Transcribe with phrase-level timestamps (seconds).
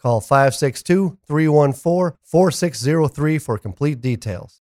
[0.00, 4.62] Call 562 314 4603 for complete details.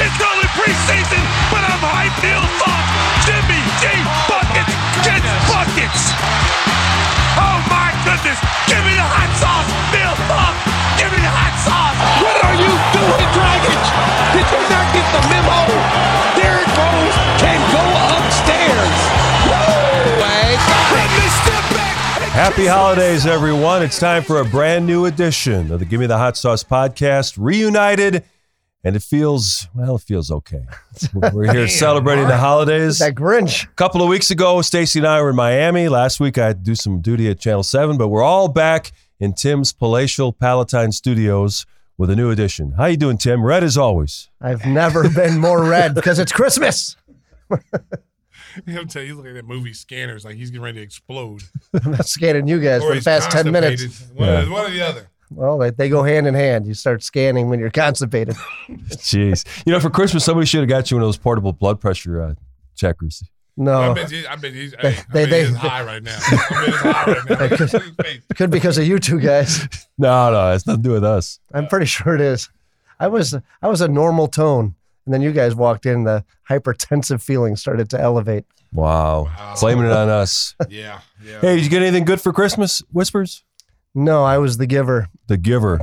[0.00, 2.18] It's only preseason, but I'm hyped.
[2.24, 2.84] Neil Funk,
[3.24, 3.84] Jimmy G
[4.28, 6.02] buckets gets buckets.
[7.36, 8.40] Oh my goodness!
[8.64, 10.56] Give me the hot sauce, Neil Funk.
[10.96, 11.96] Give me the hot sauce.
[12.24, 13.80] What are you doing, Dragic?
[14.32, 15.60] Did you not get the memo?
[16.36, 17.84] Derrick Rose can go
[18.16, 18.96] upstairs.
[19.48, 20.24] Woo!
[20.24, 21.26] Let me.
[22.32, 23.82] Happy holidays, everyone.
[23.82, 27.36] It's time for a brand new edition of the Give Me the Hot Sauce podcast,
[27.36, 28.24] reunited.
[28.82, 30.64] And it feels, well, it feels okay.
[31.32, 32.98] We're here celebrating the holidays.
[32.98, 33.64] That Grinch.
[33.64, 35.88] A couple of weeks ago, Stacey and I were in Miami.
[35.88, 38.92] Last week, I had to do some duty at Channel 7, but we're all back
[39.18, 41.66] in Tim's palatial Palatine studios
[41.98, 42.72] with a new edition.
[42.78, 43.44] How you doing, Tim?
[43.44, 44.30] Red as always.
[44.40, 46.96] I've never been more red because it's Christmas.
[48.66, 51.42] I'm telling you, you look at that movie Scanners, like he's getting ready to explode.
[51.84, 54.08] I'm not scanning you guys Or for the past 10 minutes.
[54.14, 54.48] One, Yeah.
[54.48, 55.09] one or the other.
[55.30, 56.66] Well, they, they go hand in hand.
[56.66, 58.34] You start scanning when you're constipated.
[58.68, 59.44] Jeez.
[59.66, 62.20] You know, for Christmas, somebody should have got you one of those portable blood pressure
[62.22, 62.34] uh,
[62.74, 63.22] checkers.
[63.24, 65.84] I No, bet you, I bet he's, They- hey, I they- bet they- he's high
[65.84, 66.16] right now.
[66.20, 66.30] I
[66.66, 67.38] bet high right now.
[67.38, 68.20] Look at his face.
[68.34, 69.68] could because of you two guys.
[69.98, 71.40] No, no, it's nothing to do with us.
[71.52, 72.48] I'm pretty sure it is.
[72.98, 76.04] I was I was a normal tone, and then you guys walked in.
[76.04, 78.46] The hypertensive feeling started to elevate.
[78.72, 79.28] Wow.
[79.60, 80.54] Blaming it on us.
[80.70, 81.40] Yeah, yeah.
[81.42, 83.44] Hey, did you get anything good for Christmas, Whispers?
[83.94, 85.08] No, I was the giver.
[85.26, 85.80] The giver.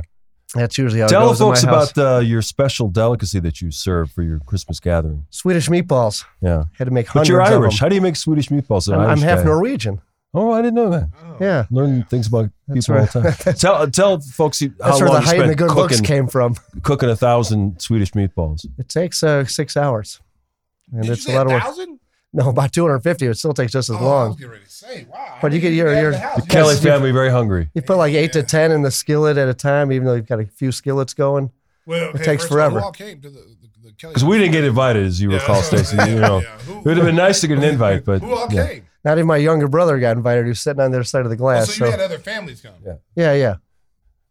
[0.54, 1.90] That's usually how it Tell goes folks in my house.
[1.92, 5.26] about uh, your special delicacy that you serve for your Christmas gathering.
[5.28, 6.24] Swedish meatballs.
[6.40, 6.64] Yeah.
[6.78, 7.74] Had to make But hundreds you're of Irish.
[7.78, 7.84] them.
[7.84, 8.88] How do you make Swedish meatballs?
[8.88, 9.44] An I'm, I'm Irish half guy?
[9.44, 10.00] Norwegian.
[10.32, 11.08] Oh, I didn't know that.
[11.40, 13.16] Yeah, Learn things about That's people right.
[13.16, 13.54] all the time.
[13.56, 15.74] tell tell folks you- how that's where long the you height and spent the good
[15.74, 16.54] looks cooking, came from.
[16.82, 18.66] cooking a thousand Swedish meatballs.
[18.78, 20.20] It takes uh, six hours,
[20.92, 21.62] and Did it's you a say lot of work.
[21.62, 21.97] thousand?
[22.32, 23.26] No, about 250.
[23.26, 24.50] It still takes just as Oh, I was long.
[24.50, 25.38] ready to say, wow.
[25.40, 26.46] But you didn't get your- your- the house.
[26.46, 27.70] Kelly Yes, family very hungry.
[27.74, 30.26] You put like eight to ten in the skillet at a time, even though you've
[30.28, 31.50] got a few skillets going.
[31.86, 32.80] Well, okay, takes first of all, forever.
[32.80, 34.12] Who all came to the, the, the Kelly?
[34.12, 35.96] Because we didn't get invited, as you Yeah, recall, that's what Stacey.
[35.96, 36.14] saying.
[36.16, 38.34] You know, Yeah, who- it would have been nice to get an invite, but Who
[38.34, 38.66] all yeah.
[38.66, 38.84] came?
[39.04, 41.36] Not even my younger brother got invited, who's sitting on the other side of the
[41.36, 41.68] Oh, glass.
[41.68, 42.72] so you so had other families come.
[42.84, 42.94] Yeah.
[43.14, 43.54] yeah, yeah.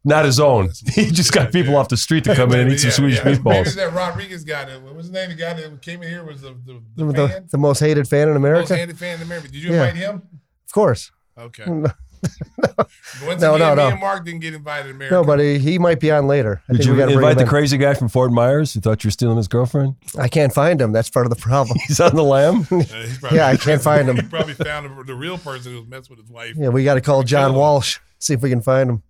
[0.08, 0.70] Not his own.
[0.94, 1.80] He just got people yeah.
[1.80, 3.38] off the street to come in and eat some Swedish yeah.
[3.44, 4.66] Maybe that Rodriguez guy.
[4.66, 5.30] That, what was his name?
[5.32, 7.58] Of the guy that came in here was the the, the, The, the, fan, the
[7.58, 8.62] most hated fan in America.
[8.62, 8.88] most America.
[8.88, 9.48] hated fan in America.
[9.50, 9.82] Did you Yeah.
[9.84, 10.16] invite him?
[10.66, 11.12] Of course.
[11.38, 11.66] Okay.
[12.58, 12.70] No,
[13.28, 13.88] Once No, again, no, me no.
[13.90, 15.14] and Mark didn't get invited America.
[15.14, 16.64] no, but he, he might be on later.
[16.68, 17.48] I Did think you we invite the in.
[17.48, 19.96] crazy guy from Fort Myers who thought you were stealing his girlfriend?
[20.18, 20.92] I can't find him.
[20.92, 21.78] That's part of the problem.
[21.88, 22.66] He's on the lamb.
[22.72, 22.84] Uh,
[23.32, 24.16] Yeah, I can't find him.
[24.16, 26.56] He probably found the, the real person who was messing with his wife.
[26.58, 28.00] yeah, we got to call John Walsh.
[28.18, 29.04] See if we can find him.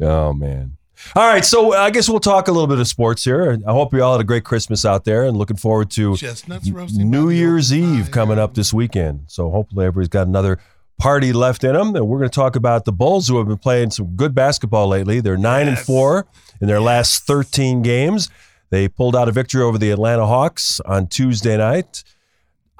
[0.00, 0.76] Oh man.
[1.16, 3.58] All right, so uh, I guess we'll talk a little bit of sports here.
[3.66, 6.70] I hope you all had a great Christmas out there and looking forward to Chestnuts
[6.70, 7.10] roasting.
[7.10, 9.24] New Year's Eve coming up this weekend.
[9.26, 10.58] So hopefully everybody's got another
[10.98, 11.96] party left in them.
[11.96, 14.86] And we're going to talk about the Bulls who have been playing some good basketball
[14.88, 15.20] lately.
[15.20, 16.26] They're 9 and 4
[16.60, 18.30] in their last 13 games.
[18.70, 22.04] They pulled out a victory over the Atlanta Hawks on Tuesday night.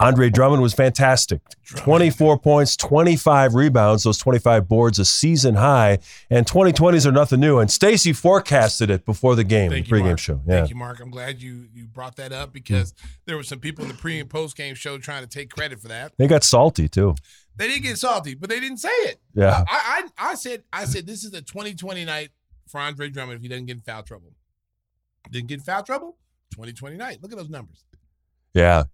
[0.03, 1.41] Andre Drummond was fantastic.
[1.77, 5.99] 24 points, 25 rebounds, those 25 boards, a season high.
[6.29, 7.59] And 2020s are nothing new.
[7.59, 10.19] And Stacey forecasted it before the game, Thank the pregame Mark.
[10.19, 10.41] show.
[10.47, 10.59] Yeah.
[10.59, 11.01] Thank you, Mark.
[11.01, 12.95] I'm glad you you brought that up because
[13.27, 15.81] there were some people in the pre and post game show trying to take credit
[15.81, 16.13] for that.
[16.19, 17.15] They got salty too.
[17.57, 19.21] They did get salty, but they didn't say it.
[19.35, 19.65] Yeah.
[19.69, 22.31] I I, I said I said this is a 2020 night
[22.69, 24.33] for Andre Drummond if he doesn't get in foul trouble.
[25.31, 26.17] Didn't get in foul trouble.
[26.55, 27.19] 2020 night.
[27.23, 27.85] Look at those numbers.
[28.55, 28.85] Yeah.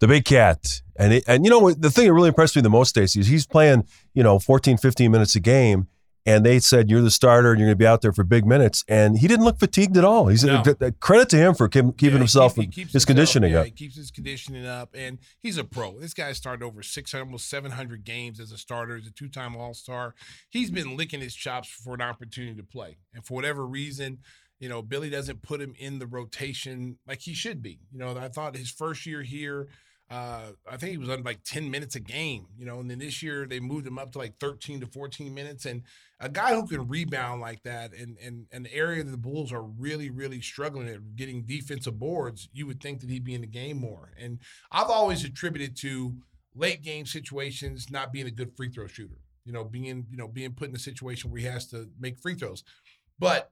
[0.00, 0.82] The big cat.
[0.96, 3.26] And it, and you know the thing that really impressed me the most, Stacey, is
[3.28, 5.88] he's playing, you know, 14, 15 minutes a game
[6.26, 8.44] and they said you're the starter and you're going to be out there for big
[8.44, 8.84] minutes.
[8.86, 10.26] And he didn't look fatigued at all.
[10.26, 10.74] He's uh, No.
[10.86, 13.60] a, credit to him for keep, keeping Yeah, himself keep- he his himself- conditioning yeah,
[13.60, 13.64] up.
[13.66, 15.98] He keeps his conditioning up, and he's a pro.
[15.98, 18.96] This guy started over 600, almost 700 games as a starter.
[18.98, 20.14] He's a two-time All-Star.
[20.50, 24.18] He's been licking his chops for an opportunity to play, and for whatever reason,
[24.60, 27.78] you know, Billy doesn't put him in the rotation like he should be.
[27.90, 29.68] You know, I thought his first year here.
[30.10, 32.98] Uh, I think he was on like 10 minutes a game, you know, and then
[32.98, 35.66] this year they moved him up to like 13 to 14 minutes.
[35.66, 35.82] And
[36.18, 39.62] a guy who can rebound like that and and an area that the Bulls are
[39.62, 43.46] really, really struggling at getting defensive boards, you would think that he'd be in the
[43.46, 44.12] game more.
[44.18, 44.38] And
[44.72, 46.14] I've always attributed to
[46.54, 49.18] late game situations not being a good free throw shooter.
[49.44, 52.18] You know, being, you know, being put in a situation where he has to make
[52.18, 52.64] free throws.
[53.18, 53.50] But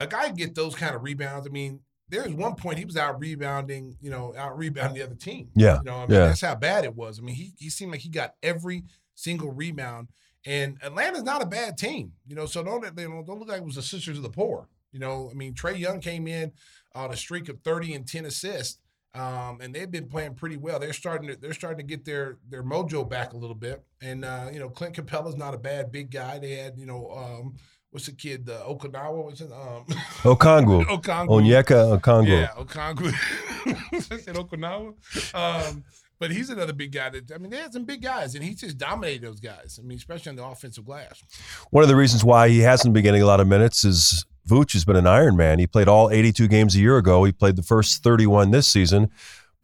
[0.00, 1.46] a guy get those kind of rebounds.
[1.46, 5.14] I mean, there's one point he was out rebounding, you know, out rebounding the other
[5.14, 5.48] team.
[5.54, 6.26] Yeah, You know, I mean, yeah.
[6.26, 7.18] that's how bad it was.
[7.18, 10.08] I mean, he he seemed like he got every single rebound.
[10.44, 12.46] And Atlanta's not a bad team, you know.
[12.46, 14.68] So don't you know, don't look like it was the sisters of the poor.
[14.92, 16.52] You know, I mean, Trae Young came in
[16.94, 18.78] on a streak of 30 and 10 assists.
[19.14, 20.78] Um, and they've been playing pretty well.
[20.78, 23.82] They're starting to they're starting to get their their mojo back a little bit.
[24.02, 26.38] And uh, you know, Clint Capela's not a bad big guy.
[26.38, 27.54] They had, you know, um,
[27.96, 29.50] what's the kid, uh, Okinawa, what's it?
[29.50, 29.84] Um,
[30.22, 30.84] Okongwu.
[30.84, 31.28] Okongwu.
[31.28, 32.28] Onyeka Okongwu.
[32.28, 33.10] Yeah, Okongwu.
[34.12, 34.92] I said Okinawa.
[35.34, 35.82] Um,
[36.18, 38.54] but he's another big guy that I mean, they had some big guys, and he
[38.54, 39.80] just dominated those guys.
[39.82, 41.22] I mean, especially on the offensive glass.
[41.70, 44.74] One of the reasons why he hasn't been getting a lot of minutes is Vooch
[44.74, 45.58] has been an Iron Man.
[45.58, 47.24] He played all 82 games a year ago.
[47.24, 49.10] He played the first 31 this season.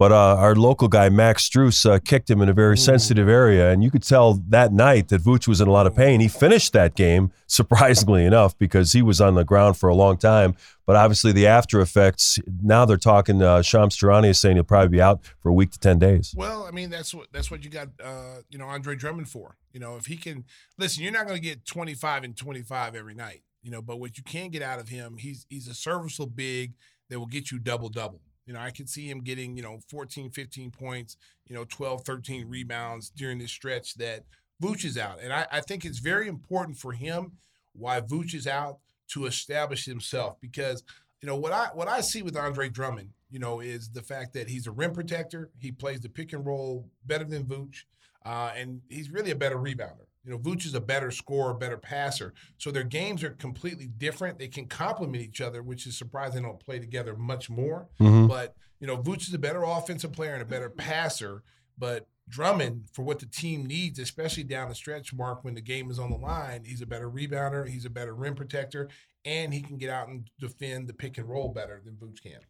[0.03, 3.71] But uh, our local guy, Max Strus, uh, kicked him in a very sensitive area.
[3.71, 6.19] And you could tell that night that Vooch was in a lot of pain.
[6.19, 10.17] He finished that game, surprisingly enough, because he was on the ground for a long
[10.17, 10.57] time.
[10.87, 14.89] But obviously, the after effects, now they're talking, uh, Shams Charania is saying he'll probably
[14.89, 16.35] be out for a week to 10 days.
[16.37, 19.57] Well, I mean, that's what that's what you got, uh, you know, Andre Drummond for.
[19.73, 20.47] You know, if he can
[20.79, 23.45] listen, you're not going to get 25 and 25 every night.
[23.63, 26.73] You know, but what you can get out of him, he's he's a serviceable big
[27.09, 28.21] that will get you double double.
[28.47, 31.17] You know, I could see him getting, you know, 14, 15 points,
[31.47, 34.25] you know, 12, 13 rebounds during this stretch that
[34.63, 35.21] Vooch is out.
[35.23, 37.33] And I, I think it's very important for him
[37.73, 38.79] why Vooch is out
[39.09, 40.83] to establish himself because,
[41.21, 44.35] you know, what I what I see with Andre Drummond, you know, is the fact
[44.35, 45.51] that he's a rim protector.
[45.59, 47.85] He plays the pick and roll better than Vooch.
[48.25, 50.07] Uh, and he's really a better rebounder.
[50.25, 52.33] You know, Vooch is a better scorer, better passer.
[52.59, 54.39] So their games are completely different.
[54.39, 57.89] They can complement each other, which is surprising they don't play together much more.
[58.01, 58.29] Mhm.
[58.29, 61.43] But, you know, Vooch is a better offensive player and a better passer.
[61.77, 65.91] But Drummond, for what the team needs, especially down the stretch mark when the game
[65.91, 68.89] is on the line, he's a better rebounder, he's a better rim protector,
[69.25, 72.41] and he can get out and defend the pick and roll better than Vooch can.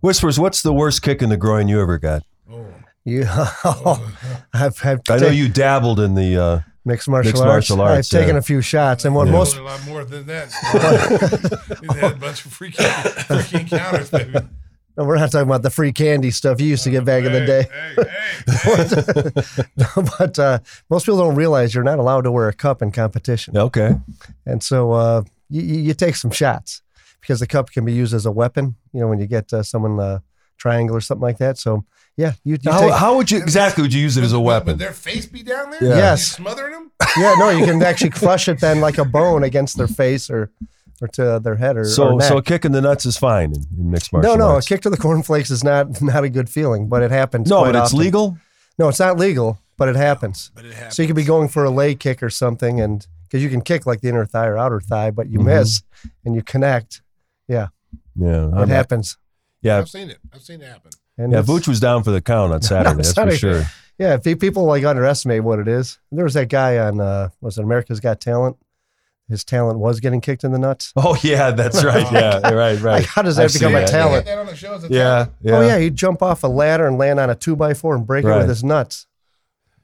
[0.00, 2.24] Whispers, what's the worst kick in the groin you ever got?
[2.50, 2.74] Oh.
[3.04, 6.36] You, I've, I've I know ta- you dabbled in the.
[6.36, 7.70] Uh, mixed martial, Mixed arts.
[7.70, 9.32] martial arts, I've taken a few shots, and what Yeah.
[9.32, 10.50] most a lot more than that.
[11.82, 14.32] We've had a bunch of freaky, freaky encounters, baby.
[14.96, 17.32] no, we're not talking about the free candy stuff you used to get back in
[17.32, 17.68] the day.
[17.70, 20.02] Hey, hey, hey.
[20.18, 20.58] but uh,
[20.88, 23.96] most people don't realize you're not allowed to wear a cup in competition, okay.
[24.46, 26.82] and so uh, you, you you take some shots
[27.20, 28.76] because the cup can be used as a weapon.
[28.92, 30.20] You know, when you get uh, someone uh,
[30.60, 31.58] triangle or something like that.
[31.58, 31.84] So
[32.16, 34.38] yeah, you, you How, take, how would you exactly would you use it as a
[34.40, 34.72] weapon?
[34.74, 35.82] Would their face be down there?
[35.82, 35.96] Yeah.
[35.96, 36.20] Yes.
[36.38, 36.90] You smothering them?
[37.16, 40.50] yeah no, you can actually crush it then like a bone against their face or
[41.02, 42.28] or to their head or, or So neck.
[42.28, 44.90] so kicking the nuts is fine in, in mixed martial no, no, a kick to
[44.90, 47.48] the cornflakes is not not a good feeling, but it happens.
[47.48, 47.98] no, quite but it's often.
[47.98, 48.38] legal.
[48.78, 50.50] No, it's not legal, but it happens.
[50.54, 50.96] But it happens.
[50.96, 53.60] So you could be going for a leg kick or something, and because you can
[53.62, 55.44] kick like the inner thigh or outer thigh, but you Mhm.
[55.46, 55.82] miss
[56.24, 57.00] and you connect.
[57.48, 57.68] Yeah,
[58.14, 59.16] Yeah, it I'm- happens.
[59.62, 60.18] Yeah, I've seen it.
[60.32, 60.90] I've seen it happen.
[61.18, 61.40] And yeah.
[61.40, 62.96] it's- Vooch was down for the count on Saturday.
[62.96, 63.62] that's it's for sure.
[63.98, 65.98] Yeah, pe- people like underestimate what it is.
[66.10, 68.56] There was that guy on uh, was it America's Got Talent.
[69.28, 70.92] His talent was getting kicked in the nuts.
[70.96, 72.10] Oh yeah, that's right.
[72.10, 73.04] Yeah, right, Like, right.
[73.06, 73.88] how does that I've become a that.
[73.88, 74.26] Talent?
[74.26, 75.32] had that on the show as a Yeah, talent?
[75.42, 75.52] yeah.
[75.56, 78.06] Oh yeah, he'd jump off a ladder and land on a two by four and
[78.06, 79.06] break it with his nuts.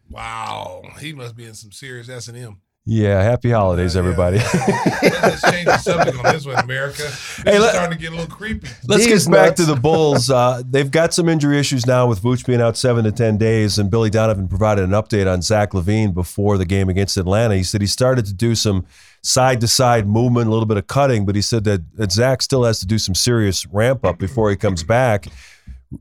[0.08, 0.82] Wow.
[1.00, 2.60] He must be in some serious S and M.
[2.88, 4.36] Yeah, happy holidays, everybody.
[5.02, 7.02] Let's change the subject on this one, America.
[7.02, 8.68] This Hey, is let- starting to get a little creepy.
[8.86, 9.60] Let's These get back nuts.
[9.62, 10.30] to the Bulls.
[10.30, 13.80] Uh, they've got some injury issues now with Vooch being out seven to 10 days,
[13.80, 17.56] and Billy Donovan provided an update on Zach LaVine before the game against Atlanta.
[17.56, 18.86] He said he started to do some
[19.20, 22.40] side to side movement, a little bit of cutting, but he said that, that Zach
[22.40, 25.26] still has to do some serious ramp up before he comes back.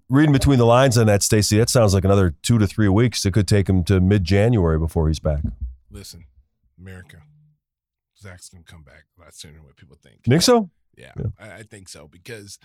[0.08, 3.26] Reading between the lines on that, Stacey, that sounds like another two to three weeks.
[3.26, 5.42] It could take him to mid January before he's back.
[5.90, 6.26] Listen,
[6.86, 7.18] America.
[8.22, 10.24] Zach's gonna come back a lot sooner than what people think.
[10.24, 10.70] Think so?
[10.98, 11.26] Yeah, Yeah.
[11.40, 12.60] I, I think so because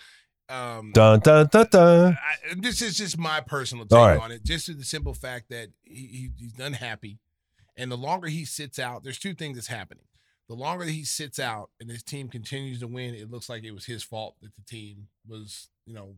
[0.48, 2.18] um, Dun, dun, dun, dun.
[2.20, 4.18] I, this is just my personal take right.
[4.20, 4.42] on it.
[4.44, 7.18] Just to the simple fact that he, he, he's unhappy,
[7.76, 10.04] and the longer he sits out, there's two things that's happening.
[10.50, 13.62] the longer that he sits out and his team continues to win, it looks like
[13.62, 16.16] it was his fault that the team was, you know,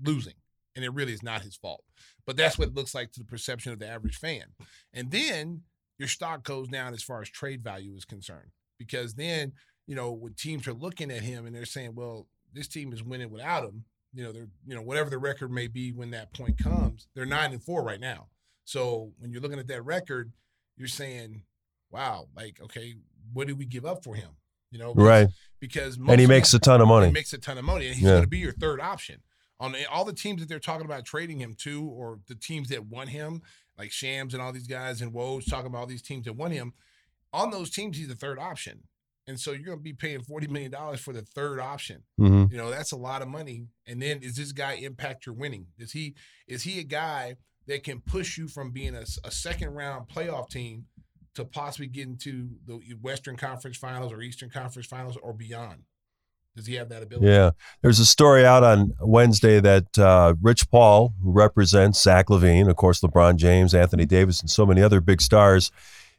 [0.00, 0.34] losing.
[0.76, 1.82] And it really is not his fault.
[2.24, 4.44] But that's what it looks like to the perception of the average fan.
[4.92, 5.62] And then
[5.98, 8.50] your stock goes down as far as trade value is concerned.
[8.78, 9.52] Because then,
[9.86, 13.02] you know, when teams are looking at him and they're saying, well, this team is
[13.02, 16.32] winning without him, you know, they're, you know, whatever the record may be when that
[16.34, 18.28] point comes, they're nine and four right now.
[18.64, 20.32] So when you're looking at that record,
[20.76, 21.42] you're saying,
[21.90, 22.96] wow, like, okay,
[23.32, 24.30] what did we give up for him?
[24.70, 25.28] You know, Right.
[25.60, 27.06] Because And he makes a ton of money.
[27.06, 28.10] He makes a ton of money, and he's Yeah.
[28.10, 29.22] going to be your third option
[29.58, 32.84] on all the teams that they're talking about trading him to, or the teams that
[32.86, 33.42] want him,
[33.78, 36.52] like Shams and all these guys, and Woj talking about all these teams that want
[36.52, 36.72] him.
[37.32, 38.84] On those teams, he's the third option,
[39.26, 42.02] and so you're going to be paying forty million dollars for the third option.
[42.16, 43.66] hmm You know, that's a lot of money.
[43.86, 45.66] And then is this guy impact your winning?
[45.78, 46.14] Is he
[46.46, 50.48] is he a guy that can push you from being a, a second round playoff
[50.48, 50.86] team
[51.34, 55.82] to possibly getting to the Western Conference Finals or Eastern Conference Finals or beyond?
[56.56, 57.26] Does he have that ability?
[57.26, 57.50] Yeah.
[57.82, 62.76] There's a story out on Wednesday that uh, Rich Paul, who represents Zach LaVine, of
[62.76, 65.70] course, LeBron James, Anthony Davis, and so many other big stars,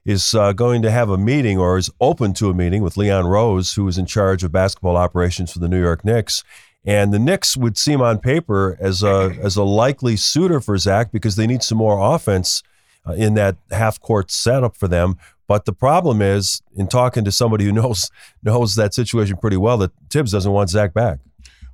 [0.06, 3.26] is uh, going to have a meeting or is open to a meeting with Leon
[3.26, 6.44] Rose, who is in charge of basketball operations for the New York Knicks.
[6.86, 11.12] And the Knicks would seem on paper as a as a likely suitor for Zach
[11.12, 12.64] because they need some more offense
[13.06, 15.18] uh, in that half court setup for them.
[15.48, 18.10] But the problem is, in talking to somebody who knows
[18.44, 21.20] knows that situation pretty well, that Thibs doesn't want Zach back.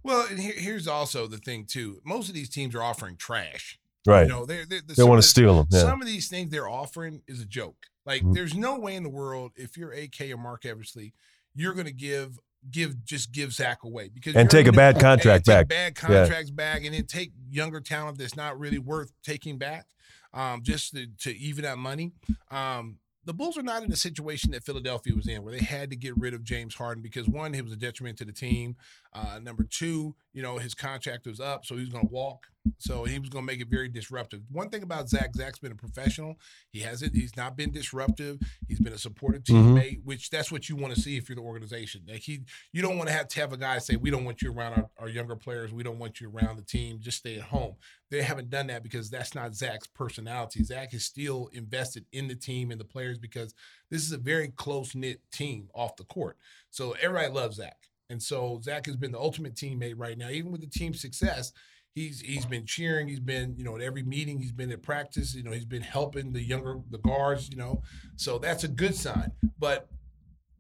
[0.04, 2.02] Well, and here, here's also the thing too.
[2.06, 3.80] Most of these teams are offering trash.
[4.06, 4.24] Right.
[4.24, 5.68] You know, they're, they're, they want to steal them.
[5.72, 5.80] Yeah.
[5.80, 7.78] Some of these things they're offering is a joke.
[8.06, 8.34] Like, Mhm.
[8.34, 11.14] there's no way in the world if you're AK or Marc Eversley,
[11.56, 12.38] you're going to give
[12.70, 15.68] give just give Zach away because And take a bad contract take back.
[15.68, 16.20] bad Yeah.
[16.20, 19.86] contracts back, and then take younger talent that's not really worth taking back,
[20.34, 22.12] um, just to, to even out money.
[22.52, 25.90] Um, the Bulls are not in a situation that Philadelphia was in, where they had
[25.90, 28.76] to get rid of James Harden because one, he was a detriment to the team.
[29.16, 32.48] Uh, number two, you know, his contract was up, so he was going to walk.
[32.78, 34.42] So he was going to make it very disruptive.
[34.50, 36.40] One thing about Zach, Zach's been a professional.
[36.72, 37.14] He hasn't.
[37.14, 38.40] He's not been disruptive.
[38.70, 39.74] He's been a supportive Mhm.
[39.76, 42.04] teammate, which that's what you want to see if you're the organization.
[42.08, 42.40] Like he,
[42.72, 44.74] you don't want to have to have a guy say, "We don't want you around
[44.74, 45.74] our, our younger players.
[45.74, 47.00] We don't want you around the team.
[47.02, 47.76] Just stay at home."
[48.10, 50.64] They haven't done that because that's not Zach's personality.
[50.64, 53.54] Zach is still invested in the team and the players because
[53.90, 56.38] this is a very close knit team off the court.
[56.70, 57.90] So everybody loves Zach.
[58.14, 61.52] And so Zach has been the ultimate teammate right now, even with the team's success.
[61.96, 63.08] He's he's been cheering.
[63.08, 64.40] He's been you know at every meeting.
[64.40, 65.36] He's been at practice.
[65.36, 67.50] You know he's been helping the younger the guards.
[67.50, 67.82] You know,
[68.16, 69.32] so that's a good sign.
[69.60, 69.90] But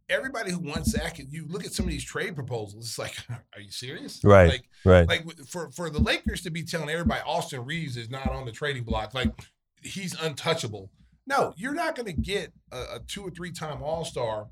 [0.10, 2.86] everybody who wants Zach, you look at some of these trade proposals.
[2.86, 4.20] It's like, are you serious?
[4.24, 4.50] Right.
[4.50, 5.08] Like right.
[5.08, 8.52] like for for the Lakers to be telling everybody Austin Reaves is not on the
[8.52, 9.32] trading block, like
[9.82, 10.90] he's untouchable.
[11.26, 14.48] No, you're not going to get a, a two or three time All Star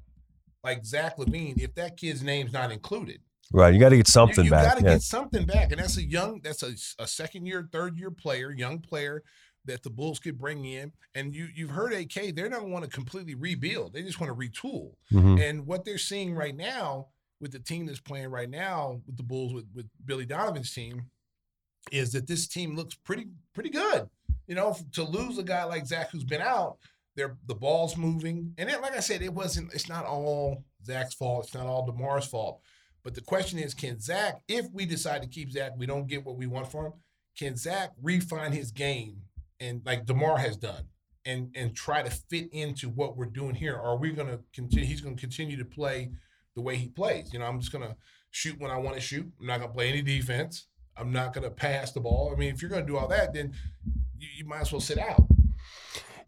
[0.64, 3.22] like Zach LaVine if that kid's name's not included.
[3.52, 3.74] right.
[3.74, 4.66] You got to get something you, you back.
[4.66, 4.94] got to Yeah.
[4.94, 8.52] get something back, and that's a young, that's a, a second year, third year player,
[8.52, 9.24] young player
[9.66, 10.92] that the Bulls could bring in.
[11.16, 14.36] And you you've heard AK, they're not want to completely rebuild; they just want to
[14.36, 14.94] retool.
[15.12, 15.42] Mhm.
[15.42, 17.08] And what they're seeing right now
[17.40, 21.08] with the team that's playing right now with the Bulls with, with Billy Donovan's team
[21.92, 24.08] is that this team looks pretty pretty good.
[24.48, 26.78] You know, to lose a guy like Zach who's been out,
[27.16, 28.54] they're the ball's moving.
[28.58, 31.88] And then, like I said, it wasn't it's not all Zach's fault, it's not all
[31.88, 32.62] DeMar's fault.
[33.04, 36.26] But the question is, can Zach, if we decide to keep Zach, we don't get
[36.26, 36.94] what we want from him,
[37.38, 39.22] can Zach refine his game
[39.60, 40.86] and like DeMar has done?
[41.24, 43.76] And, and try to fit into what we're doing here.
[43.76, 44.88] Or are we going to continue?
[44.88, 46.10] He's going to continue to play
[46.56, 47.32] the way he plays.
[47.32, 47.96] You know, I'm just going to
[48.32, 49.32] shoot when I want to shoot.
[49.40, 50.66] I'm not going to play any defense.
[50.98, 52.34] I'm not going to pass the ball.
[52.34, 53.54] I mean, if you're going to do all that, then
[54.18, 55.28] you, you might as well sit out.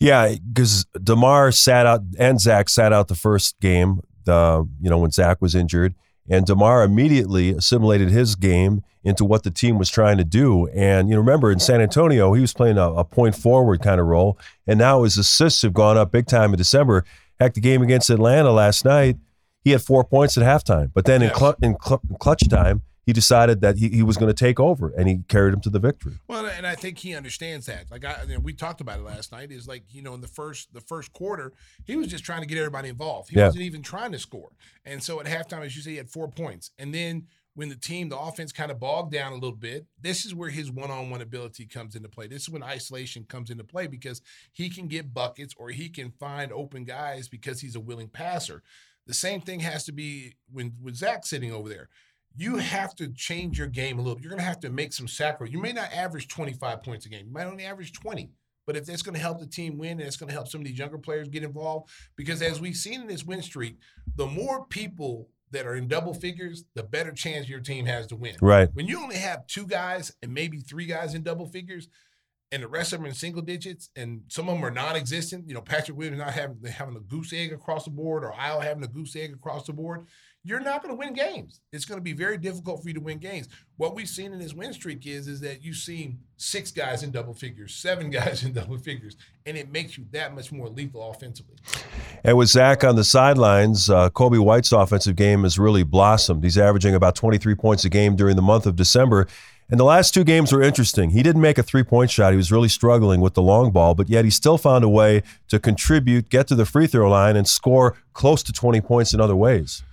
[0.04, 4.02] Yeah, because Demar sat out and Zach sat out the first game.
[4.26, 5.96] The you know when Zach was injured,
[6.30, 10.68] and Demar immediately assimilated his game into what the team was trying to do.
[10.68, 14.02] And you know, remember in San Antonio, he was playing a, a point forward kind
[14.02, 17.06] of role, and now his assists have gone up big time in December.
[17.40, 19.16] Heck, the game against Atlanta last night,
[19.64, 22.82] he had four points at halftime, but then in, clu- in, clu- in clutch time,
[23.06, 25.70] he decided that he, he was going to take over, and he carried him to
[25.70, 26.14] the victory.
[26.28, 27.92] Well, and I think he understands that.
[27.92, 29.52] Like I, we talked about it last night.
[29.52, 31.52] Is like you know, in the first the first quarter,
[31.86, 33.30] he was just trying to get everybody involved.
[33.30, 33.46] He Yeah.
[33.48, 34.52] wasn't even trying to score.
[34.86, 36.72] And so at halftime, as you say, he had four points.
[36.80, 40.26] And then when the team, the offense, kind of bogged down a little bit, this
[40.26, 42.26] is where his one-on-one ability comes into play.
[42.26, 46.10] This is when isolation comes into play because he can get buckets or he can
[46.20, 48.64] find open guys because he's a willing passer.
[49.06, 51.90] The same thing has to be when with Zach sitting over there
[52.36, 54.20] you have to change your game a little.
[54.20, 55.54] You're going to have to make some sacrifice.
[55.54, 57.28] You may not average 25 points a game.
[57.28, 58.32] You might only average 20,
[58.66, 60.62] But if that's going to help the team win and it's going to help some
[60.62, 63.78] of these younger players get involved, because as we've seen in this win streak,
[64.16, 68.16] the more people that are in double figures, the better chance your team has to
[68.16, 68.36] win.
[68.42, 68.70] Right.
[68.74, 71.88] When you only have two guys and maybe three guys in double figures,
[72.52, 75.48] and the rest of them in single digits, and some of them are non-existent.
[75.48, 78.60] You know, Patrick Williams not having having a goose egg across the board, or Isle
[78.60, 80.06] having a goose egg across the board.
[80.46, 81.62] You're not going to win games.
[81.72, 83.48] It's going to be very difficult for you to win games.
[83.78, 87.12] What we've seen in this win streak is is that you've seen six guys in
[87.12, 91.10] double figures, seven guys in double figures, and it makes you that much more lethal
[91.10, 91.56] offensively.
[92.26, 96.44] And with Zach on the sidelines, uh, Coby White's offensive game has really blossomed.
[96.44, 99.28] He's averaging about 23 points a game during the month of December.
[99.70, 101.12] And the last two games were interesting.
[101.12, 102.34] He didn't make a three point shot.
[102.34, 105.24] He was really struggling with the long ball, but yet he still found a way
[105.48, 109.22] to contribute, get to the free throw line, and score close to 20 points in
[109.22, 109.84] other ways.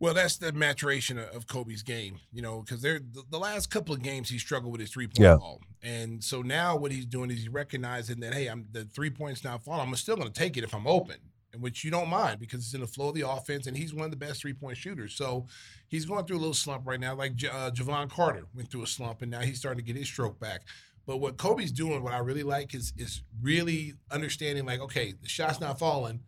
[0.00, 3.94] Well, that's the maturation of Coby's game, you know, because they're the, the last couple
[3.94, 5.36] of games he struggled with his three point Yeah.
[5.36, 9.10] ball, and so now what he's doing is he's recognizing that hey, I'm the three
[9.10, 9.88] points not falling.
[9.88, 11.16] I'm still going to take it if I'm open,
[11.52, 13.92] and which you don't mind because it's in the flow of the offense, and he's
[13.92, 15.14] one of the best three point shooters.
[15.14, 15.46] So
[15.88, 18.82] he's going through a little slump right now, like J- uh, Jevon Carter went through
[18.84, 20.62] a slump, and now he's starting to get his stroke back.
[21.06, 25.28] But what Coby's doing, what I really like, is is really understanding like, okay, the
[25.28, 26.20] shot's not falling.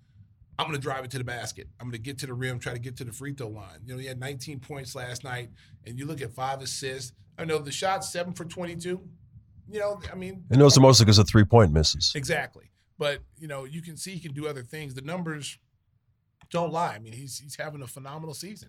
[0.61, 1.69] I'm going to drive it to the basket.
[1.81, 3.79] I'm going to get to the rim, try to get to the free throw line.
[3.87, 5.49] You know, he had 19 points last night,
[5.87, 7.13] and you look at five assists.
[7.39, 9.01] I know the shot's seven for 22.
[9.71, 12.13] You know, I mean, And those are mostly because of three point misses.
[12.15, 12.71] exactly.
[12.99, 14.93] But you know, you can see he can do other things.
[14.93, 15.57] The numbers
[16.51, 16.95] don't lie.
[16.95, 18.69] I mean, he's he's having a phenomenal season.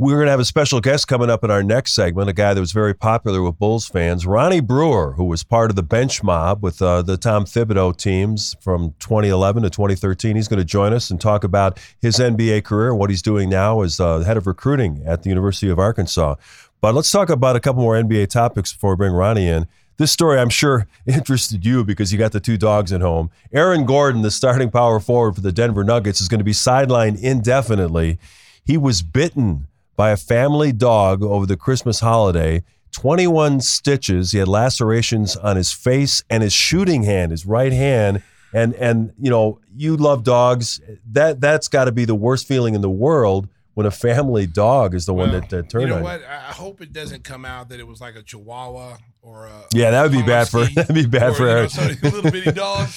[0.00, 2.54] We're going to have a special guest coming up in our next segment, a guy
[2.54, 6.22] that was very popular with Bulls fans, Ronnie Brewer, who was part of the bench
[6.22, 10.36] mob with uh, the Tom Thibodeau teams from 2011 to 2013.
[10.36, 13.80] He's going to join us and talk about his NBA career, what he's doing now
[13.80, 16.36] as uh, head of recruiting at the University of Arkansas.
[16.80, 19.66] But let's talk about a couple more NBA topics before we bring Ronnie in.
[19.96, 23.32] This story, I'm sure, interested you because you got the two dogs at home.
[23.52, 27.20] Aaron Gordon, the starting power forward for the Denver Nuggets, is going to be sidelined
[27.20, 28.20] indefinitely.
[28.64, 29.66] He was bitten
[29.98, 32.62] by a family dog over the Christmas holiday.
[32.92, 34.30] 21 stitches.
[34.32, 38.22] He had lacerations on his face and his shooting hand, his right hand.
[38.54, 40.80] And and you know, you love dogs.
[41.12, 44.94] That that's got to be the worst feeling in the world when a family dog
[44.94, 46.02] is the one that, that turned you know on.
[46.02, 46.24] what?
[46.24, 49.64] I I hope it doesn't come out that it was like a Chihuahua or a
[49.74, 51.74] Yeah, that would be bad for- that'd be bad or, for you know, Eric.
[51.76, 52.88] of these little bitty dog.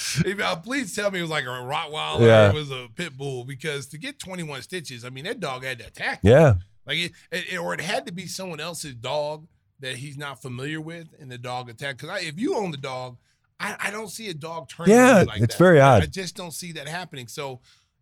[0.64, 2.46] Please tell me it was like a Rottweiler Yeah.
[2.46, 5.64] or it was a pit bull because to get 21 stitches, I mean that dog
[5.64, 6.20] had to attack.
[6.22, 6.30] you.
[6.30, 6.54] Yeah.
[6.86, 9.46] Like it, it, or it had to be someone else's dog
[9.80, 12.00] that he's not familiar with, and the dog attacked.
[12.00, 13.18] Because if you own the dog,
[13.60, 14.92] I, I don't see a dog turning.
[14.92, 15.64] Yeah, like it's that.
[15.64, 16.02] very odd.
[16.02, 17.28] I just don't see that happening.
[17.28, 17.60] So,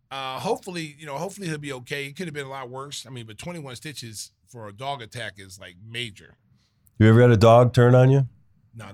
[0.09, 2.05] uh, hopefully, you know, hopefully he'll be okay.
[2.05, 3.05] It could have been a lot worse.
[3.05, 6.35] I mean, but 21 stitches for a dog attack is like major.
[6.99, 8.27] You ever had a dog turn on you?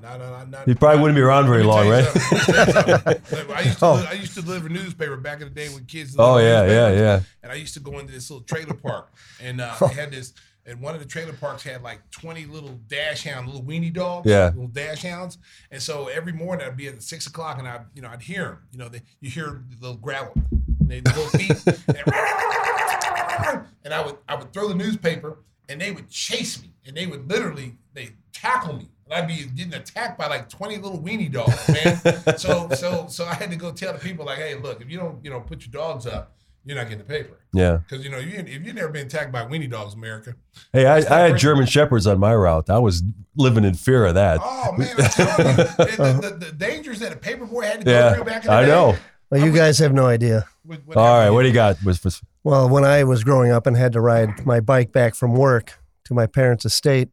[0.02, 0.64] No, no, no, no.
[0.68, 2.06] You probably wouldn't be around very long, right?
[2.06, 4.06] I used, to, Oh.
[4.10, 6.16] I used to deliver newspaper back in the day when kids.
[6.18, 7.22] Oh yeah, yeah, yeah.
[7.44, 10.34] and I used to go into this little trailer park, and uh, they had this.
[10.66, 14.30] And one of the trailer parks had like twenty little dash hound, little weenie dogs,
[14.30, 14.48] Yeah.
[14.48, 15.38] little dash hounds.
[15.72, 18.44] And so every morning I'd be at six o'clock, and I, you know, I'd hear
[18.44, 18.58] them.
[18.74, 20.34] You know, they, you hear the little gravel,
[20.82, 21.52] and they little feet,
[21.88, 25.38] and, and I would I would throw the newspaper,
[25.70, 28.90] and they would chase me, and they would literally they tackle me.
[29.10, 32.38] And I'd be getting attacked by like 20 little weenie dogs, man.
[32.38, 34.98] so so so I had to go tell the people like, hey, look, if you
[34.98, 37.38] don't, you know, put your dogs up, you're not getting the paper.
[37.54, 37.78] Yeah.
[37.78, 40.36] Because you know, you, if you've never been attacked by weenie dogs, America.
[40.74, 41.42] Hey, I, I had great.
[41.42, 42.70] German shepherds on my route.
[42.70, 43.04] I was
[43.38, 44.40] living in fear of that.
[44.44, 47.92] Oh man, I'm telling you, the, the, the dangers that a paperboy had to go
[47.92, 48.68] yeah, through back in the I day.
[48.68, 48.96] know.
[49.30, 50.46] Well, you guys have no idea.
[50.64, 51.82] What- All right, what do you got?
[51.84, 55.16] Was, was, Well, when I was growing up and had to ride my bike back
[55.16, 57.10] from work to my parents' estate,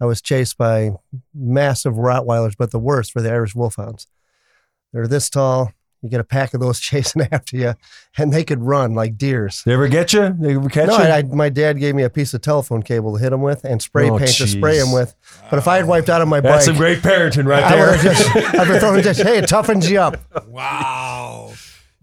[0.00, 0.92] I was chased by
[1.36, 4.06] massive Rottweilers, but the worst were the Irish Wolfhounds.
[4.92, 5.72] They're this tall.
[6.02, 7.74] You get a pack of those chasing after you,
[8.18, 9.62] and they could run like deers.
[9.64, 10.34] they ever get you?
[10.38, 11.04] They ever catch No, you?
[11.04, 13.64] I, I, my dad gave me a piece of telephone cable to hit them with
[13.64, 15.14] and spray Oh, paint to spray them with.
[15.50, 17.70] But if I had wiped out on my bike, That's some great parenting right I
[17.74, 17.96] would there.
[17.96, 20.16] have just, I've been throwing just, hey, it toughens you up.
[20.46, 21.52] Wow.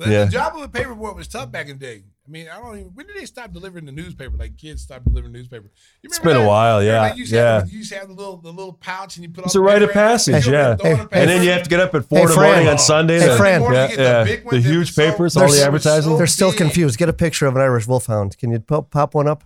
[0.04, 0.26] But Yeah.
[0.26, 2.04] The job of a paper boy was tough back in the day.
[2.26, 2.92] I mean, I don't even.
[2.94, 4.38] When did they stop delivering the newspaper?
[4.38, 5.66] Like kids stopped delivering newspaper.
[6.02, 7.56] You It's remember been a while, yeah, like, you used yeah.
[7.60, 9.62] Have, you used to have the little the little pouch, and you put It's all
[9.62, 10.76] a the rite of paper in passage, you yeah.
[10.82, 12.68] know, Hey, and then you have to get up at four Hey, in the morning
[12.70, 13.20] on Sunday.
[13.20, 13.60] Hey, to- Fran.
[13.60, 14.38] Morning, Yeah, the yeah.
[14.52, 16.98] The huge was so- papers, all They're the so- They're still confused.
[16.98, 18.38] Get a picture of an Irish Wolfhound.
[18.38, 19.44] Can you pop, pop one up?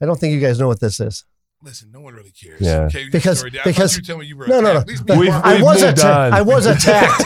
[0.00, 1.24] I don't think you guys know what this is.
[1.66, 2.60] Listen, no one really cares.
[2.60, 2.82] Yeah.
[2.84, 3.50] Okay, Because- story.
[3.64, 4.80] Because- you were telling me you were No, no, no.
[4.80, 4.82] attacked.
[4.82, 6.34] At least me and We've- I we've was moved attacked.
[6.34, 7.22] I was attacked.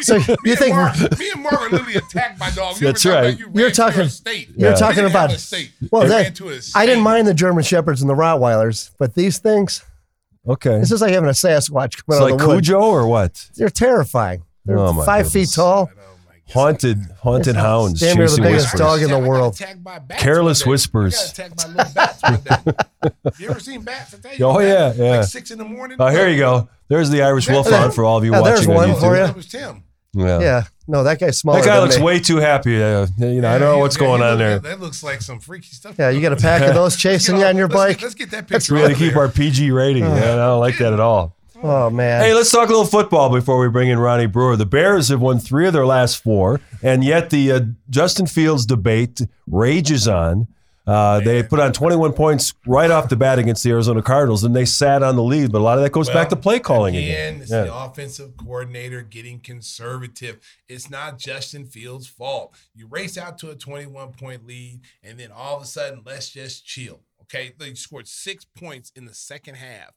[0.02, 2.80] so me you think Mark, me and Mark are literally attacked by dogs.
[2.80, 3.34] You That's ever right.
[3.34, 4.50] about You You're talking- a state.
[4.56, 5.72] you're We talking about- a state.
[5.90, 6.86] well, We that, to a I state.
[6.86, 9.82] didn't mind the German shepherds and the Rottweilers, but these things,
[10.46, 10.78] Okay.
[10.78, 12.68] This is like having a Sasquatch It's out like of the woods.
[12.68, 13.48] Cujo or what?
[13.56, 14.42] They're terrifying.
[14.66, 15.54] They're Oh, my five feet goodness.
[15.54, 15.90] tall.
[16.48, 16.60] My God.
[16.60, 18.80] Haunted, haunted hounds Damn near the chasing biggest whispers.
[18.80, 19.54] dog in the world.
[19.54, 21.14] attacked by bats Careless whispers.
[21.14, 22.72] I got attacked by little bats one day.
[23.38, 24.14] You ever seen bats?
[24.14, 25.18] I tell you, Oh, man, yeah, yeah.
[25.18, 25.96] Like six in the morning.
[26.00, 26.68] Oh, here you go.
[26.88, 29.06] There's the Irish That- Wolfhound for all of you Yeah, there's watching on one for
[29.14, 29.18] YouTube.
[29.18, 29.26] ya.
[29.26, 29.82] That was Tim.
[30.14, 30.40] Yeah.
[30.40, 30.62] Yeah.
[30.86, 31.60] No, that guy's smaller.
[31.60, 32.02] That guy than looks me.
[32.04, 32.80] way too happy.
[32.82, 34.58] Uh, you know, I don't know Yeah, what's yeah, going on look- there.
[34.60, 35.96] That looks like some freaky stuff.
[35.98, 37.74] Yeah, you got a pack of those Let's get chasing all- you on your let's
[37.76, 37.96] bike.
[37.98, 38.74] Get, let's get that picture.
[38.74, 39.22] We got to out keep there.
[39.22, 40.04] our PG rating.
[40.04, 41.34] yeah, I don't like that at all.
[41.66, 42.20] Oh man.
[42.22, 44.54] Hey, let's talk a little football before we bring in Ronnie Brewer.
[44.54, 48.66] The Bears have won three of their last four, and yet the uh, Justin Fields
[48.66, 50.46] debate rages on.
[50.86, 54.54] Uh, they put on 21 points right off the bat against the Arizona Cardinals, and
[54.54, 55.50] they sat on the lead.
[55.50, 57.36] But a lot of that goes back to play calling again.
[57.36, 57.40] again.
[57.40, 57.62] It's Yeah.
[57.64, 60.40] the offensive coordinator getting conservative.
[60.68, 62.54] It's not Justin Fields' fault.
[62.74, 66.28] You race out to a 21 point lead, and then all of a sudden, let's
[66.28, 67.00] just chill.
[67.22, 69.92] Okay, they scored six points in the second half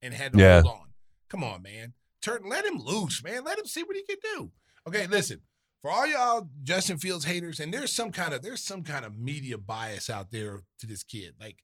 [0.00, 0.62] and had to Yeah.
[0.62, 0.91] hold on.
[1.32, 1.94] Come on, man.
[2.20, 3.42] Turn, let him loose, man.
[3.42, 4.52] Let him see what he can do.
[4.86, 5.40] Okay, listen.
[5.80, 9.18] For all y'all Justin Fields haters, and there's some kind of there's some kind of
[9.18, 11.34] media bias out there to this kid.
[11.40, 11.56] Like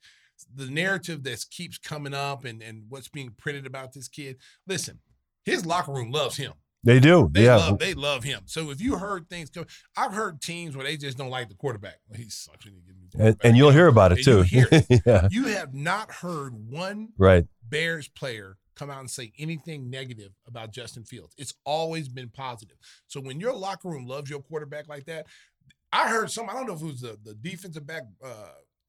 [0.53, 4.37] the narrative that keeps coming up and, and what's being printed about this kid.
[4.67, 5.01] Listen,
[5.45, 6.55] his locker room loves him.
[6.83, 7.29] They do.
[7.33, 7.57] They yeah.
[7.57, 8.43] love they love him.
[8.47, 11.55] So if you heard things come, I've heard teams where they just don't like the
[11.55, 11.99] quarterback.
[12.09, 14.45] Well, he sucks when you get a and, and you'll hear about it And too.
[14.49, 15.03] it.
[15.07, 15.29] yeah.
[15.31, 17.45] You have not heard one Right.
[17.69, 21.35] Bears player come out and say anything negative about Justin Fields.
[21.39, 22.77] It's always been positive.
[23.07, 25.27] So when your locker room loves your quarterback like that,
[25.93, 26.49] I heard some.
[26.49, 28.03] I don't know if it was the, the defensive back.
[28.23, 28.29] Uh,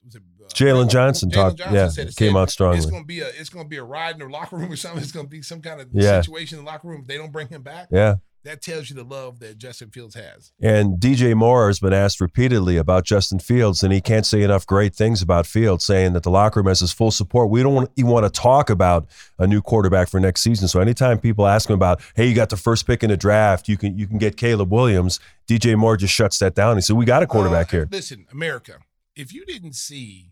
[0.06, 2.78] was it uh, Jaylon Johnson talked- Johnson yeah, said it, came said out strongly.
[2.78, 5.02] It's gonna be a it's gonna be a ride in the locker room or something.
[5.02, 6.21] It's gonna be some kind of Yeah.
[6.21, 7.02] situation in the locker room.
[7.02, 8.15] If they don't bring him back, Yeah.
[8.45, 10.52] That tells you the love that Justin Fields has.
[10.62, 14.65] And DJ Moore has been asked repeatedly about Justin Fields, and he can't say enough
[14.65, 17.49] great things about Fields, saying that the locker room has his full support.
[17.49, 20.67] We don't want, even want to talk about a new quarterback for next season.
[20.67, 23.67] So anytime people ask him about, hey, you got the first pick in the draft,
[23.67, 25.19] you can you can get Caleb Williams.
[25.47, 26.78] DJ Moore just shuts that down.
[26.78, 28.80] He said, "We got a quarterback Uh, here." Listen, America,
[29.15, 30.32] if you didn't see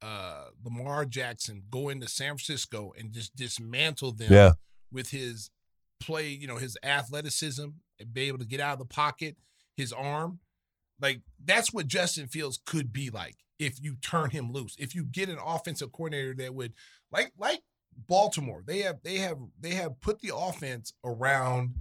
[0.00, 4.52] uh, Lamar Jackson go into San Francisco and just dismantle them Yeah.
[4.92, 5.50] with his
[6.00, 7.66] play, you know, his athleticism
[7.98, 9.36] and be able to get out of the pocket,
[9.76, 10.40] his arm,
[11.00, 14.76] like that's what Justin Fields could be like if you turn him loose.
[14.78, 16.72] If you get an offensive coordinator that would
[17.10, 17.60] like like
[18.08, 21.74] Baltimore, they have they have they have put the offense around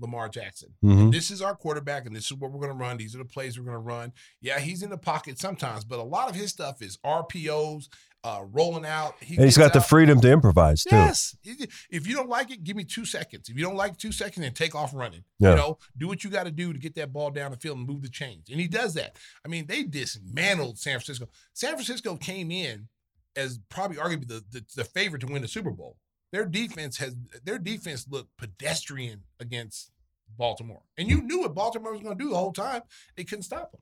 [0.00, 0.74] Lamar Jackson.
[0.84, 1.10] Mhm.
[1.10, 2.96] This is our quarterback, and this is what we're going to run.
[2.96, 4.12] These are the plays we're going to run.
[4.40, 7.88] Yeah, he's in the pocket sometimes, but a lot of his stuff is RPOs,
[8.24, 9.14] uh, rolling out.
[9.20, 10.96] He And he's got the freedom to improvise too.
[10.96, 11.36] Yes.
[11.44, 13.48] If you don't like it, give me two seconds.
[13.48, 15.24] If you don't like two seconds, then take off running.
[15.38, 15.50] Yeah.
[15.50, 17.78] You know, do what you got to do to get that ball down the field
[17.78, 18.48] and move the chains.
[18.50, 19.16] And he does that.
[19.44, 21.28] I mean, they dismantled San Francisco.
[21.54, 22.88] San Francisco came in
[23.36, 25.96] as probably arguably the, the, the favorite to win the Super Bowl.
[26.32, 29.90] Their defense has their defense looked pedestrian against
[30.36, 30.82] Baltimore.
[30.98, 32.82] And you knew what Baltimore was going to do the whole time.
[33.16, 33.80] They couldn't stop them.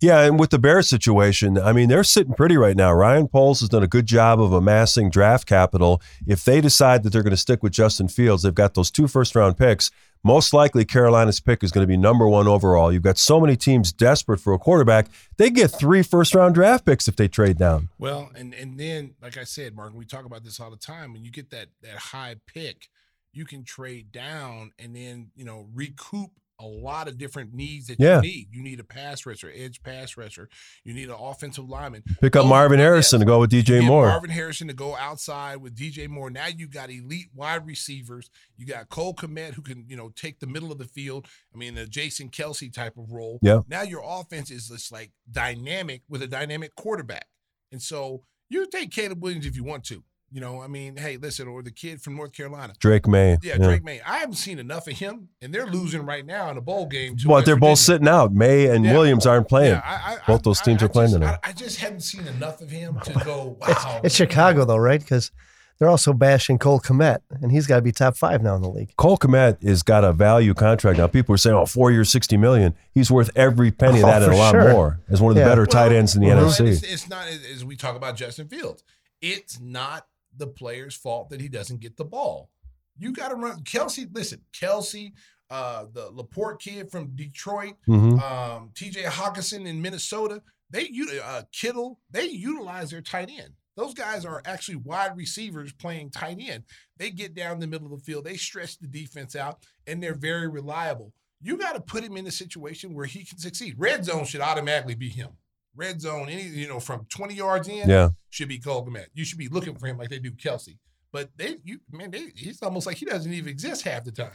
[0.00, 2.92] Yeah, and with the Bears situation, I mean, they're sitting pretty right now.
[2.92, 6.02] Ryan Poles has done a good job of amassing draft capital.
[6.26, 9.08] If they decide that they're going to stick with Justin Fields, they've got those two
[9.08, 9.90] first round picks.
[10.22, 12.92] Most likely, Carolina's pick is going to be number one overall.
[12.92, 15.08] You've got so many teams desperate for a quarterback.
[15.38, 17.88] They get three first round draft picks if they trade down.
[17.98, 21.14] Well, and and then, like I said, Mark, we talk about this all the time.
[21.14, 22.88] When you get that that high pick,
[23.32, 28.00] you can trade down and then you know recoup a lot of different needs that
[28.00, 28.16] Yeah.
[28.16, 28.48] you need.
[28.50, 30.48] You need a pass rusher, edge pass rusher.
[30.84, 32.02] You need an offensive lineman.
[32.20, 32.78] Pick up Those- Marvin.
[32.78, 34.06] Harrison to go with DJ Moore.
[34.08, 36.30] Marvin Harrison to go outside with DJ Moore.
[36.30, 38.30] Now you got elite wide receivers.
[38.56, 41.26] You got Cole Kmet who can, you know, take the middle of the field.
[41.54, 43.38] I mean, a Jason Kelce type of role.
[43.42, 43.60] Yeah.
[43.68, 47.26] Now your offense is just like dynamic with a dynamic quarterback.
[47.70, 50.04] And so you take Caleb Williams if you want to.
[50.32, 52.72] You know, I mean, hey, listen, or the kid from North Carolina.
[52.80, 53.38] Drake Maye.
[53.42, 54.00] Yeah, Drake Maye.
[54.04, 57.16] I haven't seen enough of him, and they're losing right now in a bowl game.
[57.18, 58.32] to Well, they're both sitting out.
[58.34, 58.92] Maye and Yeah.
[58.92, 59.74] Williams aren't playing.
[59.74, 61.38] Yeah, I, I, Both those teams I are playing just, tonight.
[61.44, 63.66] I, I just haven't seen enough of him to go, wow.
[63.68, 65.00] It's, it's Chicago though, right?
[65.00, 65.30] Because
[65.78, 68.68] they're also bashing Cole Kmet, and he's got to be top five now in the
[68.68, 68.96] league.
[68.96, 71.06] Cole Kmet has got a value contract now.
[71.06, 72.74] People are saying, "Oh, four years, sixty million.
[72.92, 74.72] He's worth every penny of Oh, that and a lot sure.
[74.72, 75.48] more." As one of the Yeah.
[75.48, 76.66] better tight ends in the Well, NFC.
[76.68, 78.82] It's, it's not as, as we talk about Justin Fields.
[79.22, 80.06] It's not
[80.38, 82.50] the player's fault that he doesn't get the ball.
[82.98, 84.08] You got to run Kelce.
[84.14, 85.12] Listen, Kelce,
[85.50, 88.20] uh, the LaPorta kid from Detroit, Mhm.
[88.20, 89.02] um, T.J.
[89.04, 90.42] Hockenson in Minnesota.
[90.70, 90.90] They
[91.22, 92.00] uh, Kittle.
[92.10, 93.50] They utilize their tight end.
[93.76, 96.64] Those guys are actually wide receivers playing tight end.
[96.96, 98.24] They get down the middle of the field.
[98.24, 101.12] They stretch the defense out, and they're very reliable.
[101.42, 103.74] You got to put him in a situation where he can succeed.
[103.76, 105.28] Red zone should automatically be him.
[105.76, 108.10] Red zone, any you know, from 20 yards in, Yeah.
[108.30, 109.06] should be Cole Kmet.
[109.14, 110.78] You should be looking for him like they do Kelce.
[111.12, 114.32] But they, you man, they, he's almost like he doesn't even exist half the time.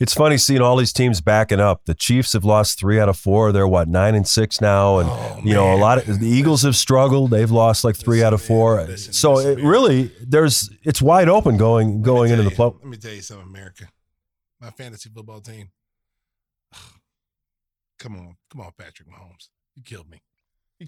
[0.00, 1.82] It's funny seeing all these teams backing up.
[1.84, 3.52] The Chiefs have lost three out of four.
[3.52, 6.62] They're what nine and six now, and Oh, you know a lot of the Eagles
[6.62, 7.30] have struggled.
[7.30, 8.82] They've lost like three Listen, out of man, four.
[8.82, 9.66] listen, so listen, it man.
[9.66, 12.66] really there's it's wide open going going into me the play.
[12.66, 13.84] Let me tell you something, America.
[14.60, 15.68] My fantasy football team.
[17.98, 19.48] Come on, come on, Patrick Mahomes.
[19.76, 20.20] You killed me.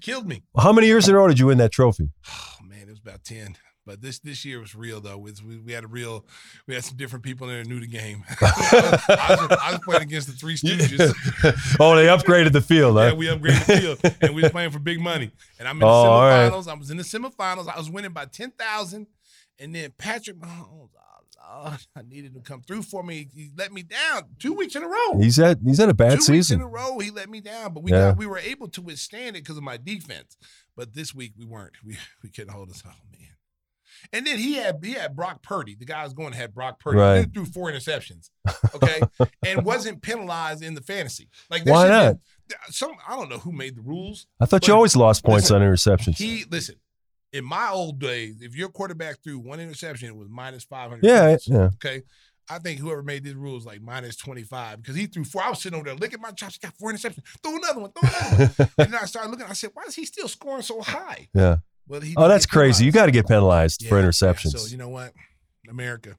[0.00, 0.42] Killed me.
[0.58, 2.10] How many years in a row did you win that trophy?
[2.28, 3.56] Oh man, it was about ten.
[3.84, 5.16] But this this year was real though.
[5.16, 5.32] We,
[5.64, 6.26] we had a real,
[6.66, 8.24] we had some different people in there knew the game.
[8.40, 11.14] I, was, I was playing against the Three Stooges.
[11.80, 12.96] oh, they upgraded the field.
[12.96, 15.30] Yeah, we upgraded the field, and we was playing for big money.
[15.60, 16.50] And I'm in the Oh, all right.
[16.50, 16.66] semifinals.
[16.68, 17.68] I was in the semifinals.
[17.72, 19.06] I was winning by ten thousand,
[19.60, 20.88] and then Patrick Mahomes.
[21.48, 23.28] Oh, I needed him to come through for me.
[23.34, 25.18] He let me down two weeks in a row.
[25.18, 26.60] He's at he's at a bad two weeks in season.
[26.62, 27.72] a row, he let me down.
[27.74, 28.08] But we Yeah.
[28.10, 30.36] got we were able to withstand it because of my defense.
[30.76, 31.74] But this week we weren't.
[31.84, 32.82] We we couldn't hold us.
[32.86, 33.28] Oh man.
[34.12, 35.74] And then he had he had Brock Purdy.
[35.74, 36.98] The guy was going to have Brock Purdy.
[36.98, 37.18] Right.
[37.20, 38.30] He threw four interceptions.
[38.74, 39.00] Okay.
[39.44, 41.28] and wasn't penalized in the fantasy.
[41.48, 42.16] Like Why not?
[42.48, 44.26] be- some I don't know who made the rules.
[44.40, 46.18] I thought you always lost points listen, on interceptions.
[46.18, 46.76] He listen.
[47.32, 51.04] In my old days, if your quarterback threw one interception, it was minus five hundred.
[51.04, 51.70] yeah, yeah.
[51.74, 52.02] Okay.
[52.48, 55.42] I think whoever made these rules like minus 25 because he threw four.
[55.42, 56.54] I was sitting over there licking my chops.
[56.54, 57.24] He got four interceptions.
[57.42, 57.90] Throw another one.
[57.90, 58.68] Throw another one.
[58.78, 59.46] and then I started looking.
[59.46, 61.26] I said, why is he still scoring so high?
[61.34, 61.56] Yeah.
[61.88, 62.84] Well, he Oh, that's crazy.
[62.84, 64.06] You got to get penalized Yeah, for yeah.
[64.06, 64.56] interceptions.
[64.56, 65.12] So, you know what?
[65.68, 66.16] America,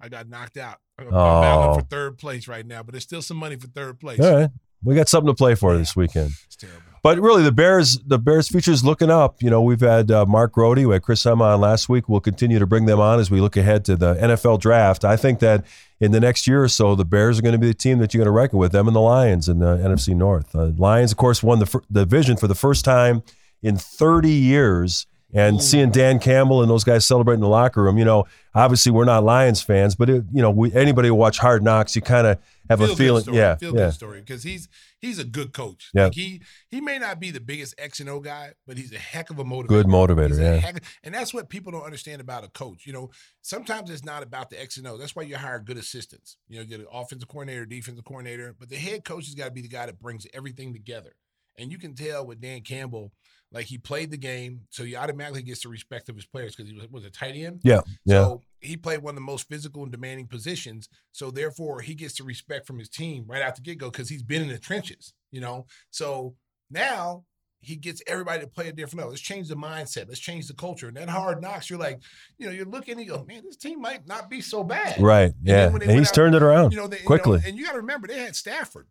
[0.00, 0.78] I got knocked out.
[0.98, 1.40] I'm Oh.
[1.40, 4.18] battling for third place right now, but there's still some money for third place.
[4.18, 4.50] All right.
[4.84, 6.32] We got something to play for this weekend.
[6.46, 6.80] It's terrible.
[7.04, 9.42] But really, the Bears, the Bears' future's looking up.
[9.42, 12.08] You know, we've had uh, Mark Grody, we had Chris Emma on last week.
[12.08, 15.04] We'll continue to bring them on as we look ahead to the NFL draft.
[15.04, 15.66] I think that
[16.00, 18.14] in the next year or so, the Bears are going to be the team that
[18.14, 18.72] you're going to reckon with.
[18.72, 20.54] Them and the Lions in the NFC North.
[20.56, 23.22] Uh, Lions, of course, won the fir- the division for the first time
[23.62, 25.06] in 30 years.
[25.34, 29.04] And seeing Dan Campbell and those guys celebrating the locker room, you know, obviously we're
[29.04, 32.28] not Lions fans, but it, you know, we, anybody who watch Hard Knocks, you kind
[32.28, 33.36] of have a Feel-good feeling, story.
[33.38, 34.68] yeah, feel yeah, good story because he's
[35.00, 35.90] he's a good coach.
[35.94, 36.04] Yeah.
[36.04, 38.98] Like he he may not be the biggest X and O guy, but he's a
[38.98, 39.68] heck of a motivator.
[39.68, 40.72] good motivator, yeah.
[41.02, 42.86] and that's what people don't understand about a coach.
[42.86, 43.10] You know,
[43.42, 44.96] sometimes it's not about the X and O.
[44.96, 46.36] That's why you hire good assistants.
[46.48, 49.50] You know, get an offensive coordinator, defensive coordinator, but the head coach has got to
[49.50, 51.14] be the guy that brings everything together.
[51.56, 53.12] And you can tell with Dan Campbell,
[53.54, 56.70] like he played the game, so he automatically gets the respect of his players because
[56.70, 57.60] he was, was a tight end.
[57.64, 58.24] Yeah, yeah.
[58.24, 60.88] So he played one of the most physical and demanding positions.
[61.12, 64.08] So therefore, he gets the respect from his team right out the get go because
[64.10, 65.14] he's been in the trenches.
[65.30, 66.34] You know, so
[66.70, 67.24] now
[67.60, 69.10] he gets everybody to play a different level.
[69.12, 70.06] Let's change the mindset.
[70.06, 70.86] Let's change the culture.
[70.88, 71.98] And that hard knocks, you're like,
[72.36, 75.00] you know, you're looking and you go, man, this team might not be so bad.
[75.00, 75.32] Right.
[75.42, 75.70] Yeah.
[75.70, 77.40] when And he's out- turned it around You know, they, you know, quickly.
[77.46, 78.86] and you got to remember they had Stafford.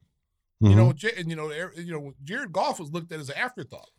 [0.63, 0.69] Mhm.
[0.71, 3.89] You know, and you know, you know, Jared Goff was looked at as an afterthought.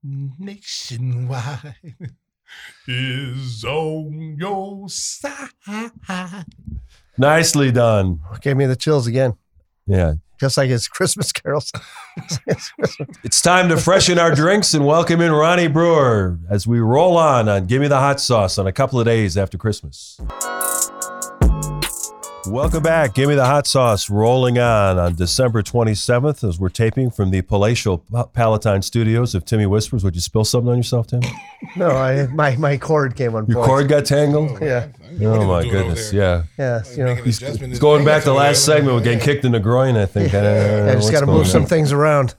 [0.04, 1.76] Nationwide
[2.90, 5.48] is on your side.
[7.20, 8.22] Nicely done.
[8.42, 9.34] Gave me the chills again,
[9.86, 10.14] Yeah.
[10.40, 11.72] just like his Christmas carols.
[13.24, 17.48] It's time to freshen our drinks and welcome in Ronnie Brewer as we roll on
[17.48, 20.20] on Give Me the Hot Sauce on a couple of days after Christmas.
[22.48, 23.14] Welcome back.
[23.14, 27.42] Give Me the Hot Sauce rolling on on December 27th as we're taping from the
[27.42, 28.00] palatial
[28.34, 30.04] Palatine studios of Timmy Whispers.
[30.04, 31.22] Would you spill something on yourself, Tim?
[31.76, 33.46] no, I my my cord came on.
[33.48, 34.60] Your cord got tangled?
[34.62, 34.88] Yeah.
[35.22, 36.14] Oh, my goodness.
[36.14, 36.44] Yeah.
[36.58, 39.60] Yeah, you know, He's it's going back to last segment We're getting kicked in the
[39.60, 40.34] groin, I think.
[40.34, 42.36] I, don't know I just got to going move some things around.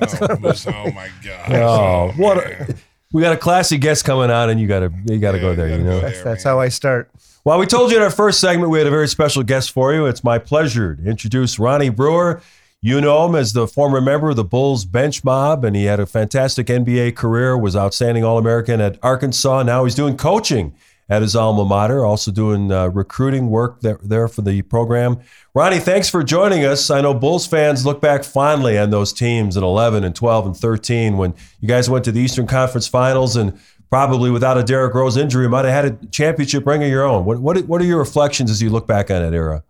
[0.00, 1.52] Oh, oh my God.
[1.52, 2.70] Oh, what man.
[2.70, 2.74] a,
[3.12, 5.54] we got a classy guest coming on, and you got to you got to go
[5.54, 5.68] there.
[5.68, 6.00] you You know.
[6.00, 7.10] go That's, that's how I start.
[7.46, 9.92] Well, we told you in our first segment we had a very special guest for
[9.92, 10.06] you.
[10.06, 12.40] It's my pleasure to introduce Ronnie Brewer.
[12.80, 16.00] You know him as the former member of the Bulls bench mob, and he had
[16.00, 19.62] a fantastic NBA career, was outstanding All American at Arkansas.
[19.62, 20.74] Now he's doing coaching
[21.10, 25.20] at his alma mater, also doing uh, recruiting work there, there for the program.
[25.52, 26.88] Ronnie, thanks for joining us.
[26.88, 30.56] I know Bulls fans look back fondly on those teams in 11 and 12 and
[30.56, 33.60] 13 when you guys went to the Eastern Conference Finals and
[33.94, 37.24] probably without a Derrick Rose injury might have had a championship ring of your own.
[37.24, 39.62] What, what, what are your reflections as you look back on that era?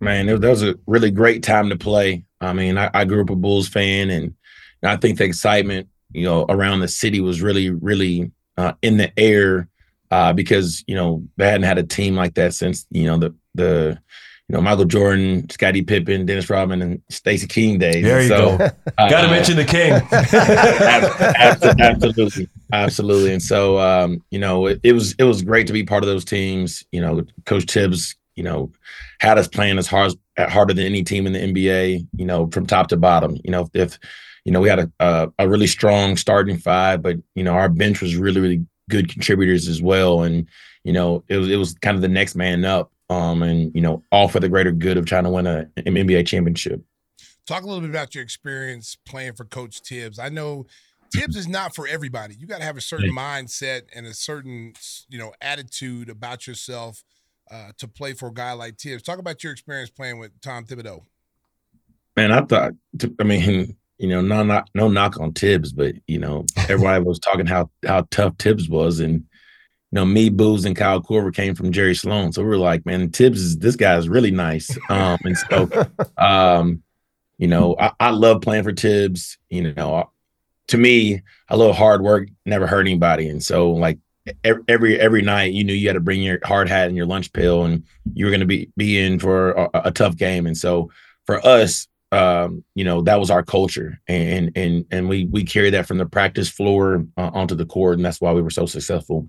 [0.00, 2.26] Man, that was a really great time to play.
[2.42, 4.34] I mean, I, I grew up a Bulls fan, and
[4.82, 9.18] I think the excitement, you know, around the city was really, really uh, in the
[9.18, 9.66] air
[10.10, 13.34] uh, because you know they hadn't had a team like that since you know the
[13.54, 13.98] the
[14.48, 18.02] you know, Michael Jordan, Scottie Pippen, Dennis Rodman, and Stacey King days.
[18.02, 18.64] There you so, go.
[18.96, 19.92] Uh, Got to mention the King.
[21.80, 23.32] absolutely, absolutely.
[23.34, 26.08] And so, um, you know, it, it, was it was great to be part of
[26.08, 26.82] those teams.
[26.92, 28.72] You know, Coach Thibs, you know,
[29.20, 32.06] had us playing as hard harder than any team in the NBA.
[32.16, 33.36] You know, from top to bottom.
[33.44, 33.98] You know, if
[34.46, 37.68] you know we had a, a a really strong starting five, but you know our
[37.68, 40.48] bench was really really good contributors as well, and
[40.84, 43.80] you know it was it was kind of the next man up um, and you
[43.80, 46.82] know, all for the greater good of trying to win a, an NBA championship.
[47.46, 50.18] Talk a little bit about your experience playing for Coach Thibs.
[50.18, 50.66] I know
[51.12, 52.34] Thibs is not for everybody.
[52.34, 54.74] You got to have a certain mindset and a certain
[55.08, 57.04] you know attitude about yourself
[57.50, 59.02] uh, to play for a guy like Thibs.
[59.02, 61.02] Talk about your experience playing with Tom Thibodeau.
[62.16, 62.72] Man, I thought.
[63.18, 67.18] I mean, you know, no, not no knock on Thibs, but you know, everybody was
[67.18, 69.24] talking how how tough Thibs was, and
[69.90, 72.32] you know, me, Booz, and Kyle Korver came from Jerry Sloan.
[72.32, 74.76] So we were like, man, Thibs is this guy is really nice.
[74.90, 75.70] Um, and so
[76.18, 76.82] um,
[77.38, 79.38] you know, I, I, love playing for Thibs.
[79.48, 80.10] You know,
[80.68, 83.28] to me, a little hard work never hurt anybody.
[83.28, 83.98] And so like
[84.44, 87.32] every every night you knew you had to bring your hard hat and your lunch
[87.32, 90.46] pail and you were gonna be be in for a, a tough game.
[90.46, 90.90] And so
[91.24, 94.00] for us, um, you know, that was our culture.
[94.06, 97.96] And and and we we carried that from the practice floor uh, onto the court,
[97.96, 99.28] and that's why we were so successful.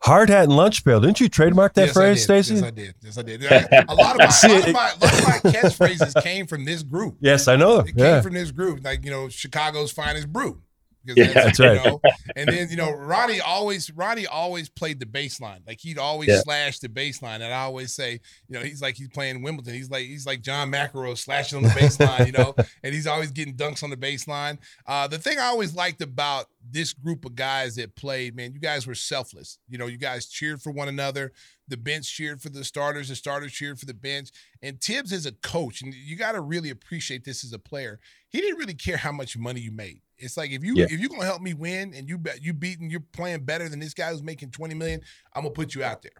[0.00, 1.00] Hard hat and lunch pail.
[1.00, 2.54] Didn't you trademark that yes, phrase, Stacey?
[2.54, 2.94] Yes, I did.
[3.02, 3.42] Yes, I did.
[3.44, 3.46] A
[3.94, 7.16] lot of my, a lot of my, lot of my catchphrases came from this group.
[7.20, 7.80] Yes, I know.
[7.80, 8.14] It yeah.
[8.14, 10.62] came from this group, like you know, Chicago's finest brew.
[11.04, 11.84] Yeah, that's, that's right.
[11.84, 12.00] Know,
[12.36, 15.66] and then you know, Ronnie always Ronnie always played the baseline.
[15.66, 16.40] Like he'd always yeah.
[16.40, 17.36] slash the baseline.
[17.36, 19.74] And I always say, you know, he's like he's playing Wimbledon.
[19.74, 23.30] He's like he's like John McEnroe slashing on the baseline, you know, and he's always
[23.30, 24.58] getting dunks on the baseline.
[24.86, 28.60] Uh, the thing I always liked about this group of guys that played, man, you
[28.60, 29.58] guys were selfless.
[29.68, 31.32] You know, you guys cheered for one another.
[31.68, 33.08] The bench cheered for the starters.
[33.08, 34.30] The starters cheered for the bench.
[34.62, 38.00] And Thibs is a coach, and you got to really appreciate this as a player.
[38.28, 40.00] He didn't really care how much money you made.
[40.18, 40.86] It's like if you yeah.
[40.90, 43.78] if you're gonna help me win and you bet you beating you're playing better than
[43.78, 45.00] this guy who's making 20 million,
[45.32, 46.12] I'm gonna put you out there.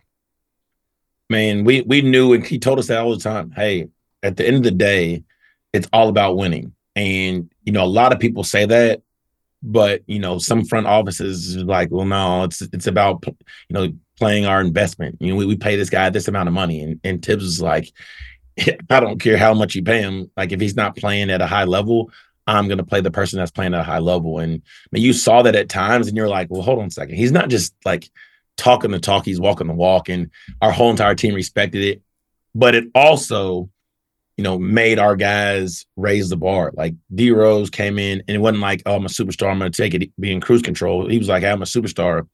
[1.31, 3.51] Man, we we knew and he told us that all the time.
[3.51, 3.89] Hey,
[4.23, 5.25] at the end of the day,
[5.73, 6.73] it's all about winning.
[6.97, 9.03] And you know, a lot of people say that,
[9.63, 13.35] but you know, some front offices is like, well, no, it's it's about you
[13.71, 15.17] know playing our investment.
[15.21, 17.61] You know, we, we pay this guy this amount of money, and and Thibs is
[17.61, 17.93] like,
[18.91, 20.31] I don't care how much you pay him.
[20.37, 22.11] Like if he's not playing at a high level,
[22.49, 24.39] I'm going to play the person that's playing at a high level.
[24.39, 26.91] And I mean, you saw that at times, and you're like, well, hold on a
[26.91, 27.17] second.
[27.17, 28.11] He's not just like
[28.57, 30.09] talking the talk; he's walking the walk.
[30.09, 30.31] And
[30.63, 32.03] our whole entire team respected it,
[32.55, 33.69] but it also,
[34.37, 36.73] you know, made our guys raise the bar.
[36.75, 39.51] Like D Rose came in, and it wasn't like, oh, I'm a superstar.
[39.51, 41.09] I'm going to take it, be in cruise control.
[41.09, 42.27] He was like, I'm a superstar.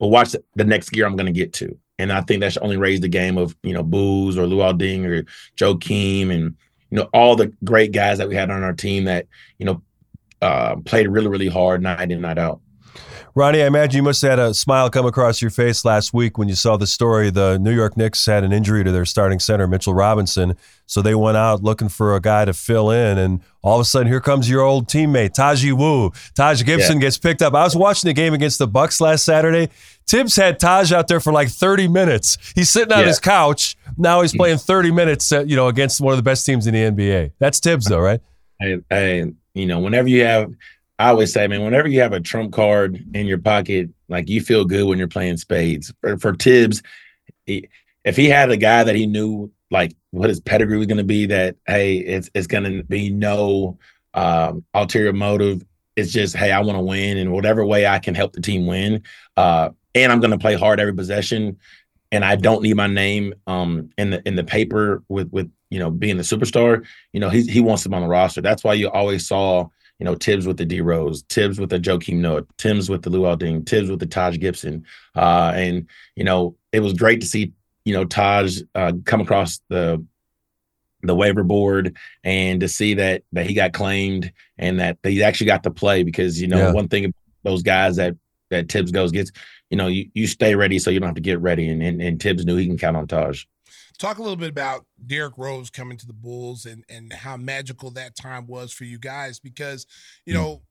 [0.00, 1.76] But watch the next gear I'm going to get to.
[1.98, 4.80] And I think that should only raise the game of, you know, Booz or Luol
[4.80, 5.24] Deng or
[5.56, 6.56] Joakim and
[6.90, 9.26] you know, all the great guys that we had on our team that,
[9.58, 9.82] you know,
[10.40, 12.60] uh, played really, really hard night in, and night out.
[13.34, 16.38] Ronnie, I imagine you must have had a smile come across your face last week
[16.38, 17.30] when you saw the story.
[17.30, 20.56] The New York Knicks had an injury to their starting center, Mitchell Robinson.
[20.86, 23.16] So they went out looking for a guy to fill in.
[23.16, 26.10] And all of a sudden, here comes your old teammate, Taji Wu.
[26.34, 27.02] Taj Gibson yeah.
[27.02, 27.54] gets picked up.
[27.54, 29.68] I was watching the game against the Bucks last Saturday.
[30.08, 32.38] Thibs had Taj out there for like 30 minutes.
[32.54, 33.06] He's sitting on yeah.
[33.06, 33.76] his couch.
[33.96, 36.74] Now he's playing 30 minutes, uh, you know, against one of the best teams in
[36.74, 37.32] the NBA.
[37.38, 38.20] That's Thibs, though, right?
[38.90, 40.52] And, you know, whenever you have–
[40.98, 44.40] I always say, man, whenever you have a trump card in your pocket, like you
[44.40, 45.92] feel good when you're playing spades.
[46.00, 46.82] For, for Thibs,
[47.46, 47.68] he,
[48.04, 51.04] if he had a guy that he knew like what his pedigree was going to
[51.04, 53.78] be, that hey, it's it's going to be no
[54.14, 55.64] um, ulterior motive.
[55.94, 58.66] It's just hey, I want to win, and whatever way I can help the team
[58.66, 59.04] win,
[59.36, 61.58] uh, and I'm going to play hard every possession,
[62.12, 65.78] and I don't need my name um, in the in the paper with with you
[65.78, 66.84] know being the superstar.
[67.12, 68.40] You know, he he wants him on the roster.
[68.40, 69.68] That's why you always saw
[69.98, 73.10] you know, Thibs with the D Rose, Thibs with the Joakim Noah, Thibs with the
[73.10, 74.84] Luol Deng, Thibs with the Taj Gibson.
[75.16, 77.52] Uh, and, you know, it was great to see,
[77.84, 80.04] you know, Taj uh, come across the
[81.02, 85.46] the waiver board and to see that that he got claimed and that he actually
[85.46, 86.72] got to play because you know Yeah.
[86.72, 87.14] one thing
[87.44, 88.16] those guys that
[88.50, 89.30] that Thibs goes gets
[89.70, 92.00] you know you, you stay ready so you don't have to get ready and, and
[92.00, 93.44] and Thibs knew he can count on Taj.
[93.98, 97.90] Talk a little bit about Derrick Rose coming to the Bulls and and how magical
[97.92, 99.86] that time was for you guys because
[100.24, 100.40] you hmm.
[100.40, 100.62] know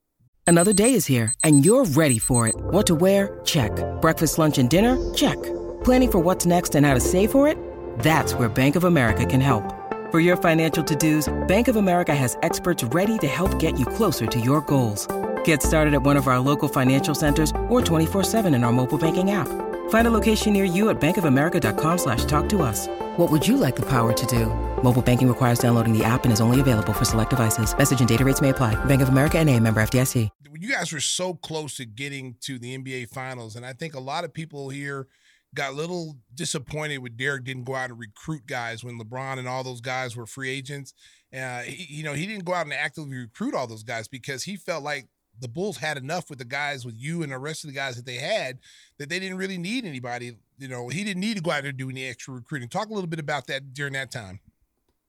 [0.49, 2.55] Another day is here, and you're ready for it.
[2.55, 3.37] What to wear?
[3.43, 3.71] Check.
[3.99, 4.97] Breakfast, lunch, and dinner?
[5.13, 5.35] Check.
[5.83, 7.57] Planning for what's next and how to save for it?
[7.99, 9.75] That's where Bank of America can help.
[10.09, 14.25] For your financial to-dos, Bank of America has experts ready to help get you closer
[14.25, 15.05] to your goals.
[15.47, 19.31] Get started at one of our local financial centers or 24-7 in our mobile banking
[19.31, 19.47] app.
[19.87, 22.89] Find a location near you at bankofamerica.com slash talk to us.
[23.15, 24.47] What would you like the power to do?
[24.83, 27.77] Mobile banking requires downloading the app and is only available for select devices.
[27.77, 28.75] Message and data rates may apply.
[28.85, 30.29] Bank of America and a member FDIC.
[30.59, 34.01] you guys were so close to getting to the NBA finals and I think a
[34.01, 35.07] lot of people here
[35.55, 39.47] got a little disappointed with Derrick didn't go out and recruit guys when LeBron and
[39.47, 40.93] all those guys were free agents.
[41.33, 44.43] Uh, he, you know, he didn't go out and actively recruit all those guys because
[44.43, 45.07] he felt like
[45.39, 47.95] the Bulls had enough with the guys with you and the rest of the guys
[47.95, 48.59] that they had
[48.97, 50.35] that they didn't really need anybody.
[50.57, 52.69] You know, he didn't need to go out there and do any extra recruiting.
[52.69, 54.39] Talk a little bit about that during that time.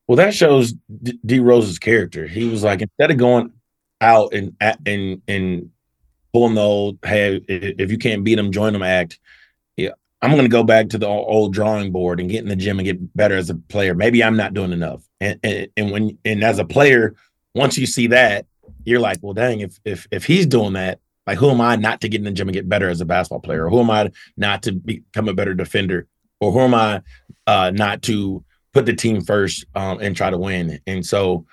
[0.07, 2.27] Well, that shows D, D Rose's character.
[2.27, 3.53] He was like instead of going
[4.01, 4.57] out and
[4.87, 5.71] and and
[6.33, 9.19] pulling the old hey if you can't beat them join them act.
[9.77, 9.91] Yeah,
[10.23, 12.79] I'm going to go back to the old drawing board and get in the gym
[12.79, 13.95] and get better as a player.
[13.95, 15.07] Maybe I'm not doing enough.
[15.21, 17.15] And and, and when and as a player,
[17.55, 18.47] once you see that,
[18.89, 22.01] you're like, well, dang, if if if he's doing that, like who am I not
[22.01, 23.67] to get in the gym and get better as a basketball player?
[23.67, 26.07] Or who am I not to become a better defender?
[26.41, 27.03] Or who am I
[27.47, 30.81] uh, not to put the team first um, and try to win?
[30.87, 31.45] And so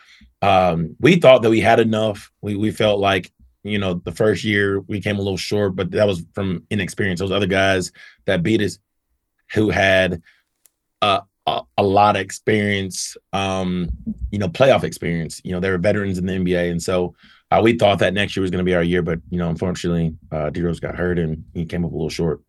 [0.41, 2.31] um, we thought that we had enough.
[2.41, 3.31] We we felt like
[3.63, 7.19] you know the first year we came a little short, but that was from inexperience.
[7.19, 7.91] Those other guys
[8.25, 8.79] that beat us,
[9.53, 10.21] who had
[11.01, 13.89] uh, a, lot of experience, um,
[14.31, 15.41] you know, playoff experience.
[15.43, 17.15] You know, they were veterans in the NBA, and so
[17.51, 19.01] uh, we thought that next year was going to be our year.
[19.01, 22.09] But you know, unfortunately, uh, D Rose got hurt and he came up a little
[22.09, 22.41] short.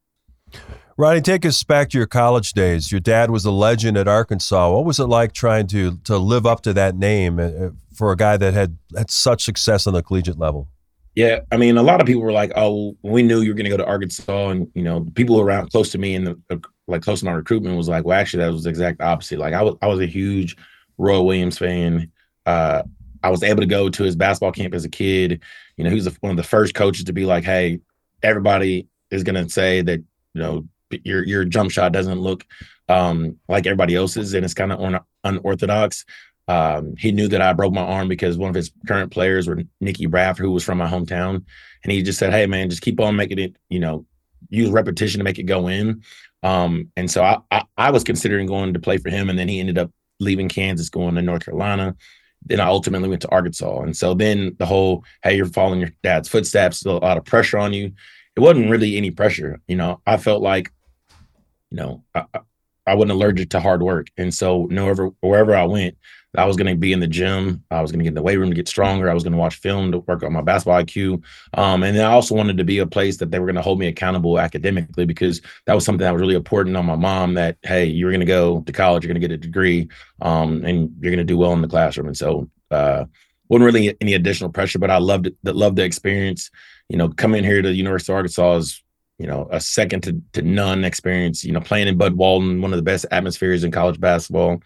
[0.98, 2.90] Ronnie, take us back to your college days.
[2.90, 4.72] Your dad was a legend at Arkansas.
[4.72, 8.16] What was it like trying to to live up to that name uh, for a
[8.16, 10.68] guy that had had such success on the collegiate level?
[11.16, 13.64] Yeah, I mean, a lot of people were like, "Oh, we knew you were going
[13.64, 16.56] to go to Arkansas," and you know, people around close to me and uh,
[16.88, 19.54] like close to my recruitment was like, "Well, actually, that was the exact opposite." Like,
[19.54, 20.56] I was I was a huge
[20.98, 22.12] Roy Williams fan.
[22.44, 22.82] Uh,
[23.22, 25.40] I was able to go to his basketball camp as a kid.
[25.78, 27.80] You know, he was one of the first coaches to be like, "Hey,
[28.22, 30.00] everybody is going to say that
[30.34, 30.66] you know
[31.02, 32.44] your your jump shot doesn't look
[32.90, 36.04] um, like everybody else's, and it's kind of un- unorthodox."
[36.48, 39.62] Um, he knew that I broke my arm because one of his current players were
[39.80, 41.44] Nicky Bradford, who was from my hometown,
[41.82, 43.56] and he just said, "Hey, man, just keep on making it.
[43.68, 44.06] You know,
[44.48, 46.02] use repetition to make it go in."
[46.42, 49.48] Um, and so I, I I was considering going to play for him, and then
[49.48, 49.90] he ended up
[50.20, 51.96] leaving Kansas, going to North Carolina.
[52.44, 55.90] Then I ultimately went to Arkansas, and so then the whole "Hey, you're following your
[56.04, 57.92] dad's footsteps," a lot of pressure on you.
[58.36, 60.00] It wasn't really any pressure, you know.
[60.06, 60.70] I felt like,
[61.70, 62.24] you know, I,
[62.86, 65.96] I wasn't allergic to hard work, and so wherever wherever I went,
[66.36, 67.64] I was going to be in the gym.
[67.70, 69.10] I was going to get in the weight room to get stronger.
[69.10, 71.22] I was going to watch film to work on my basketball IQ.
[71.54, 73.78] Um, and I also wanted to be a place that they were going to hold
[73.78, 77.56] me accountable academically because that was something that was really important on my mom that,
[77.62, 79.88] hey, you're going to go to college, you're going to get a degree,
[80.22, 82.06] um, and you're going to do well in the classroom.
[82.06, 83.04] And so, uh,
[83.48, 86.50] wasn't really any additional pressure, but I loved it, loved the experience.
[86.88, 88.82] You know, coming here to the University of Arkansas is,
[89.18, 91.44] you know, a second to, to none experience.
[91.44, 94.62] You know, playing in Bud Walton, one of the best atmospheres in college basketball.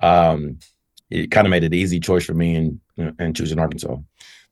[0.00, 0.58] Um,
[1.12, 2.80] it kind of made it an easy choice for me and
[3.18, 3.96] and choosing Arkansas.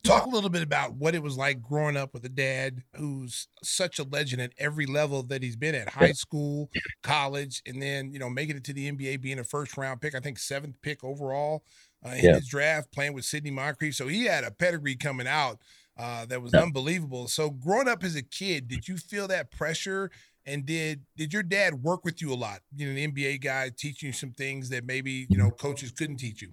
[0.02, 3.48] Talk a little bit about what it was like growing up with a dad who's
[3.62, 6.70] such a legend at every level that he's been at high school,
[7.02, 10.14] college, and then you know making it to the NBA, being a first round pick,
[10.14, 11.64] I think seventh pick overall
[12.04, 12.34] uh, in Yeah.
[12.36, 13.94] his draft, playing with Sidney Moncrief.
[13.94, 15.60] So he had a pedigree coming out
[15.98, 16.62] uh, that was Yeah.
[16.62, 17.28] unbelievable.
[17.28, 20.10] So growing up as a kid, did you feel that pressure?
[20.50, 22.60] And did did your dad work with you a lot?
[22.74, 26.16] You know, the NBA guy teaching you some things that maybe you know coaches couldn't
[26.16, 26.48] teach you.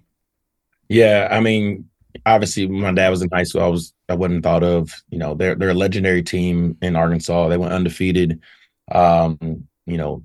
[0.88, 1.88] Yeah, I mean,
[2.24, 4.92] obviously, my dad was in high school, I was I wasn't thought of.
[5.10, 7.48] You know, they're they're a legendary team in Arkansas.
[7.48, 8.40] They went undefeated.
[8.90, 10.22] Um, you know,